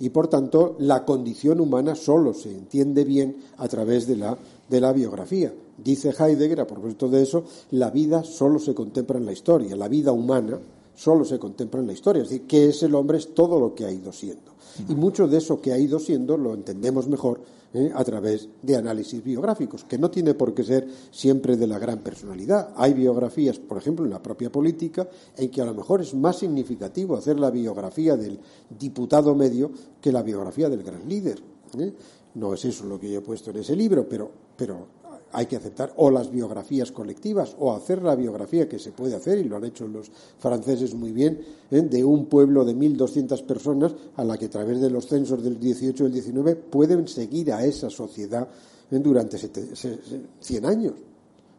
Y 0.00 0.08
por 0.08 0.28
tanto, 0.28 0.76
la 0.80 1.04
condición 1.04 1.60
humana 1.60 1.94
solo 1.94 2.32
se 2.32 2.50
entiende 2.50 3.04
bien 3.04 3.36
a 3.58 3.68
través 3.68 4.06
de 4.06 4.16
la 4.16 4.36
de 4.68 4.80
la 4.80 4.92
biografía. 4.92 5.52
Dice 5.76 6.14
Heidegger, 6.16 6.60
a 6.60 6.66
propósito 6.66 7.08
de 7.08 7.22
eso, 7.22 7.44
la 7.72 7.90
vida 7.90 8.22
solo 8.22 8.58
se 8.58 8.74
contempla 8.74 9.18
en 9.18 9.26
la 9.26 9.32
historia, 9.32 9.74
la 9.74 9.88
vida 9.88 10.12
humana 10.12 10.58
solo 10.94 11.24
se 11.24 11.38
contempla 11.38 11.80
en 11.80 11.86
la 11.86 11.92
historia. 11.92 12.22
Es 12.22 12.28
decir, 12.28 12.46
que 12.46 12.68
es 12.68 12.82
el 12.82 12.94
hombre 12.94 13.18
es 13.18 13.34
todo 13.34 13.58
lo 13.58 13.74
que 13.74 13.84
ha 13.84 13.90
ido 13.90 14.12
siendo. 14.12 14.54
Y 14.88 14.94
mucho 14.94 15.28
de 15.28 15.38
eso 15.38 15.60
que 15.60 15.72
ha 15.72 15.78
ido 15.78 15.98
siendo 15.98 16.36
lo 16.36 16.54
entendemos 16.54 17.06
mejor 17.06 17.40
¿eh? 17.74 17.92
a 17.94 18.02
través 18.02 18.48
de 18.62 18.76
análisis 18.76 19.22
biográficos, 19.22 19.84
que 19.84 19.98
no 19.98 20.10
tiene 20.10 20.34
por 20.34 20.54
qué 20.54 20.64
ser 20.64 20.88
siempre 21.10 21.56
de 21.56 21.66
la 21.66 21.78
gran 21.78 22.00
personalidad. 22.00 22.70
Hay 22.76 22.94
biografías, 22.94 23.58
por 23.58 23.78
ejemplo, 23.78 24.04
en 24.04 24.10
la 24.10 24.22
propia 24.22 24.50
política, 24.50 25.08
en 25.36 25.50
que 25.50 25.60
a 25.60 25.64
lo 25.64 25.74
mejor 25.74 26.00
es 26.00 26.14
más 26.14 26.38
significativo 26.38 27.16
hacer 27.16 27.38
la 27.38 27.50
biografía 27.50 28.16
del 28.16 28.38
diputado 28.78 29.34
medio 29.34 29.70
que 30.00 30.12
la 30.12 30.22
biografía 30.22 30.68
del 30.68 30.82
gran 30.82 31.08
líder. 31.08 31.40
¿eh? 31.78 31.92
No 32.34 32.52
es 32.52 32.64
eso 32.64 32.84
lo 32.86 32.98
que 32.98 33.10
yo 33.10 33.18
he 33.18 33.22
puesto 33.22 33.50
en 33.50 33.58
ese 33.58 33.76
libro, 33.76 34.08
pero, 34.08 34.30
pero 34.56 35.03
hay 35.34 35.46
que 35.46 35.56
aceptar 35.56 35.92
o 35.96 36.10
las 36.10 36.30
biografías 36.30 36.92
colectivas 36.92 37.56
o 37.58 37.72
hacer 37.72 38.02
la 38.02 38.14
biografía 38.14 38.68
que 38.68 38.78
se 38.78 38.92
puede 38.92 39.16
hacer, 39.16 39.38
y 39.38 39.44
lo 39.44 39.56
han 39.56 39.64
hecho 39.64 39.86
los 39.88 40.10
franceses 40.38 40.94
muy 40.94 41.10
bien, 41.10 41.40
¿eh? 41.70 41.82
de 41.82 42.04
un 42.04 42.26
pueblo 42.26 42.64
de 42.64 42.74
1.200 42.74 43.44
personas 43.44 43.94
a 44.16 44.24
la 44.24 44.38
que 44.38 44.46
a 44.46 44.50
través 44.50 44.80
de 44.80 44.90
los 44.90 45.08
censos 45.08 45.42
del 45.42 45.58
18 45.58 46.04
y 46.04 46.06
el 46.06 46.12
19 46.12 46.56
pueden 46.56 47.08
seguir 47.08 47.52
a 47.52 47.64
esa 47.64 47.90
sociedad 47.90 48.48
¿eh? 48.90 48.98
durante 49.00 49.36
100 49.36 50.64
años. 50.64 50.94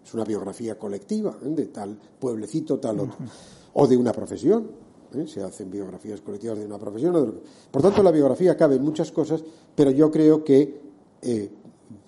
Es 0.06 0.14
una 0.14 0.24
biografía 0.24 0.80
colectiva 0.80 1.38
¿eh? 1.44 1.50
de 1.50 1.66
tal 1.66 1.98
pueblecito, 2.18 2.80
tal 2.80 3.02
otro. 3.02 3.18
O 3.74 3.86
de 3.88 3.98
una 3.98 4.14
profesión. 4.14 4.86
Se 5.28 5.42
hacen 5.44 5.70
biografías 5.70 6.22
colectivas 6.22 6.58
de 6.60 6.66
una 6.66 6.78
profesión. 6.78 7.42
Por 7.72 7.82
tanto, 7.82 8.02
la 8.04 8.12
biografía 8.12 8.56
cabe 8.56 8.76
en 8.76 8.84
muchas 8.84 9.12
cosas, 9.12 9.44
pero 9.74 9.92
yo 9.92 10.12
creo 10.12 10.44
que 10.44 10.82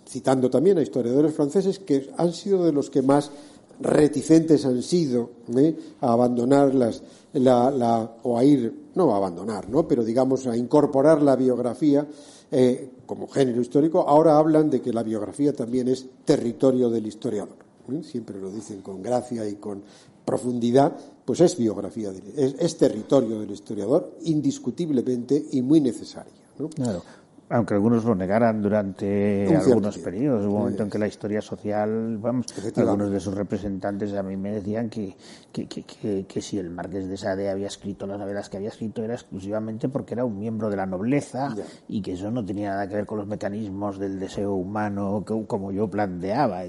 citando 0.08 0.50
también 0.50 0.78
a 0.78 0.82
historiadores 0.82 1.34
franceses 1.34 1.80
que 1.80 2.10
han 2.18 2.34
sido 2.34 2.64
de 2.66 2.72
los 2.72 2.90
que 2.90 3.02
más 3.02 3.32
reticentes 3.80 4.66
han 4.66 4.82
sido 4.82 5.30
¿eh? 5.56 5.76
a 6.02 6.14
abandonar 6.14 6.74
las, 6.74 7.04
la, 7.34 8.12
o 8.24 8.38
a 8.38 8.44
ir, 8.44 8.92
no 8.96 9.14
a 9.14 9.18
abandonar, 9.18 9.70
¿no? 9.70 9.88
pero 9.88 10.04
digamos 10.04 10.48
a 10.48 10.56
incorporar 10.56 11.22
la 11.22 11.36
biografía 11.36 12.08
eh, 12.50 12.90
como 13.06 13.28
género 13.28 13.62
histórico, 13.62 14.02
ahora 14.08 14.38
hablan 14.38 14.70
de 14.70 14.82
que 14.82 14.94
la 14.94 15.04
biografía 15.04 15.54
también 15.54 15.88
es 15.90 16.06
territorio 16.26 16.90
del 16.90 17.06
historiador. 17.06 17.58
¿eh? 17.92 18.02
Siempre 18.04 18.40
lo 18.40 18.50
dicen 18.50 18.82
con 18.82 19.04
gracia 19.04 19.48
y 19.48 19.56
con 19.56 19.84
profundidad, 20.26 20.94
pues 21.24 21.40
es 21.42 21.58
biografía, 21.58 22.12
es, 22.36 22.56
es 22.58 22.78
territorio 22.78 23.40
del 23.40 23.52
historiador, 23.52 24.14
indiscutiblemente 24.24 25.46
y 25.52 25.62
muy 25.62 25.80
necesaria. 25.80 26.34
Claro 26.74 27.04
aunque 27.50 27.74
algunos 27.74 28.04
lo 28.04 28.14
negaran 28.14 28.62
durante 28.62 29.56
algunos 29.56 29.98
periodos. 30.00 30.46
Hubo 30.46 30.56
un 30.56 30.60
momento 30.60 30.84
en 30.84 30.90
que 30.90 31.00
la 31.00 31.08
historia 31.08 31.42
social, 31.42 32.18
vamos, 32.18 32.48
algunos 32.76 33.10
de 33.10 33.20
sus 33.20 33.34
representantes 33.34 34.14
a 34.14 34.24
mí 34.24 34.36
me 34.36 34.52
decían 34.52 34.90
que, 34.90 35.16
que, 35.52 35.68
que, 35.68 36.26
que, 36.28 36.42
si 36.42 36.60
el 36.60 36.70
Marqués 36.70 37.08
de 37.08 37.16
Sade 37.16 37.50
había 37.50 37.68
escrito 37.68 38.06
las 38.06 38.20
novelas 38.20 38.50
que 38.50 38.58
había 38.58 38.70
escrito 38.70 39.04
era 39.04 39.14
exclusivamente 39.14 39.88
porque 39.88 40.14
era 40.14 40.26
un 40.26 40.38
miembro 40.38 40.70
de 40.70 40.76
la 40.76 40.86
nobleza 40.86 41.56
y 41.88 42.02
que 42.02 42.14
eso 42.14 42.32
no 42.32 42.44
tenía 42.44 42.70
nada 42.70 42.88
que 42.88 42.96
ver 42.96 43.06
con 43.06 43.18
los 43.18 43.28
mecanismos 43.28 43.98
del 43.98 44.20
deseo 44.20 44.54
humano 44.54 45.24
como 45.48 45.72
yo 45.72 45.90
planteaba. 45.90 46.64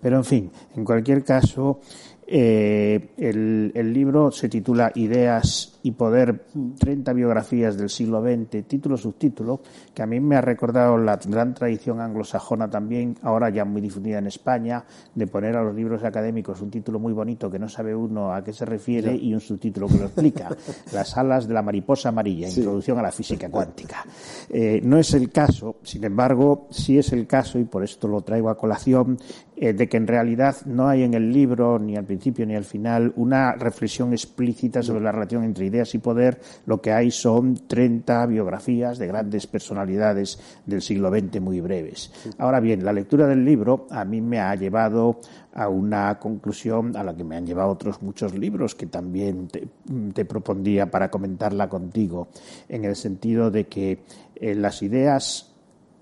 Pero 0.00 0.16
en 0.16 0.24
fin, 0.24 0.50
en 0.74 0.84
cualquier 0.84 1.22
caso, 1.24 1.80
eh, 2.28 3.10
el, 3.18 3.70
el, 3.74 3.92
libro 3.92 4.32
se 4.32 4.48
titula 4.48 4.90
Ideas 4.96 5.78
y 5.84 5.92
Poder, 5.92 6.46
30 6.78 7.12
biografías 7.12 7.76
del 7.76 7.88
siglo 7.88 8.20
XX, 8.20 8.66
título 8.66 8.96
subtítulo, 8.96 9.60
que 9.94 10.02
a 10.02 10.06
mí 10.06 10.18
me 10.18 10.34
ha 10.34 10.40
recordado 10.40 10.98
la 10.98 11.20
gran 11.24 11.54
tradición 11.54 12.00
anglosajona 12.00 12.68
también, 12.68 13.16
ahora 13.22 13.50
ya 13.50 13.64
muy 13.64 13.80
difundida 13.80 14.18
en 14.18 14.26
España, 14.26 14.84
de 15.14 15.26
poner 15.28 15.56
a 15.56 15.62
los 15.62 15.74
libros 15.76 16.02
académicos 16.02 16.60
un 16.60 16.70
título 16.70 16.98
muy 16.98 17.12
bonito 17.12 17.48
que 17.48 17.60
no 17.60 17.68
sabe 17.68 17.94
uno 17.94 18.34
a 18.34 18.42
qué 18.42 18.52
se 18.52 18.64
refiere 18.64 19.14
y 19.14 19.32
un 19.32 19.40
subtítulo 19.40 19.86
que 19.86 19.98
lo 19.98 20.06
explica. 20.06 20.48
Las 20.92 21.16
alas 21.16 21.46
de 21.46 21.54
la 21.54 21.62
mariposa 21.62 22.08
amarilla, 22.08 22.48
introducción 22.48 22.98
a 22.98 23.02
la 23.02 23.12
física 23.12 23.48
cuántica. 23.48 24.04
Eh, 24.50 24.80
no 24.82 24.98
es 24.98 25.14
el 25.14 25.30
caso, 25.30 25.76
sin 25.84 26.02
embargo, 26.02 26.66
sí 26.70 26.98
es 26.98 27.12
el 27.12 27.28
caso, 27.28 27.60
y 27.60 27.64
por 27.64 27.84
esto 27.84 28.08
lo 28.08 28.22
traigo 28.22 28.50
a 28.50 28.58
colación, 28.58 29.18
eh, 29.56 29.72
de 29.72 29.88
que 29.88 29.96
en 29.96 30.06
realidad 30.06 30.56
no 30.66 30.86
hay 30.86 31.02
en 31.02 31.14
el 31.14 31.32
libro, 31.32 31.78
ni 31.78 31.96
al 31.96 32.04
principio 32.04 32.44
ni 32.44 32.54
al 32.54 32.64
final, 32.64 33.12
una 33.16 33.52
reflexión 33.52 34.12
explícita 34.12 34.82
sobre 34.82 35.02
la 35.02 35.12
relación 35.12 35.44
entre 35.44 35.64
ideas 35.64 35.94
y 35.94 35.98
poder. 35.98 36.38
Lo 36.66 36.82
que 36.82 36.92
hay 36.92 37.10
son 37.10 37.54
30 37.66 38.26
biografías 38.26 38.98
de 38.98 39.06
grandes 39.06 39.46
personalidades 39.46 40.38
del 40.66 40.82
siglo 40.82 41.10
XX 41.10 41.40
muy 41.40 41.62
breves. 41.62 42.12
Ahora 42.36 42.60
bien, 42.60 42.84
la 42.84 42.92
lectura 42.92 43.26
del 43.26 43.44
libro 43.46 43.86
a 43.90 44.04
mí 44.04 44.20
me 44.20 44.40
ha 44.40 44.54
llevado 44.54 45.20
a 45.54 45.68
una 45.68 46.18
conclusión 46.18 46.94
a 46.94 47.02
la 47.02 47.16
que 47.16 47.24
me 47.24 47.36
han 47.36 47.46
llevado 47.46 47.70
otros 47.70 48.02
muchos 48.02 48.34
libros 48.34 48.74
que 48.74 48.86
también 48.86 49.48
te, 49.48 49.66
te 50.12 50.24
propondría 50.26 50.90
para 50.90 51.10
comentarla 51.10 51.66
contigo, 51.70 52.28
en 52.68 52.84
el 52.84 52.94
sentido 52.94 53.50
de 53.50 53.64
que 53.64 54.00
eh, 54.34 54.54
las 54.54 54.82
ideas 54.82 55.55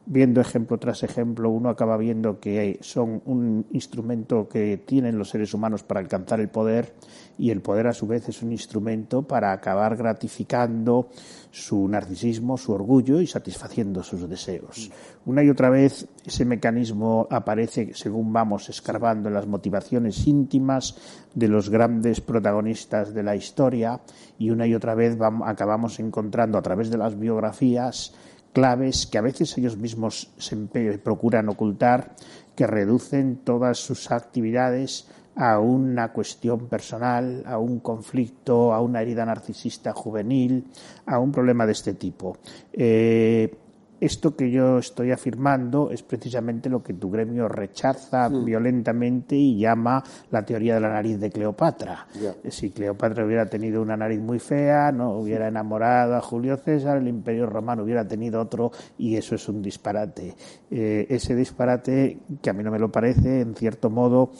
viendo 0.06 0.40
ejemplo 0.40 0.78
tras 0.78 1.02
ejemplo, 1.02 1.50
uno 1.50 1.68
acaba 1.68 1.96
viendo 1.96 2.38
que 2.38 2.78
son 2.82 3.22
un 3.24 3.66
instrumento 3.72 4.48
que 4.48 4.76
tienen 4.78 5.18
los 5.18 5.30
seres 5.30 5.54
humanos 5.54 5.82
para 5.82 6.00
alcanzar 6.00 6.40
el 6.40 6.48
poder 6.48 6.94
y 7.38 7.50
el 7.50 7.60
poder 7.60 7.86
a 7.86 7.92
su 7.92 8.06
vez 8.06 8.28
es 8.28 8.42
un 8.42 8.52
instrumento 8.52 9.22
para 9.22 9.52
acabar 9.52 9.96
gratificando 9.96 11.08
su 11.50 11.88
narcisismo, 11.88 12.56
su 12.56 12.72
orgullo 12.72 13.20
y 13.20 13.26
satisfaciendo 13.26 14.02
sus 14.02 14.28
deseos. 14.28 14.90
Una 15.26 15.42
y 15.42 15.50
otra 15.50 15.70
vez 15.70 16.06
ese 16.24 16.44
mecanismo 16.44 17.26
aparece 17.30 17.92
según 17.94 18.32
vamos 18.32 18.68
escarbando 18.68 19.28
en 19.28 19.34
las 19.34 19.46
motivaciones 19.46 20.26
íntimas 20.26 20.96
de 21.34 21.48
los 21.48 21.70
grandes 21.70 22.20
protagonistas 22.20 23.14
de 23.14 23.22
la 23.22 23.36
historia 23.36 24.00
y 24.38 24.50
una 24.50 24.66
y 24.66 24.74
otra 24.74 24.94
vez 24.94 25.16
acabamos 25.44 25.98
encontrando 25.98 26.58
a 26.58 26.62
través 26.62 26.90
de 26.90 26.98
las 26.98 27.18
biografías 27.18 28.14
claves 28.54 29.06
que 29.06 29.18
a 29.18 29.20
veces 29.20 29.58
ellos 29.58 29.76
mismos 29.76 30.30
se 30.38 30.56
procuran 30.96 31.50
ocultar, 31.50 32.14
que 32.54 32.66
reducen 32.66 33.36
todas 33.36 33.78
sus 33.78 34.10
actividades 34.10 35.08
a 35.36 35.58
una 35.58 36.12
cuestión 36.12 36.68
personal, 36.68 37.42
a 37.46 37.58
un 37.58 37.80
conflicto, 37.80 38.72
a 38.72 38.80
una 38.80 39.02
herida 39.02 39.26
narcisista 39.26 39.92
juvenil, 39.92 40.64
a 41.04 41.18
un 41.18 41.32
problema 41.32 41.66
de 41.66 41.72
este 41.72 41.94
tipo. 41.94 42.38
Eh, 42.72 43.52
esto 44.00 44.36
que 44.36 44.50
yo 44.50 44.78
estoy 44.78 45.12
afirmando 45.12 45.90
es 45.90 46.02
precisamente 46.02 46.68
lo 46.68 46.82
que 46.82 46.94
tu 46.94 47.10
gremio 47.10 47.48
rechaza 47.48 48.28
mm. 48.28 48.44
violentamente 48.44 49.36
y 49.36 49.58
llama 49.58 50.02
la 50.30 50.44
teoría 50.44 50.74
de 50.74 50.80
la 50.80 50.90
nariz 50.90 51.18
de 51.18 51.30
Cleopatra. 51.30 52.06
Si 52.48 52.70
Cleopatra 52.70 53.24
hubiera 53.24 53.46
tenido 53.46 53.80
una 53.82 53.96
nariz 53.96 54.20
muy 54.20 54.38
fea, 54.38 54.92
no 54.92 55.12
hubiera 55.12 55.48
enamorado 55.48 56.16
a 56.16 56.20
Julio 56.20 56.56
César, 56.56 56.98
el 56.98 57.08
Imperio 57.08 57.46
Romano 57.46 57.82
hubiera 57.82 58.06
tenido 58.06 58.40
otro 58.40 58.72
y 58.98 59.16
eso 59.16 59.34
es 59.34 59.48
un 59.48 59.62
disparate. 59.62 60.34
Eh, 60.70 61.06
ese 61.08 61.34
disparate, 61.34 62.18
que 62.42 62.50
a 62.50 62.52
mí 62.52 62.62
no 62.62 62.70
me 62.70 62.78
lo 62.78 62.90
parece, 62.90 63.40
en 63.40 63.54
cierto 63.54 63.90
modo, 63.90 64.30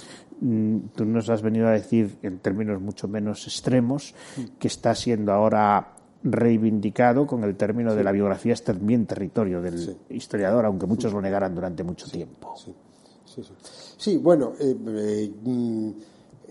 mm, 0.40 0.78
tú 0.94 1.04
nos 1.04 1.30
has 1.30 1.42
venido 1.42 1.68
a 1.68 1.72
decir 1.72 2.18
en 2.22 2.38
términos 2.38 2.80
mucho 2.80 3.08
menos 3.08 3.46
extremos 3.46 4.14
mm. 4.36 4.58
que 4.58 4.68
está 4.68 4.94
siendo 4.94 5.32
ahora 5.32 5.93
reivindicado 6.24 7.26
con 7.26 7.44
el 7.44 7.54
término 7.54 7.94
de 7.94 8.02
la 8.02 8.10
biografía 8.10 8.54
es 8.54 8.64
también 8.64 9.06
territorio 9.06 9.60
del 9.60 9.96
historiador, 10.08 10.64
aunque 10.64 10.86
muchos 10.86 11.12
lo 11.12 11.20
negaran 11.20 11.54
durante 11.54 11.84
mucho 11.84 12.10
tiempo. 12.10 12.54
Sí, 13.96 14.16
bueno, 14.16 14.54
eh, 14.58 14.74
eh, 14.86 15.32
mm, 15.44 15.90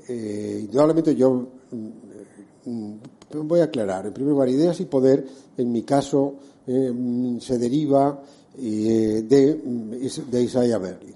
eh, 0.07 0.59
indudablemente 0.65 1.15
yo 1.15 1.47
mm, 1.71 2.69
mm, 2.69 3.47
voy 3.47 3.61
a 3.61 3.65
aclarar. 3.65 4.05
En 4.05 4.13
primer 4.13 4.31
lugar, 4.33 4.49
ideas 4.49 4.79
y 4.79 4.85
poder, 4.85 5.25
en 5.57 5.71
mi 5.71 5.81
caso, 5.83 6.35
se 6.65 7.57
deriva 7.57 8.21
de, 8.55 9.23
de 10.31 10.43
Isaiah 10.43 10.77
Berlin, 10.77 11.15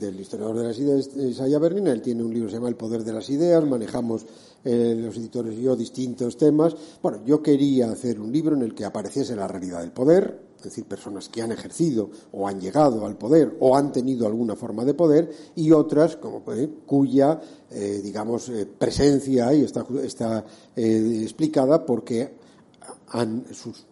del, 0.00 0.20
historiador 0.20 0.56
de 0.56 0.64
las 0.64 0.78
ideas, 0.78 1.10
Isaiah 1.14 1.58
Berlin. 1.58 1.86
Él 1.88 2.02
tiene 2.02 2.24
un 2.24 2.32
libro 2.32 2.48
que 2.48 2.52
se 2.52 2.56
llama 2.56 2.68
El 2.68 2.76
poder 2.76 3.04
de 3.04 3.12
las 3.12 3.28
ideas, 3.30 3.64
manejamos 3.64 4.26
eh, 4.64 4.94
los 4.98 5.16
editores 5.16 5.58
y 5.58 5.62
yo 5.62 5.76
distintos 5.76 6.36
temas. 6.36 6.74
Bueno, 7.02 7.20
yo 7.24 7.42
quería 7.42 7.90
hacer 7.90 8.20
un 8.20 8.32
libro 8.32 8.56
en 8.56 8.62
el 8.62 8.74
que 8.74 8.84
apareciese 8.84 9.36
la 9.36 9.48
realidad 9.48 9.80
del 9.80 9.92
poder, 9.92 10.40
es 10.56 10.64
decir, 10.64 10.84
personas 10.84 11.28
que 11.28 11.42
han 11.42 11.52
ejercido 11.52 12.10
o 12.32 12.48
han 12.48 12.60
llegado 12.60 13.06
al 13.06 13.16
poder 13.16 13.56
o 13.60 13.76
han 13.76 13.92
tenido 13.92 14.26
alguna 14.26 14.56
forma 14.56 14.84
de 14.84 14.94
poder, 14.94 15.30
y 15.54 15.70
otras 15.70 16.16
como, 16.16 16.42
eh, 16.52 16.68
cuya, 16.86 17.40
eh, 17.70 18.00
digamos, 18.02 18.50
presencia 18.78 19.48
ahí 19.48 19.62
está, 19.62 19.86
está 20.02 20.44
explicada 20.74 21.86
porque 21.86 22.32
han, 23.10 23.44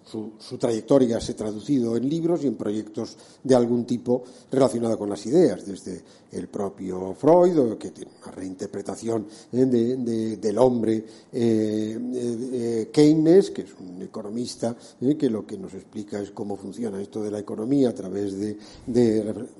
su, 0.07 0.57
trayectoria 0.59 1.21
se 1.21 1.33
ha 1.33 1.37
traducido 1.37 1.97
en 1.97 2.09
libros 2.09 2.45
y 2.45 2.47
en 2.47 2.55
proyectos 2.55 3.17
de 3.43 3.55
algún 3.57 3.85
tipo 3.85 4.23
relacionado 4.53 4.97
con 4.97 5.11
las 5.11 5.27
ideas, 5.27 5.67
desde 5.67 6.03
el 6.33 6.49
propio 6.49 7.15
Freud, 7.15 7.77
que 7.77 7.91
tiene 7.91 8.11
una 8.23 8.33
reinterpretación 8.33 9.27
eh, 9.53 9.67
del 9.67 10.59
hombre 10.59 11.05
eh, 11.33 11.99
eh, 12.15 12.91
Keynes, 12.93 13.51
que 13.51 13.63
es 13.63 13.71
un 13.81 14.03
economista 14.03 14.77
que 15.19 15.31
lo 15.31 15.47
que 15.47 15.59
nos 15.59 15.75
explica 15.75 16.21
es 16.21 16.31
cómo 16.31 16.57
funciona 16.57 17.01
esto 17.01 17.23
de 17.23 17.31
la 17.31 17.39
economía 17.39 17.91
a 17.91 17.95
través 17.95 18.39
de, 18.39 18.57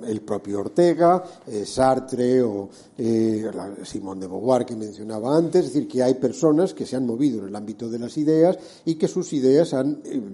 el 0.07 0.21
propio 0.21 0.61
Ortega, 0.61 1.25
Sartre 1.65 2.43
o 2.43 2.69
Simón 3.85 4.21
de 4.21 4.27
Beauvoir 4.27 4.65
que 4.65 4.77
mencionaba 4.77 5.37
antes, 5.37 5.67
es 5.67 5.73
decir, 5.73 5.89
que 5.89 6.03
hay 6.03 6.15
personas 6.15 6.75
que 6.75 6.87
se 6.87 6.97
han 6.97 7.07
movido 7.07 7.41
en 7.41 7.49
el 7.49 7.57
ámbito 7.57 7.89
de 7.89 7.99
las 7.99 8.17
ideas 8.17 8.59
y 8.85 8.97
que 8.97 9.09
sus 9.09 9.33
ideas 9.33 9.73
han 9.75 10.01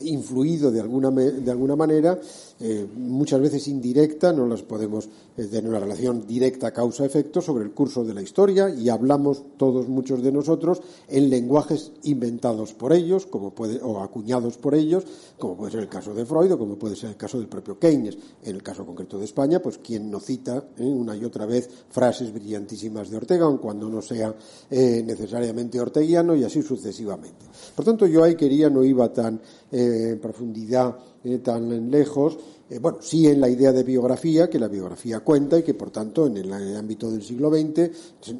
influido 0.00 0.70
de 0.70 0.80
alguna, 0.80 1.10
de 1.10 1.50
alguna 1.50 1.76
manera 1.76 2.18
eh, 2.58 2.86
muchas 2.96 3.38
veces 3.40 3.68
indirecta, 3.68 4.32
no 4.32 4.46
las 4.46 4.62
podemos 4.62 5.06
eh, 5.36 5.44
tener 5.44 5.68
una 5.68 5.78
relación 5.78 6.26
directa 6.26 6.72
causa-efecto 6.72 7.42
sobre 7.42 7.64
el 7.64 7.72
curso 7.72 8.02
de 8.02 8.14
la 8.14 8.22
historia 8.22 8.70
y 8.70 8.88
hablamos 8.88 9.42
todos, 9.58 9.88
muchos 9.88 10.22
de 10.22 10.32
nosotros, 10.32 10.80
en 11.08 11.28
lenguajes 11.28 11.92
inventados 12.04 12.72
por 12.72 12.94
ellos, 12.94 13.26
como 13.26 13.54
puede, 13.54 13.78
o 13.82 14.00
acuñados 14.00 14.56
por 14.56 14.74
ellos, 14.74 15.04
como 15.38 15.54
puede 15.54 15.72
ser 15.72 15.80
el 15.80 15.88
caso 15.88 16.14
de 16.14 16.24
Freud 16.24 16.52
o 16.52 16.58
como 16.58 16.76
puede 16.76 16.96
ser 16.96 17.10
el 17.10 17.16
caso 17.16 17.38
del 17.38 17.48
propio 17.48 17.78
Keynes. 17.78 18.16
En 18.42 18.54
el 18.54 18.62
caso 18.62 18.86
concreto 18.86 19.18
de 19.18 19.26
España, 19.26 19.60
pues 19.60 19.76
quien 19.76 20.10
no 20.10 20.18
cita 20.18 20.64
eh, 20.78 20.82
una 20.82 21.14
y 21.14 21.26
otra 21.26 21.44
vez 21.44 21.68
frases 21.90 22.32
brillantísimas 22.32 23.10
de 23.10 23.18
Ortega, 23.18 23.44
aun 23.44 23.58
cuando 23.58 23.88
no 23.88 24.00
sea 24.00 24.34
necesariamente 24.70 25.78
orteguiano 25.78 26.34
y 26.34 26.44
así 26.44 26.62
sucesivamente. 26.62 27.44
Por 27.74 27.84
tanto, 27.84 28.06
yo 28.06 28.24
ahí 28.24 28.34
quería, 28.34 28.70
no 28.70 28.82
iba 28.82 29.12
tan 29.12 29.40
en 29.70 30.18
profundidad 30.18 30.96
eh, 31.28 31.38
tan 31.38 31.90
lejos, 31.90 32.38
eh, 32.70 32.78
bueno, 32.78 32.98
sí 33.00 33.26
en 33.26 33.40
la 33.40 33.48
idea 33.48 33.72
de 33.72 33.82
biografía, 33.82 34.48
que 34.48 34.60
la 34.60 34.68
biografía 34.68 35.20
cuenta 35.20 35.58
y 35.58 35.64
que 35.64 35.74
por 35.74 35.90
tanto 35.90 36.26
en 36.26 36.36
el, 36.36 36.52
ámbito 36.52 37.10
del 37.10 37.22
siglo 37.22 37.50
XX 37.50 37.90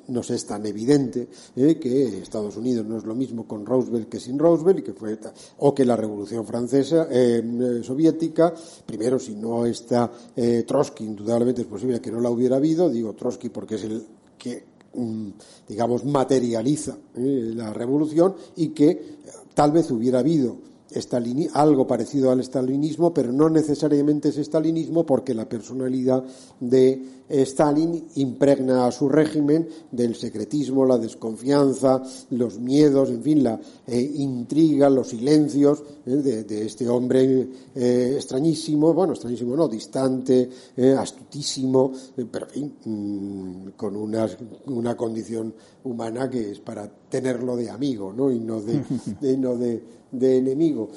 nos 0.06 0.30
es 0.30 0.46
tan 0.46 0.64
evidente 0.66 1.26
eh, 1.56 1.80
que 1.80 2.18
Estados 2.18 2.56
Unidos 2.56 2.86
no 2.86 2.96
es 2.96 3.04
lo 3.04 3.16
mismo 3.16 3.44
con 3.44 3.66
Roosevelt 3.66 4.08
que 4.08 4.20
sin 4.20 4.38
Roosevelt 4.38 4.78
y 4.78 4.82
que 4.82 4.92
fue 4.92 5.18
o 5.58 5.74
que 5.74 5.84
la 5.84 5.96
Revolución 5.96 6.46
Francesa 6.46 7.08
soviética, 7.82 8.54
primero 8.84 9.18
si 9.18 9.34
no 9.34 9.66
está 9.66 10.10
Trotsky, 10.66 11.04
indudablemente 11.04 11.62
es 11.62 11.66
posible 11.66 12.00
que 12.00 12.12
no 12.12 12.20
la 12.20 12.30
hubiera 12.30 12.56
habido, 12.56 12.88
digo 12.88 13.14
Trotsky 13.14 13.48
porque 13.48 13.74
es 13.74 13.84
el 13.84 14.06
que 14.38 14.62
mm, 14.94 15.28
digamos 15.68 16.04
materializa 16.04 16.96
la 17.14 17.72
revolución 17.72 18.36
y 18.54 18.68
que 18.68 19.16
tal 19.54 19.72
vez 19.72 19.90
hubiera 19.90 20.20
habido 20.20 20.75
algo 21.54 21.86
parecido 21.86 22.30
al 22.30 22.40
estalinismo, 22.40 23.12
pero 23.12 23.32
no 23.32 23.48
necesariamente 23.48 24.28
es 24.28 24.38
estalinismo 24.38 25.04
porque 25.04 25.34
la 25.34 25.48
personalidad 25.48 26.24
de 26.60 27.16
Stalin 27.28 28.06
impregna 28.14 28.86
a 28.86 28.92
su 28.92 29.08
régimen 29.08 29.68
del 29.90 30.14
secretismo, 30.14 30.84
la 30.86 30.98
desconfianza, 30.98 32.02
los 32.30 32.58
miedos, 32.58 33.10
en 33.10 33.22
fin, 33.22 33.42
la 33.42 33.60
eh, 33.86 34.00
intriga, 34.16 34.88
los 34.88 35.08
silencios 35.08 35.82
eh, 36.06 36.44
de, 36.46 36.66
este 36.66 36.88
hombre 36.88 37.48
eh, 37.74 38.12
extrañísimo, 38.16 38.94
bueno, 38.94 39.14
extrañísimo 39.14 39.56
no, 39.56 39.68
distante, 39.68 40.48
astutísimo, 40.98 41.92
pero 42.30 42.46
en 42.46 42.52
fin, 42.52 42.74
mm, 42.84 43.68
con 43.76 43.96
una, 43.96 44.28
una 44.66 44.96
condición 44.96 45.52
humana 45.84 46.30
que 46.30 46.52
es 46.52 46.60
para 46.60 46.88
tenerlo 46.88 47.56
de 47.56 47.70
amigo, 47.70 48.12
¿no? 48.12 48.30
Y 48.30 48.38
no 48.38 48.60
de, 48.60 48.82
no 49.38 49.56
de, 49.56 49.82
de 50.18 50.38
enemigo. 50.38 50.88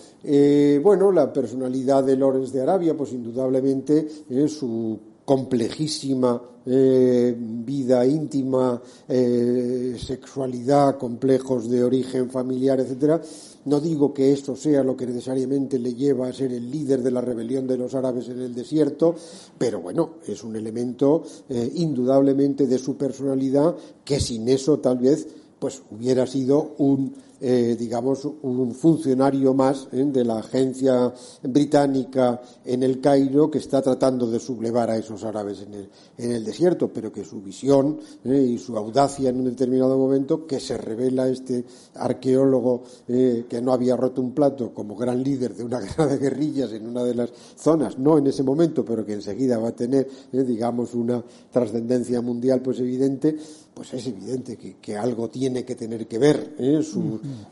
bueno, 0.84 1.12
la 1.12 1.32
personalidad 1.32 2.04
de 2.04 2.16
Lorenz 2.16 2.52
de 2.52 2.62
Arabia, 2.62 2.96
pues 2.96 3.14
indudablemente 3.14 4.08
su 4.48 5.00
complejísima 5.26 6.42
eh, 6.66 7.36
vida 7.38 8.06
íntima, 8.06 8.82
eh, 9.08 9.96
sexualidad, 9.98 10.98
complejos 10.98 11.70
de 11.70 11.84
origen 11.84 12.30
familiar, 12.30 12.80
etcétera. 12.80 13.22
No 13.66 13.80
digo 13.80 14.14
que 14.14 14.32
esto 14.32 14.56
sea 14.56 14.84
lo 14.84 14.96
que 14.98 15.08
necesariamente 15.08 15.80
le 15.80 15.94
lleva 15.94 16.28
a 16.28 16.34
ser 16.34 16.52
el 16.52 16.70
líder 16.70 17.02
de 17.02 17.12
la 17.12 17.22
rebelión 17.22 17.66
de 17.66 17.78
los 17.78 17.96
árabes 17.96 18.30
en 18.30 18.42
el 18.42 18.54
desierto, 18.54 19.16
pero 19.58 19.82
bueno, 19.82 20.16
es 20.28 20.44
un 20.44 20.56
elemento 20.56 21.24
eh, 21.48 21.72
indudablemente 21.76 22.68
de 22.68 22.78
su 22.78 22.98
personalidad 22.98 23.76
que 24.04 24.20
sin 24.20 24.48
eso 24.50 24.80
tal 24.80 24.98
vez 24.98 25.28
pues 25.60 25.82
hubiera 25.92 26.26
sido 26.26 26.76
un 26.78 27.14
eh, 27.42 27.78
digamos, 27.80 28.26
un 28.26 28.74
funcionario 28.74 29.54
más 29.54 29.88
¿eh? 29.94 30.04
de 30.04 30.26
la 30.26 30.40
agencia 30.40 31.14
británica 31.44 32.42
en 32.66 32.84
el 32.84 33.00
Cairo 33.00 33.50
que 33.50 33.60
está 33.60 33.82
tratando 33.82 34.30
de 34.30 34.40
sublevar 34.40 34.90
a 34.90 34.98
esos 34.98 35.24
árabes 35.24 35.62
en 35.62 35.74
el, 35.74 35.90
en 36.18 36.32
el 36.34 36.44
desierto, 36.44 36.92
pero 36.92 37.14
que 37.14 37.24
su 37.24 37.42
visión 37.42 37.98
¿eh? 38.26 38.42
y 38.42 38.58
su 38.58 38.76
audacia 38.76 39.30
en 39.30 39.40
un 39.40 39.46
determinado 39.46 39.98
momento, 39.98 40.46
que 40.46 40.60
se 40.60 40.78
revela 40.78 41.30
este 41.30 41.64
arqueólogo 41.96 42.84
que 43.08 43.62
no 43.62 43.72
había 43.72 43.96
roto 43.96 44.22
un 44.22 44.34
plato 44.34 44.74
como 44.74 44.96
gran 44.96 45.24
líder 45.24 45.56
de 45.56 45.64
una 45.64 45.80
guerra 45.80 46.08
de 46.08 46.18
guerrillas 46.18 46.74
en 46.74 46.88
una 46.88 47.04
de 47.04 47.16
las 47.16 47.32
zonas, 47.56 47.98
no 47.98 48.18
en 48.18 48.28
ese 48.28 48.44
momento, 48.44 48.84
pero 48.84 49.06
que 49.06 49.14
enseguida 49.14 49.58
va 49.58 49.70
a 49.70 49.76
tener, 49.76 50.08
digamos, 50.32 50.94
una 50.94 51.24
trascendencia 51.52 52.22
mundial, 52.22 52.62
pues 52.62 52.80
evidente, 52.80 53.38
pues 53.74 53.94
es 53.94 54.08
evidente 54.08 54.58
que, 54.58 54.98
algo 54.98 55.30
tiene 55.30 55.64
que 55.64 55.76
tener 55.76 56.08
que 56.08 56.18
ver 56.18 56.56
¿eh? 56.58 56.82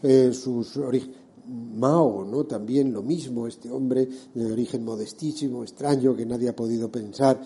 eh 0.03 0.33
sus 0.33 0.77
orígenes. 0.77 1.27
Mao, 1.47 2.25
¿no? 2.25 2.43
También 2.43 2.91
lo 2.91 3.01
mismo, 3.01 3.47
este 3.47 3.71
hombre 3.71 4.07
de 4.33 4.51
origen 4.51 4.83
modestísimo, 4.83 5.63
extraño, 5.63 6.15
que 6.15 6.25
nadie 6.25 6.49
ha 6.49 6.55
podido 6.55 6.91
pensar, 6.91 7.39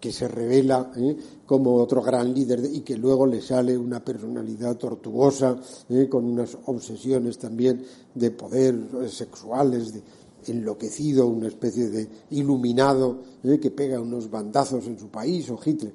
que 0.00 0.12
se 0.12 0.26
revela 0.26 0.90
¿eh? 0.96 1.16
como 1.46 1.74
otro 1.74 2.02
gran 2.02 2.34
líder 2.34 2.68
y 2.72 2.80
que 2.80 2.96
luego 2.96 3.26
le 3.26 3.40
sale 3.40 3.78
una 3.78 4.04
personalidad 4.04 4.76
tortuosa, 4.76 5.56
¿eh? 5.88 6.08
con 6.08 6.24
unas 6.24 6.56
obsesiones 6.66 7.38
también 7.38 7.84
de 8.14 8.30
poder 8.32 9.08
sexuales, 9.08 9.92
de 9.92 10.02
enloquecido, 10.46 11.26
una 11.26 11.48
especie 11.48 11.90
de 11.90 12.08
iluminado 12.30 13.18
que 13.60 13.70
pega 13.70 14.00
unos 14.00 14.30
bandazos 14.30 14.86
en 14.86 14.98
su 14.98 15.08
país, 15.08 15.50
o 15.50 15.58
Hitler. 15.62 15.92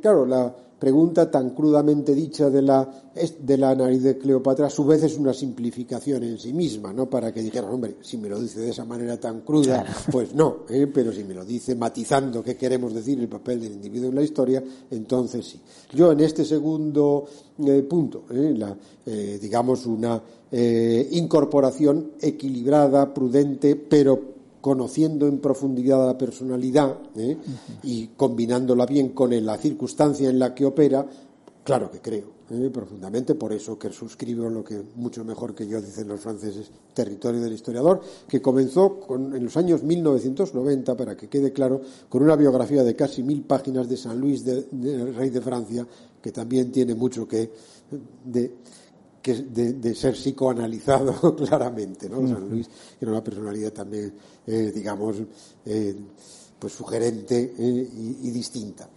Claro, 0.00 0.26
la, 0.26 0.54
pregunta 0.82 1.30
tan 1.30 1.50
crudamente 1.50 2.12
dicha 2.12 2.50
de 2.50 2.60
la, 2.60 2.90
de 3.38 3.56
la 3.56 3.72
nariz 3.72 4.02
de 4.02 4.18
Cleopatra, 4.18 4.66
a 4.66 4.70
su 4.70 4.84
vez 4.84 5.04
es 5.04 5.16
una 5.16 5.32
simplificación 5.32 6.24
en 6.24 6.40
sí 6.40 6.52
misma, 6.52 6.92
¿no? 6.92 7.08
Para 7.08 7.32
que 7.32 7.40
dijeran, 7.40 7.70
hombre, 7.70 7.98
si 8.00 8.18
me 8.18 8.28
lo 8.28 8.40
dice 8.40 8.58
de 8.58 8.70
esa 8.70 8.84
manera 8.84 9.16
tan 9.16 9.42
cruda, 9.42 9.86
pues 10.10 10.34
no, 10.34 10.64
¿eh? 10.68 10.88
pero 10.92 11.12
si 11.12 11.22
me 11.22 11.34
lo 11.34 11.44
dice 11.44 11.76
matizando 11.76 12.42
qué 12.42 12.56
queremos 12.56 12.92
decir 12.94 13.20
el 13.20 13.28
papel 13.28 13.60
del 13.60 13.74
individuo 13.74 14.08
en 14.08 14.16
la 14.16 14.22
historia, 14.22 14.60
entonces 14.90 15.46
sí. 15.46 15.60
Yo 15.94 16.10
en 16.10 16.18
este 16.18 16.44
segundo 16.44 17.26
eh, 17.64 17.82
punto, 17.88 18.24
¿eh? 18.32 18.52
la, 18.56 18.76
digamos, 19.40 19.86
una 19.86 20.20
incorporación 20.50 22.14
equilibrada, 22.20 23.14
prudente, 23.14 23.76
pero 23.76 24.31
conociendo 24.62 25.26
en 25.26 25.40
profundidad 25.40 26.06
la 26.06 26.16
personalidad 26.16 26.96
¿eh? 27.16 27.36
y 27.82 28.06
combinándola 28.16 28.86
bien 28.86 29.08
con 29.10 29.32
la 29.44 29.58
circunstancia 29.58 30.30
en 30.30 30.38
la 30.38 30.54
que 30.54 30.64
opera, 30.64 31.04
claro 31.64 31.90
que 31.90 32.00
creo 32.00 32.42
¿eh? 32.48 32.70
profundamente, 32.72 33.34
por 33.34 33.52
eso 33.52 33.78
que 33.78 33.90
suscribo 33.90 34.48
lo 34.48 34.62
que 34.62 34.80
mucho 34.96 35.24
mejor 35.24 35.54
que 35.54 35.66
yo 35.66 35.80
dicen 35.80 36.06
los 36.06 36.20
franceses, 36.20 36.70
territorio 36.94 37.40
del 37.40 37.52
historiador, 37.52 38.00
que 38.28 38.40
comenzó 38.40 39.00
en 39.10 39.44
los 39.44 39.56
años 39.56 39.82
1990, 39.82 40.96
para 40.96 41.16
que 41.16 41.28
quede 41.28 41.52
claro, 41.52 41.80
con 42.08 42.22
una 42.22 42.36
biografía 42.36 42.84
de 42.84 42.94
casi 42.94 43.22
mil 43.22 43.42
páginas 43.42 43.88
de 43.88 43.96
San 43.96 44.20
Luis, 44.20 44.44
de, 44.44 44.64
rey 45.12 45.30
de 45.30 45.40
Francia, 45.40 45.86
que 46.20 46.30
también 46.30 46.70
tiene 46.70 46.94
mucho 46.94 47.26
que 47.26 47.50
de, 48.24 48.54
que 49.22 49.34
de, 49.34 49.94
ser 49.94 50.14
psicoanalizado 50.14 51.36
claramente, 51.36 52.08
¿no? 52.08 52.26
San 52.26 52.50
Luis 52.50 52.68
era 53.00 53.12
una 53.12 53.22
personalidad 53.22 53.72
también, 53.72 54.12
eh, 54.46 54.72
digamos, 54.74 55.16
eh, 55.64 55.94
pues 56.58 56.72
sugerente 56.72 57.54
eh, 57.56 57.88
y, 58.22 58.30
distinta. 58.30 58.88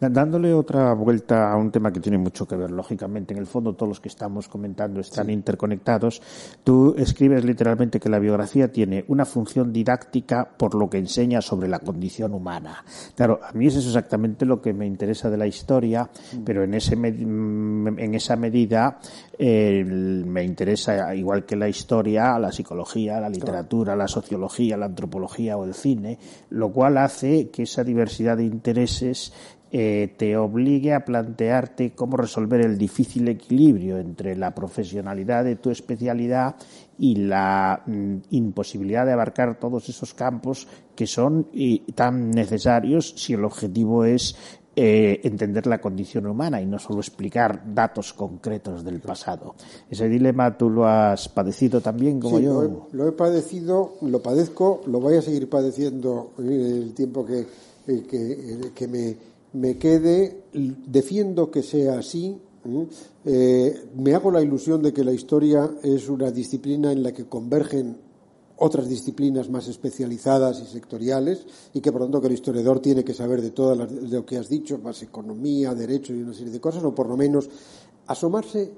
Dándole 0.00 0.54
otra 0.54 0.92
vuelta 0.94 1.52
a 1.52 1.56
un 1.56 1.70
tema 1.70 1.92
que 1.92 2.00
tiene 2.00 2.18
mucho 2.18 2.46
que 2.48 2.56
ver, 2.56 2.70
lógicamente, 2.70 3.34
en 3.34 3.40
el 3.40 3.46
fondo 3.46 3.74
todos 3.74 3.88
los 3.88 4.00
que 4.00 4.08
estamos 4.08 4.48
comentando 4.48 5.00
están 5.00 5.30
interconectados. 5.30 6.22
Tú 6.64 6.94
escribes 6.96 7.44
literalmente 7.44 8.00
que 8.00 8.08
la 8.08 8.18
biografía 8.18 8.72
tiene 8.72 9.04
una 9.08 9.24
función 9.24 9.72
didáctica 9.72 10.48
por 10.56 10.74
lo 10.74 10.88
que 10.88 10.98
enseña 10.98 11.40
sobre 11.40 11.68
la 11.68 11.80
condición 11.80 12.34
humana. 12.34 12.84
Claro, 13.14 13.40
a 13.42 13.52
mí 13.52 13.66
eso 13.66 13.78
es 13.78 13.86
exactamente 13.86 14.46
lo 14.46 14.60
que 14.60 14.72
me 14.72 14.86
interesa 14.86 15.30
de 15.30 15.36
la 15.36 15.46
historia, 15.46 16.04
mm. 16.04 16.44
pero 16.44 16.64
en, 16.64 16.74
ese, 16.74 16.94
en 16.94 18.14
esa 18.14 18.36
medida 18.36 18.98
me 19.40 20.44
interesa, 20.44 21.14
igual 21.14 21.46
que 21.46 21.56
la 21.56 21.68
historia, 21.68 22.38
la 22.38 22.52
psicología, 22.52 23.20
la 23.20 23.30
literatura, 23.30 23.96
la 23.96 24.06
sociología, 24.06 24.76
la 24.76 24.86
antropología 24.86 25.56
o 25.56 25.64
el 25.64 25.72
cine, 25.72 26.18
lo 26.50 26.70
cual 26.70 26.98
hace 26.98 27.48
que 27.48 27.62
esa 27.62 27.82
diversidad 27.82 28.36
de 28.36 28.44
intereses 28.44 29.32
eh, 29.72 30.14
te 30.16 30.36
obligue 30.36 30.92
a 30.92 31.04
plantearte 31.04 31.92
cómo 31.92 32.16
resolver 32.16 32.60
el 32.60 32.76
difícil 32.76 33.28
equilibrio 33.28 33.98
entre 33.98 34.36
la 34.36 34.52
profesionalidad 34.52 35.44
de 35.44 35.54
tu 35.56 35.70
especialidad 35.70 36.56
y 36.98 37.14
la 37.14 37.80
mm, 37.86 38.16
imposibilidad 38.30 39.06
de 39.06 39.12
abarcar 39.12 39.60
todos 39.60 39.88
esos 39.88 40.12
campos 40.12 40.66
que 40.96 41.06
son 41.06 41.46
tan 41.94 42.30
necesarios 42.30 43.14
si 43.16 43.34
el 43.34 43.44
objetivo 43.44 44.04
es 44.04 44.58
eh, 44.82 45.20
entender 45.24 45.66
la 45.66 45.78
condición 45.78 46.24
humana 46.24 46.58
y 46.62 46.64
no 46.64 46.78
solo 46.78 47.00
explicar 47.00 47.74
datos 47.74 48.14
concretos 48.14 48.82
del 48.82 48.98
pasado. 49.00 49.54
Ese 49.90 50.08
dilema 50.08 50.56
tú 50.56 50.70
lo 50.70 50.86
has 50.86 51.28
padecido 51.28 51.82
también 51.82 52.18
como 52.18 52.40
yo. 52.40 52.88
Lo 52.90 53.06
he, 53.06 53.12
padecido, 53.12 53.96
lo 54.00 54.22
padezco, 54.22 54.80
lo 54.86 54.98
voy 54.98 55.16
a 55.16 55.22
seguir 55.22 55.50
padeciendo 55.50 56.30
el 56.38 56.94
tiempo 56.94 57.26
que, 57.26 57.46
que, 57.84 58.70
que 58.74 58.88
me, 58.88 59.16
me, 59.52 59.76
quede. 59.76 60.44
Defiendo 60.54 61.50
que 61.50 61.62
sea 61.62 61.98
así. 61.98 62.38
Eh, 63.26 63.84
me 63.96 64.14
hago 64.14 64.30
la 64.30 64.40
ilusión 64.40 64.82
de 64.82 64.94
que 64.94 65.04
la 65.04 65.12
historia 65.12 65.70
es 65.82 66.08
una 66.08 66.30
disciplina 66.30 66.90
en 66.90 67.02
la 67.02 67.12
que 67.12 67.26
convergen 67.26 67.98
otras 68.62 68.88
disciplinas 68.88 69.48
más 69.48 69.68
especializadas 69.68 70.60
y 70.60 70.66
sectoriales 70.66 71.46
y 71.72 71.80
que 71.80 71.90
por 71.90 72.02
lo 72.02 72.06
tanto 72.06 72.20
que 72.20 72.26
el 72.26 72.34
historiador 72.34 72.80
tiene 72.80 73.02
que 73.02 73.14
saber 73.14 73.40
de 73.40 73.52
todo 73.52 73.74
lo 73.74 74.26
que 74.26 74.36
has 74.36 74.48
dicho, 74.48 74.78
más 74.78 75.02
economía, 75.02 75.74
derecho 75.74 76.14
y 76.14 76.20
una 76.20 76.34
serie 76.34 76.52
de 76.52 76.60
cosas, 76.60 76.84
o 76.84 76.94
por 76.94 77.08
lo 77.08 77.16
menos 77.16 77.48
asomarse 78.06 78.70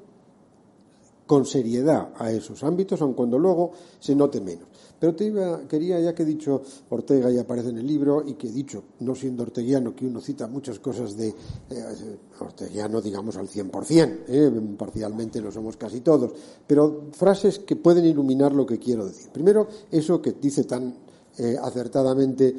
con 1.27 1.45
seriedad 1.45 2.11
a 2.17 2.31
esos 2.31 2.63
ámbitos, 2.63 3.03
aun 3.03 3.15
cuando 3.15 3.39
luego 3.39 3.73
se 3.99 4.15
note 4.15 4.41
menos. 4.41 4.69
Pero 5.03 5.17
te 5.17 5.25
iba, 5.25 5.67
quería, 5.67 5.99
ya 5.99 6.15
que 6.15 6.23
he 6.23 6.25
dicho 6.25 6.63
Ortega 6.91 7.29
y 7.29 7.37
aparece 7.37 7.71
en 7.71 7.79
el 7.79 7.87
libro, 7.89 8.23
y 8.25 8.35
que 8.35 8.47
he 8.47 8.53
dicho, 8.53 8.85
no 9.01 9.17
siendo 9.17 9.43
orteguiano, 9.43 9.97
que 9.97 10.07
uno 10.07 10.21
cita 10.21 10.47
muchas 10.47 10.79
cosas 10.79 11.17
de 11.17 11.27
eh, 11.27 11.35
orteguiano, 12.39 13.01
digamos, 13.01 13.37
al 13.37 13.49
100%, 13.49 14.19
eh, 14.29 14.77
parcialmente 14.79 15.41
lo 15.41 15.51
somos 15.51 15.77
casi 15.77 16.03
todos, 16.03 16.31
pero 16.69 17.09
frases 17.11 17.59
que 17.59 17.75
pueden 17.75 18.05
iluminar 18.05 18.53
lo 18.53 18.65
que 18.65 18.79
quiero 18.79 19.05
decir. 19.05 19.29
Primero, 19.33 19.67
eso 19.91 20.23
que 20.23 20.37
dice 20.41 20.63
tan 20.63 20.95
eh, 21.37 21.57
acertadamente 21.61 22.55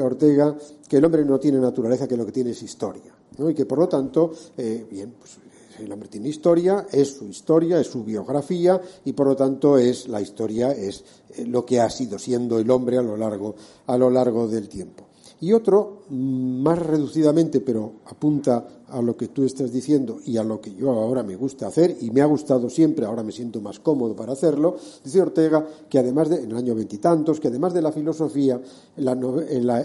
Ortega, 0.00 0.56
que 0.88 0.98
el 0.98 1.04
hombre 1.04 1.24
no 1.24 1.40
tiene 1.40 1.58
naturaleza, 1.58 2.06
que 2.06 2.16
lo 2.16 2.24
que 2.24 2.30
tiene 2.30 2.50
es 2.50 2.62
historia, 2.62 3.12
y 3.36 3.54
que 3.54 3.66
por 3.66 3.78
lo 3.80 3.88
tanto, 3.88 4.30
bien, 4.56 5.14
pues 5.18 5.36
el 5.78 5.92
hombre 5.92 6.08
tiene 6.08 6.28
historia, 6.28 6.86
es 6.90 7.16
su 7.16 7.26
historia, 7.26 7.80
es 7.80 7.86
su 7.86 8.04
biografía 8.04 8.80
y 9.04 9.12
por 9.12 9.26
lo 9.26 9.36
tanto 9.36 9.78
es 9.78 10.08
la 10.08 10.20
historia 10.20 10.72
es 10.72 11.04
eh, 11.36 11.44
lo 11.46 11.64
que 11.64 11.80
ha 11.80 11.90
sido 11.90 12.18
siendo 12.18 12.58
el 12.58 12.70
hombre 12.70 12.98
a 12.98 13.02
lo 13.02 13.16
largo 13.16 13.54
a 13.86 13.96
lo 13.96 14.10
largo 14.10 14.48
del 14.48 14.68
tiempo. 14.68 15.11
Y 15.42 15.52
otro, 15.52 16.04
mm, 16.08 16.62
más 16.62 16.78
reducidamente, 16.78 17.60
pero 17.60 17.94
apunta 18.06 18.64
a 18.86 19.02
lo 19.02 19.16
que 19.16 19.26
tú 19.26 19.42
estás 19.42 19.72
diciendo 19.72 20.20
y 20.24 20.36
a 20.36 20.44
lo 20.44 20.60
que 20.60 20.72
yo 20.72 20.92
ahora 20.92 21.24
me 21.24 21.34
gusta 21.34 21.66
hacer, 21.66 21.96
y 22.00 22.12
me 22.12 22.20
ha 22.20 22.26
gustado 22.26 22.70
siempre, 22.70 23.06
ahora 23.06 23.24
me 23.24 23.32
siento 23.32 23.60
más 23.60 23.80
cómodo 23.80 24.14
para 24.14 24.34
hacerlo, 24.34 24.76
dice 25.02 25.20
Ortega 25.20 25.66
que 25.88 25.98
además 25.98 26.28
de, 26.28 26.44
en 26.44 26.52
el 26.52 26.58
año 26.58 26.76
veintitantos, 26.76 27.40
que 27.40 27.48
además 27.48 27.74
de 27.74 27.82
la 27.82 27.90
filosofía, 27.90 28.60
la, 28.98 29.16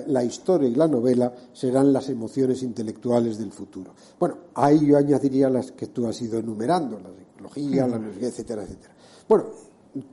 la, 0.05 0.23
historia 0.23 0.69
y 0.69 0.75
la 0.75 0.87
novela 0.87 1.33
serán 1.53 1.91
las 1.91 2.07
emociones 2.09 2.61
intelectuales 2.61 3.39
del 3.39 3.51
futuro. 3.51 3.95
Bueno, 4.19 4.37
ahí 4.53 4.85
yo 4.85 4.95
añadiría 4.95 5.49
las 5.49 5.71
que 5.71 5.87
tú 5.87 6.05
has 6.05 6.21
ido 6.21 6.37
enumerando, 6.37 6.99
la 6.99 7.09
psicología, 7.09 7.87
la 7.87 7.97
etcétera, 7.97 8.61
etcétera. 8.61 8.93
Bueno, 9.27 9.45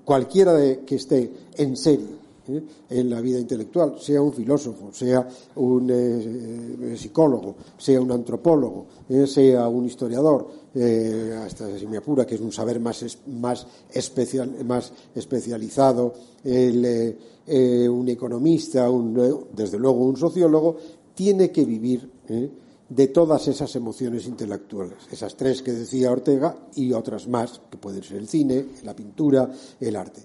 cualquiera 0.07 0.55
de, 0.55 0.87
que 0.87 0.95
esté 0.95 1.31
en 1.59 1.77
serio 1.77 2.24
¿eh? 2.49 2.63
en 2.91 3.11
la 3.11 3.21
vida 3.21 3.39
intelectual, 3.39 3.99
sea 3.99 4.21
un 4.21 4.33
filósofo, 4.33 4.93
sea 4.93 5.27
un 5.57 5.91
eh, 5.91 6.93
eh, 6.93 6.97
psicólogo, 6.97 7.57
sea 7.77 8.01
un 8.01 8.13
antropólogo, 8.13 8.87
sea 9.27 9.69
un 9.69 9.87
historiador, 9.87 10.65
hasta 11.45 11.79
si 11.79 11.87
me 11.87 11.99
apura, 11.99 12.27
que 12.27 12.35
es 12.35 12.41
un 12.41 12.53
saber 12.53 12.81
más, 12.81 13.19
más, 13.29 13.67
especial, 13.93 14.65
más 14.65 14.93
especializado, 15.15 16.15
un 16.45 18.09
economista, 18.09 18.89
desde 19.53 19.79
luego 19.79 20.05
un 20.05 20.17
sociólogo, 20.17 20.77
tiene 21.15 21.53
que 21.53 21.65
vivir 21.65 22.11
de 22.89 23.09
todas 23.09 23.47
esas 23.49 23.75
emociones 23.77 24.27
intelectuales, 24.27 24.99
esas 25.11 25.37
tres 25.37 25.63
que 25.63 25.73
decía 25.73 26.11
Ortega 26.11 26.57
y 26.75 26.93
otras 26.93 27.29
más, 27.29 27.61
que 27.71 27.79
pueden 27.79 28.03
ser 28.03 28.19
el 28.19 28.29
cine, 28.29 28.67
la 28.83 28.97
pintura, 28.97 29.51
el 29.81 29.97
arte 29.97 30.23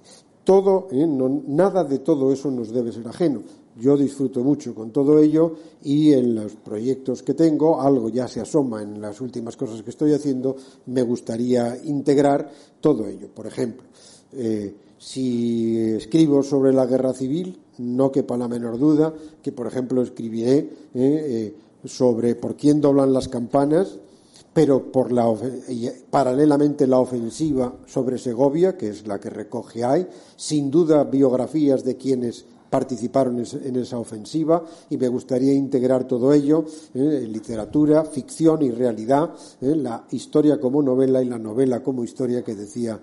todo, 0.50 0.88
¿eh? 0.89 1.06
nada 1.06 1.84
de 1.84 2.00
todo 2.00 2.34
eso 2.34 2.50
nos 2.50 2.72
debe 2.74 2.91
ser 2.91 3.08
ajeno. 3.08 3.43
Yo 3.80 3.95
disfruto 3.95 4.43
mucho 4.43 4.74
con 4.74 4.89
todo 4.89 5.20
ello 5.20 5.54
y 5.84 6.12
en 6.12 6.34
los 6.34 6.56
proyectos 6.56 7.22
que 7.22 7.36
tengo, 7.36 7.80
algo 7.80 8.10
ya 8.10 8.28
se 8.28 8.41
asoma 8.41 8.82
en 8.82 9.00
las 9.00 9.22
últimas 9.22 9.56
cosas 9.56 9.84
que 9.84 9.91
estoy 9.91 10.12
haciendo, 10.12 10.56
me 10.88 11.04
gustaría 11.04 11.78
integrar 11.84 12.50
todo 12.82 13.06
ello. 13.06 13.28
Por 13.32 13.45
ejemplo, 13.45 13.86
eh, 14.34 14.74
si 14.97 15.78
escribo 15.78 16.41
sobre 16.41 16.74
la 16.74 16.88
guerra 16.88 17.14
civil, 17.14 17.56
no 17.78 18.12
quepa 18.12 18.36
la 18.36 18.47
menor 18.47 18.80
duda 18.80 19.14
que, 19.43 19.52
por 19.52 19.68
ejemplo, 19.68 20.02
escribiré 20.02 20.68
eh, 20.95 21.54
sobre 21.86 22.34
por 22.34 22.56
quién 22.56 22.82
doblan 22.82 23.14
las 23.14 23.28
campanas 23.28 24.00
pero 24.60 24.91
por 24.91 25.14
la, 25.14 25.34
paralelamente 26.10 26.86
la 26.86 26.99
ofensiva 26.99 27.74
sobre 27.86 28.18
Segovia, 28.18 28.76
que 28.76 28.89
es 28.89 29.07
la 29.07 29.18
que 29.18 29.30
recoge 29.30 29.86
ahí, 29.86 30.05
sin 30.36 30.70
duda 30.70 31.05
biografías 31.05 31.86
de 31.86 31.95
quienes 31.95 32.45
participaron 32.70 33.39
en 33.39 33.76
esa 33.78 33.97
ofensiva 33.97 34.66
y 34.89 34.97
me 34.97 35.07
gustaría 35.07 35.53
integrar 35.53 36.03
todo 36.03 36.34
ello 36.34 36.66
eh, 36.93 37.22
en 37.24 37.32
literatura, 37.32 38.03
ficción 38.03 38.62
y 38.62 38.72
realidad, 38.72 39.32
eh, 39.62 39.78
la 39.78 40.05
historia 40.12 40.60
como 40.60 40.84
novela 40.84 41.22
y 41.22 41.30
la 41.30 41.39
novela 41.39 41.82
como 41.82 42.03
historia 42.03 42.43
que 42.43 42.53
decía 42.53 42.99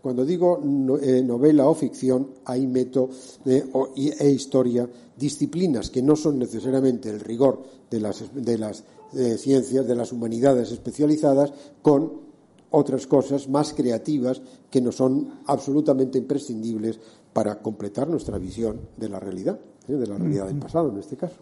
Cuando 0.00 0.24
digo 0.24 0.60
eh, 1.02 1.22
novela 1.22 1.68
o 1.68 1.74
ficción, 1.74 2.28
ahí 2.44 2.66
meto 2.66 3.10
e 3.44 4.28
historia 4.30 4.88
disciplinas 5.16 5.90
que 5.90 6.02
no 6.02 6.16
son 6.16 6.38
necesariamente 6.38 7.10
el 7.10 7.20
rigor 7.20 7.62
de 7.90 8.00
las, 8.00 8.34
de 8.34 8.58
las 8.58 8.84
de 9.12 9.36
ciencias, 9.38 9.86
de 9.86 9.94
las 9.94 10.12
humanidades 10.12 10.72
especializadas, 10.72 11.52
con 11.82 12.22
otras 12.70 13.06
cosas 13.06 13.48
más 13.48 13.74
creativas 13.74 14.40
que 14.70 14.80
no 14.80 14.90
son 14.92 15.42
absolutamente 15.46 16.18
imprescindibles 16.18 16.98
para 17.32 17.60
completar 17.60 18.08
nuestra 18.08 18.38
visión 18.38 18.80
de 18.96 19.08
la 19.08 19.20
realidad, 19.20 19.60
¿eh? 19.88 19.92
de 19.92 20.06
la 20.06 20.16
realidad 20.16 20.46
del 20.46 20.58
pasado 20.58 20.90
en 20.90 20.98
este 20.98 21.16
caso. 21.16 21.36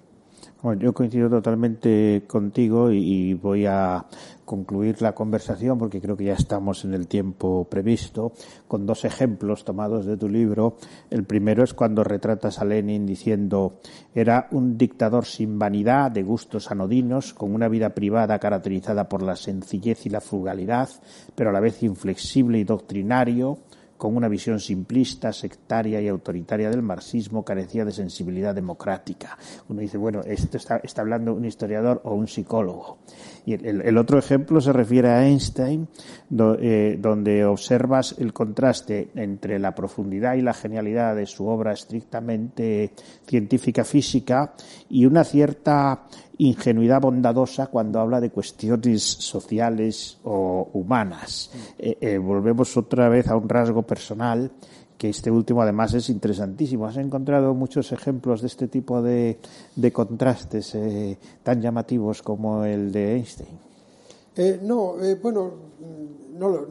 Bueno, 0.63 0.83
yo 0.83 0.93
coincido 0.93 1.31
totalmente 1.31 2.25
contigo 2.27 2.91
y, 2.91 3.33
voy 3.33 3.65
a 3.65 4.05
concluir 4.45 5.01
la 5.01 5.15
conversación 5.15 5.79
porque 5.79 6.01
creo 6.01 6.17
que 6.17 6.25
ya 6.25 6.35
estamos 6.35 6.85
en 6.85 6.93
el 6.93 7.07
tiempo 7.07 7.67
previsto 7.71 8.33
con 8.69 8.85
dos 8.85 9.05
ejemplos 9.05 9.65
tomados 9.65 10.05
de 10.05 10.17
tu 10.17 10.29
libro. 10.29 10.77
El 11.09 11.25
primero 11.25 11.65
es 11.65 11.73
cuando 11.73 12.05
retratas 12.05 12.59
a 12.59 12.65
Lenin 12.65 13.07
diciendo 13.07 13.79
era 14.15 14.49
un 14.51 14.77
dictador 14.77 15.25
sin 15.25 15.59
vanidad, 15.59 16.11
de 16.11 16.25
gustos 16.25 16.71
anodinos, 16.71 17.33
con 17.33 17.55
una 17.55 17.69
vida 17.69 17.91
privada 17.91 18.39
caracterizada 18.39 19.09
por 19.09 19.23
la 19.23 19.37
sencillez 19.37 20.05
y 20.05 20.11
la 20.11 20.21
frugalidad, 20.21 20.91
pero 21.35 21.51
a 21.51 21.53
la 21.53 21.61
vez 21.61 21.83
inflexible 21.83 22.59
y 22.59 22.65
doctrinario 22.65 23.59
con 24.01 24.17
una 24.17 24.29
visión 24.29 24.59
simplista, 24.61 25.31
sectaria 25.31 26.01
y 26.01 26.09
autoritaria 26.09 26.71
del 26.71 26.81
marxismo, 26.81 27.45
carecía 27.45 27.85
de 27.85 27.93
sensibilidad 27.93 28.55
democrática. 28.55 29.37
Uno 29.69 29.83
dice, 29.83 29.99
bueno, 29.99 30.23
esto 30.25 30.57
está, 30.57 30.81
hablando 30.97 31.35
un 31.35 31.45
historiador 31.45 32.01
o 32.05 32.15
un 32.15 32.27
psicólogo. 32.27 33.01
Y 33.45 33.53
el, 33.53 33.99
otro 33.99 34.19
ejemplo 34.19 34.59
se 34.63 34.73
refiere 34.73 35.11
a 35.11 35.27
Einstein, 35.27 35.87
eh, 36.31 36.97
donde 36.99 37.45
observas 37.45 38.15
el 38.19 38.33
contraste 38.33 39.11
entre 39.17 39.59
la 39.59 39.75
profundidad 39.75 40.35
y 40.35 40.41
la 40.41 40.55
genialidad 40.55 41.15
de 41.15 41.27
su 41.27 41.47
obra 41.47 41.75
estrictamente 41.75 42.93
científica 43.27 43.85
física 43.85 44.55
y 44.89 45.05
una 45.05 45.25
cierta 45.25 46.07
ingenuidad 46.41 47.03
bondadosa 47.03 47.67
cuando 47.67 48.01
habla 48.01 48.19
de 48.21 48.31
cuestiones 48.31 49.03
sociales 49.03 50.19
o 50.25 50.71
humanas. 50.73 51.51
Eh, 51.79 51.99
eh, 52.01 52.19
volvemos 52.19 52.77
otra 52.79 53.11
vez 53.11 53.29
a 53.29 53.37
un 53.37 53.47
rasgo 53.47 53.83
personal 53.83 54.51
que 54.97 55.11
este 55.11 55.31
último 55.31 55.61
además 55.61 55.93
es 55.95 56.09
interesantísimo. 56.09 56.87
¿Has 56.87 56.97
encontrado 56.97 57.55
muchos 57.55 57.93
ejemplos 57.93 58.41
de 58.41 58.47
este 58.47 58.69
tipo 58.69 59.03
de, 59.03 59.39
contrastes 59.93 60.75
eh, 60.75 61.19
tan 61.43 61.61
llamativos 61.61 62.23
como 62.23 62.65
el 62.65 62.91
de 62.91 63.17
Einstein? 63.17 63.59
no, 64.63 64.95
bueno, 65.23 65.53
no, 66.39 66.67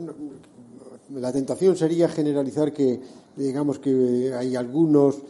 la 1.14 1.32
tentación 1.32 1.76
sería 1.76 2.10
generalizar 2.10 2.74
que, 2.74 3.00
digamos 3.36 3.78
que 3.78 4.34
hay 4.36 4.56
algunos 4.56 5.22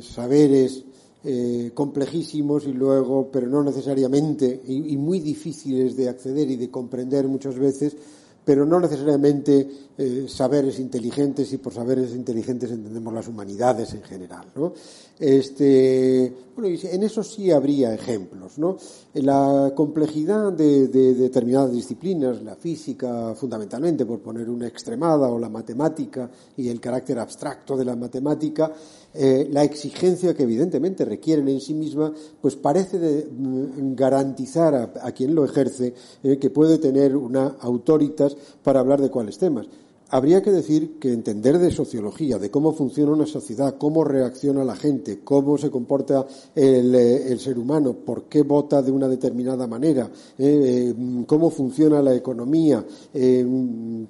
saberes 0.00 0.84
eh, 1.24 1.72
complejísimos 1.74 2.64
y 2.66 2.72
luego, 2.72 3.28
pero 3.30 3.48
no 3.48 3.62
necesariamente, 3.64 4.62
y, 4.66 4.96
muy 4.96 5.18
difíciles 5.18 5.96
de 5.96 6.08
acceder 6.08 6.48
y 6.50 6.56
de 6.56 6.70
comprender 6.70 7.26
muchas 7.26 7.58
veces, 7.58 7.96
pero 8.44 8.64
no 8.64 8.78
necesariamente 8.78 9.68
eh, 9.98 10.26
saberes 10.28 10.78
inteligentes 10.78 11.52
y 11.52 11.58
por 11.58 11.74
saberes 11.74 12.14
inteligentes 12.14 12.70
entendemos 12.70 13.12
las 13.12 13.26
humanidades 13.26 13.92
en 13.94 14.02
general. 14.02 14.46
¿no? 14.54 14.72
Este, 15.20 16.32
bueno, 16.54 16.76
en 16.82 17.02
eso 17.02 17.22
sí 17.22 17.50
habría 17.50 17.92
ejemplos. 17.92 18.58
¿no? 18.58 18.76
La 19.14 19.72
complejidad 19.74 20.52
de, 20.52 20.88
de, 20.88 21.14
determinadas 21.14 21.72
disciplinas, 21.72 22.42
la 22.42 22.54
física 22.54 23.34
fundamentalmente, 23.34 24.06
por 24.06 24.20
poner 24.20 24.48
una 24.48 24.68
extremada, 24.68 25.28
o 25.28 25.38
la 25.38 25.48
matemática 25.48 26.30
y 26.56 26.68
el 26.68 26.80
carácter 26.80 27.18
abstracto 27.18 27.76
de 27.76 27.84
la 27.84 27.96
matemática, 27.96 28.72
eh, 29.14 29.48
la 29.50 29.64
exigencia 29.64 30.34
que 30.34 30.44
evidentemente 30.44 31.04
requieren 31.04 31.48
en 31.48 31.60
sí 31.60 31.74
misma, 31.74 32.12
pues 32.40 32.56
parece 32.56 33.26
mm, 33.30 33.94
garantizar 33.94 34.74
a, 34.74 34.92
a, 35.02 35.12
quien 35.12 35.34
lo 35.34 35.44
ejerce 35.44 35.94
eh, 36.22 36.38
que 36.38 36.50
puede 36.50 36.78
tener 36.78 37.16
una 37.16 37.56
autoritas 37.60 38.36
para 38.62 38.80
hablar 38.80 39.00
de 39.00 39.10
cuáles 39.10 39.38
temas. 39.38 39.66
Habría 40.10 40.42
que 40.42 40.50
decir 40.50 40.98
que 40.98 41.12
entender 41.12 41.58
de 41.58 41.70
sociología, 41.70 42.38
de 42.38 42.50
cómo 42.50 42.72
funciona 42.72 43.12
una 43.12 43.26
sociedad, 43.26 43.76
cómo 43.76 44.04
reacciona 44.04 44.64
la 44.64 44.74
gente, 44.74 45.20
cómo 45.22 45.58
se 45.58 45.70
comporta 45.70 46.26
el, 46.54 46.94
eh, 46.94 47.36
ser 47.38 47.58
humano, 47.58 47.92
por 47.92 48.22
qué 48.24 48.40
vota 48.40 48.80
de 48.80 48.90
una 48.90 49.06
determinada 49.06 49.66
manera, 49.66 50.10
eh, 50.38 50.94
cómo 51.26 51.50
funciona 51.50 52.00
la 52.00 52.14
economía, 52.14 52.82
eh, 53.12 53.46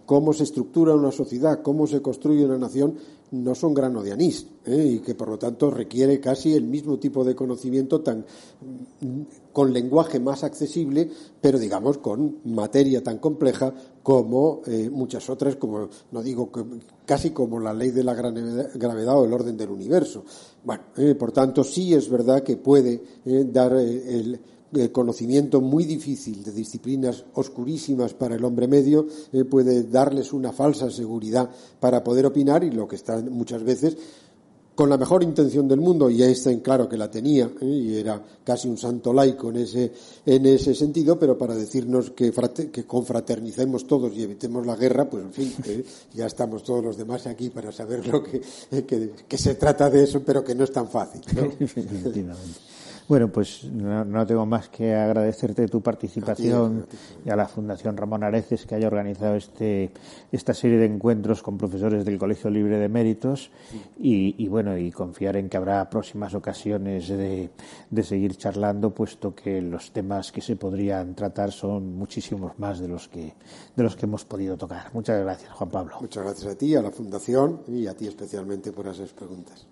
cómo 0.07 0.33
se 0.33 0.45
estructura 0.45 0.95
una 0.95 1.11
sociedad, 1.11 1.63
cómo 1.63 1.85
se 1.89 2.01
construye 2.01 2.45
una 2.45 2.59
nación, 2.59 2.95
no 3.31 3.55
son 3.55 3.75
grano 3.75 4.03
de 4.03 4.13
anís 4.13 4.47
¿eh? 4.65 4.93
y 4.95 4.99
que 5.01 5.15
por 5.15 5.29
lo 5.29 5.39
tanto 5.39 5.71
requiere 5.71 6.21
casi 6.21 6.55
el 6.55 6.65
mismo 6.65 6.99
tipo 6.99 7.25
de 7.25 7.35
conocimiento 7.35 8.01
tan 8.01 8.25
con 9.53 9.73
lenguaje 9.73 10.21
más 10.21 10.45
accesible, 10.45 11.11
pero 11.41 11.59
digamos 11.59 11.99
con 11.99 12.39
materia 12.45 13.03
tan 13.03 13.19
compleja 13.19 13.73
como 14.03 14.63
eh, 14.67 14.89
muchas 14.91 15.29
otras, 15.29 15.57
como 15.57 15.89
no 16.13 16.23
digo 16.23 16.51
casi 17.05 17.31
como 17.31 17.59
la 17.59 17.75
ley 17.75 17.91
de 17.91 18.05
la 18.05 18.15
gravedad 18.15 19.19
o 19.19 19.25
el 19.25 19.33
orden 19.33 19.57
del 19.57 19.71
universo. 19.71 20.25
Bueno, 20.65 20.85
eh, 20.97 21.15
por 21.15 21.33
tanto 21.33 21.65
sí 21.65 21.93
es 21.93 22.09
verdad 22.09 22.43
que 22.43 22.57
puede 22.57 23.03
dar 23.25 23.73
el 23.75 24.41
conocimiento 24.93 25.61
muy 25.61 25.85
difícil 25.85 26.43
de 26.45 26.53
disciplinas 26.53 27.25
oscurísimas 27.35 28.15
para 28.15 28.37
el 28.37 28.45
hombre 28.45 28.69
medio 28.69 29.07
eh, 29.33 29.45
puede 29.45 29.85
darles 29.85 30.33
una 30.33 30.53
falsa 30.53 30.91
seguridad 30.91 31.51
para 31.81 32.05
poder 32.05 32.27
opinar 32.27 32.65
y 32.65 32.71
lo 32.71 32.87
que 32.87 32.97
está 32.97 33.19
muchas 33.19 33.63
veces 33.63 33.97
con 34.79 34.89
la 34.89 34.97
mejor 34.97 35.25
intención 35.25 35.67
del 35.67 35.81
mundo, 35.81 36.09
y 36.09 36.23
Einstein 36.23 36.61
claro 36.61 36.89
que 36.89 36.97
la 36.97 37.11
tenía, 37.11 37.51
¿eh? 37.61 37.67
y 37.67 37.97
era 37.97 38.23
casi 38.45 38.69
un 38.69 38.79
santo 38.79 39.13
laico 39.13 39.51
en 39.51 39.57
ese, 39.57 39.93
en 40.25 40.47
ese 40.47 40.73
sentido, 40.73 41.19
pero 41.19 41.37
para 41.37 41.57
decirnos 41.57 42.13
que, 42.13 42.33
que 42.71 42.87
confraternicemos 42.87 43.89
todos 43.89 44.15
y 44.15 44.23
evitemos 44.23 44.65
la 44.65 44.77
guerra, 44.77 45.11
pues 45.11 45.25
en 45.25 45.33
fin, 45.33 45.53
¿eh? 45.65 45.85
ya 46.15 46.27
estamos 46.27 46.63
todos 46.63 46.85
los 46.85 46.97
demás 46.97 47.27
aquí 47.27 47.51
para 47.51 47.73
saber 47.73 48.07
lo 48.07 48.23
que, 48.23 48.41
que, 49.27 49.37
se 49.37 49.57
trata 49.57 49.91
de 49.91 50.05
eso, 50.05 50.23
pero 50.25 50.45
que 50.45 50.55
no 50.55 50.63
es 50.63 50.71
tan 50.71 50.89
fácil. 50.89 51.23
Bueno, 53.09 53.33
pues 53.33 53.65
no, 53.65 54.05
no, 54.05 54.27
tengo 54.27 54.45
más 54.45 54.69
que 54.69 54.95
agradecerte 54.95 55.67
tu 55.67 55.81
participación 55.81 56.87
y 57.25 57.31
a 57.31 57.37
la 57.37 57.49
Fundación 57.49 57.97
Ramón 57.97 58.23
Areces 58.23 58.67
que 58.67 58.75
haya 58.75 58.87
organizado 58.87 59.35
este, 59.35 59.93
esta 60.31 60.53
serie 60.53 60.77
de 60.77 60.85
encuentros 60.85 61.43
con 61.43 61.57
profesores 61.57 62.05
del 62.05 62.19
Colegio 62.19 62.51
Libre 62.51 62.77
de 62.77 62.91
Méritos 62.91 63.51
y, 63.99 64.35
y 64.37 64.49
bueno, 64.49 64.77
y 64.77 64.93
confiar 64.93 65.37
en 65.37 65.49
que 65.49 65.57
habrá 65.57 65.89
próximas 65.89 66.35
ocasiones 66.35 67.09
de, 67.09 67.49
de, 67.89 68.03
seguir 68.03 68.37
charlando, 68.37 68.91
puesto 68.91 69.35
que 69.35 69.63
los 69.63 69.91
temas 69.91 70.31
que 70.31 70.43
se 70.43 70.57
podrían 70.57 71.15
tratar 71.15 71.51
son 71.51 71.97
muchísimos 71.97 72.59
más 72.59 72.79
de 72.79 72.89
los 72.89 73.09
que, 73.09 73.33
de 73.75 73.83
los 73.83 73.97
que 73.97 74.05
hemos 74.05 74.27
podido 74.27 74.59
tocar. 74.59 74.93
Muchas 74.93 75.19
gracias, 75.23 75.51
Juan 75.55 75.71
Pablo. 75.71 75.97
Muchas 75.99 76.25
gracias 76.25 76.53
a 76.53 76.59
ti, 76.59 76.77
a 76.77 76.83
la 76.83 76.91
Fundación 76.91 77.63
y 77.69 77.87
a 77.87 77.97
ti 77.97 78.07
especialmente 78.07 78.71
por 78.71 78.87
esas 78.87 79.15
preguntas. 79.15 79.67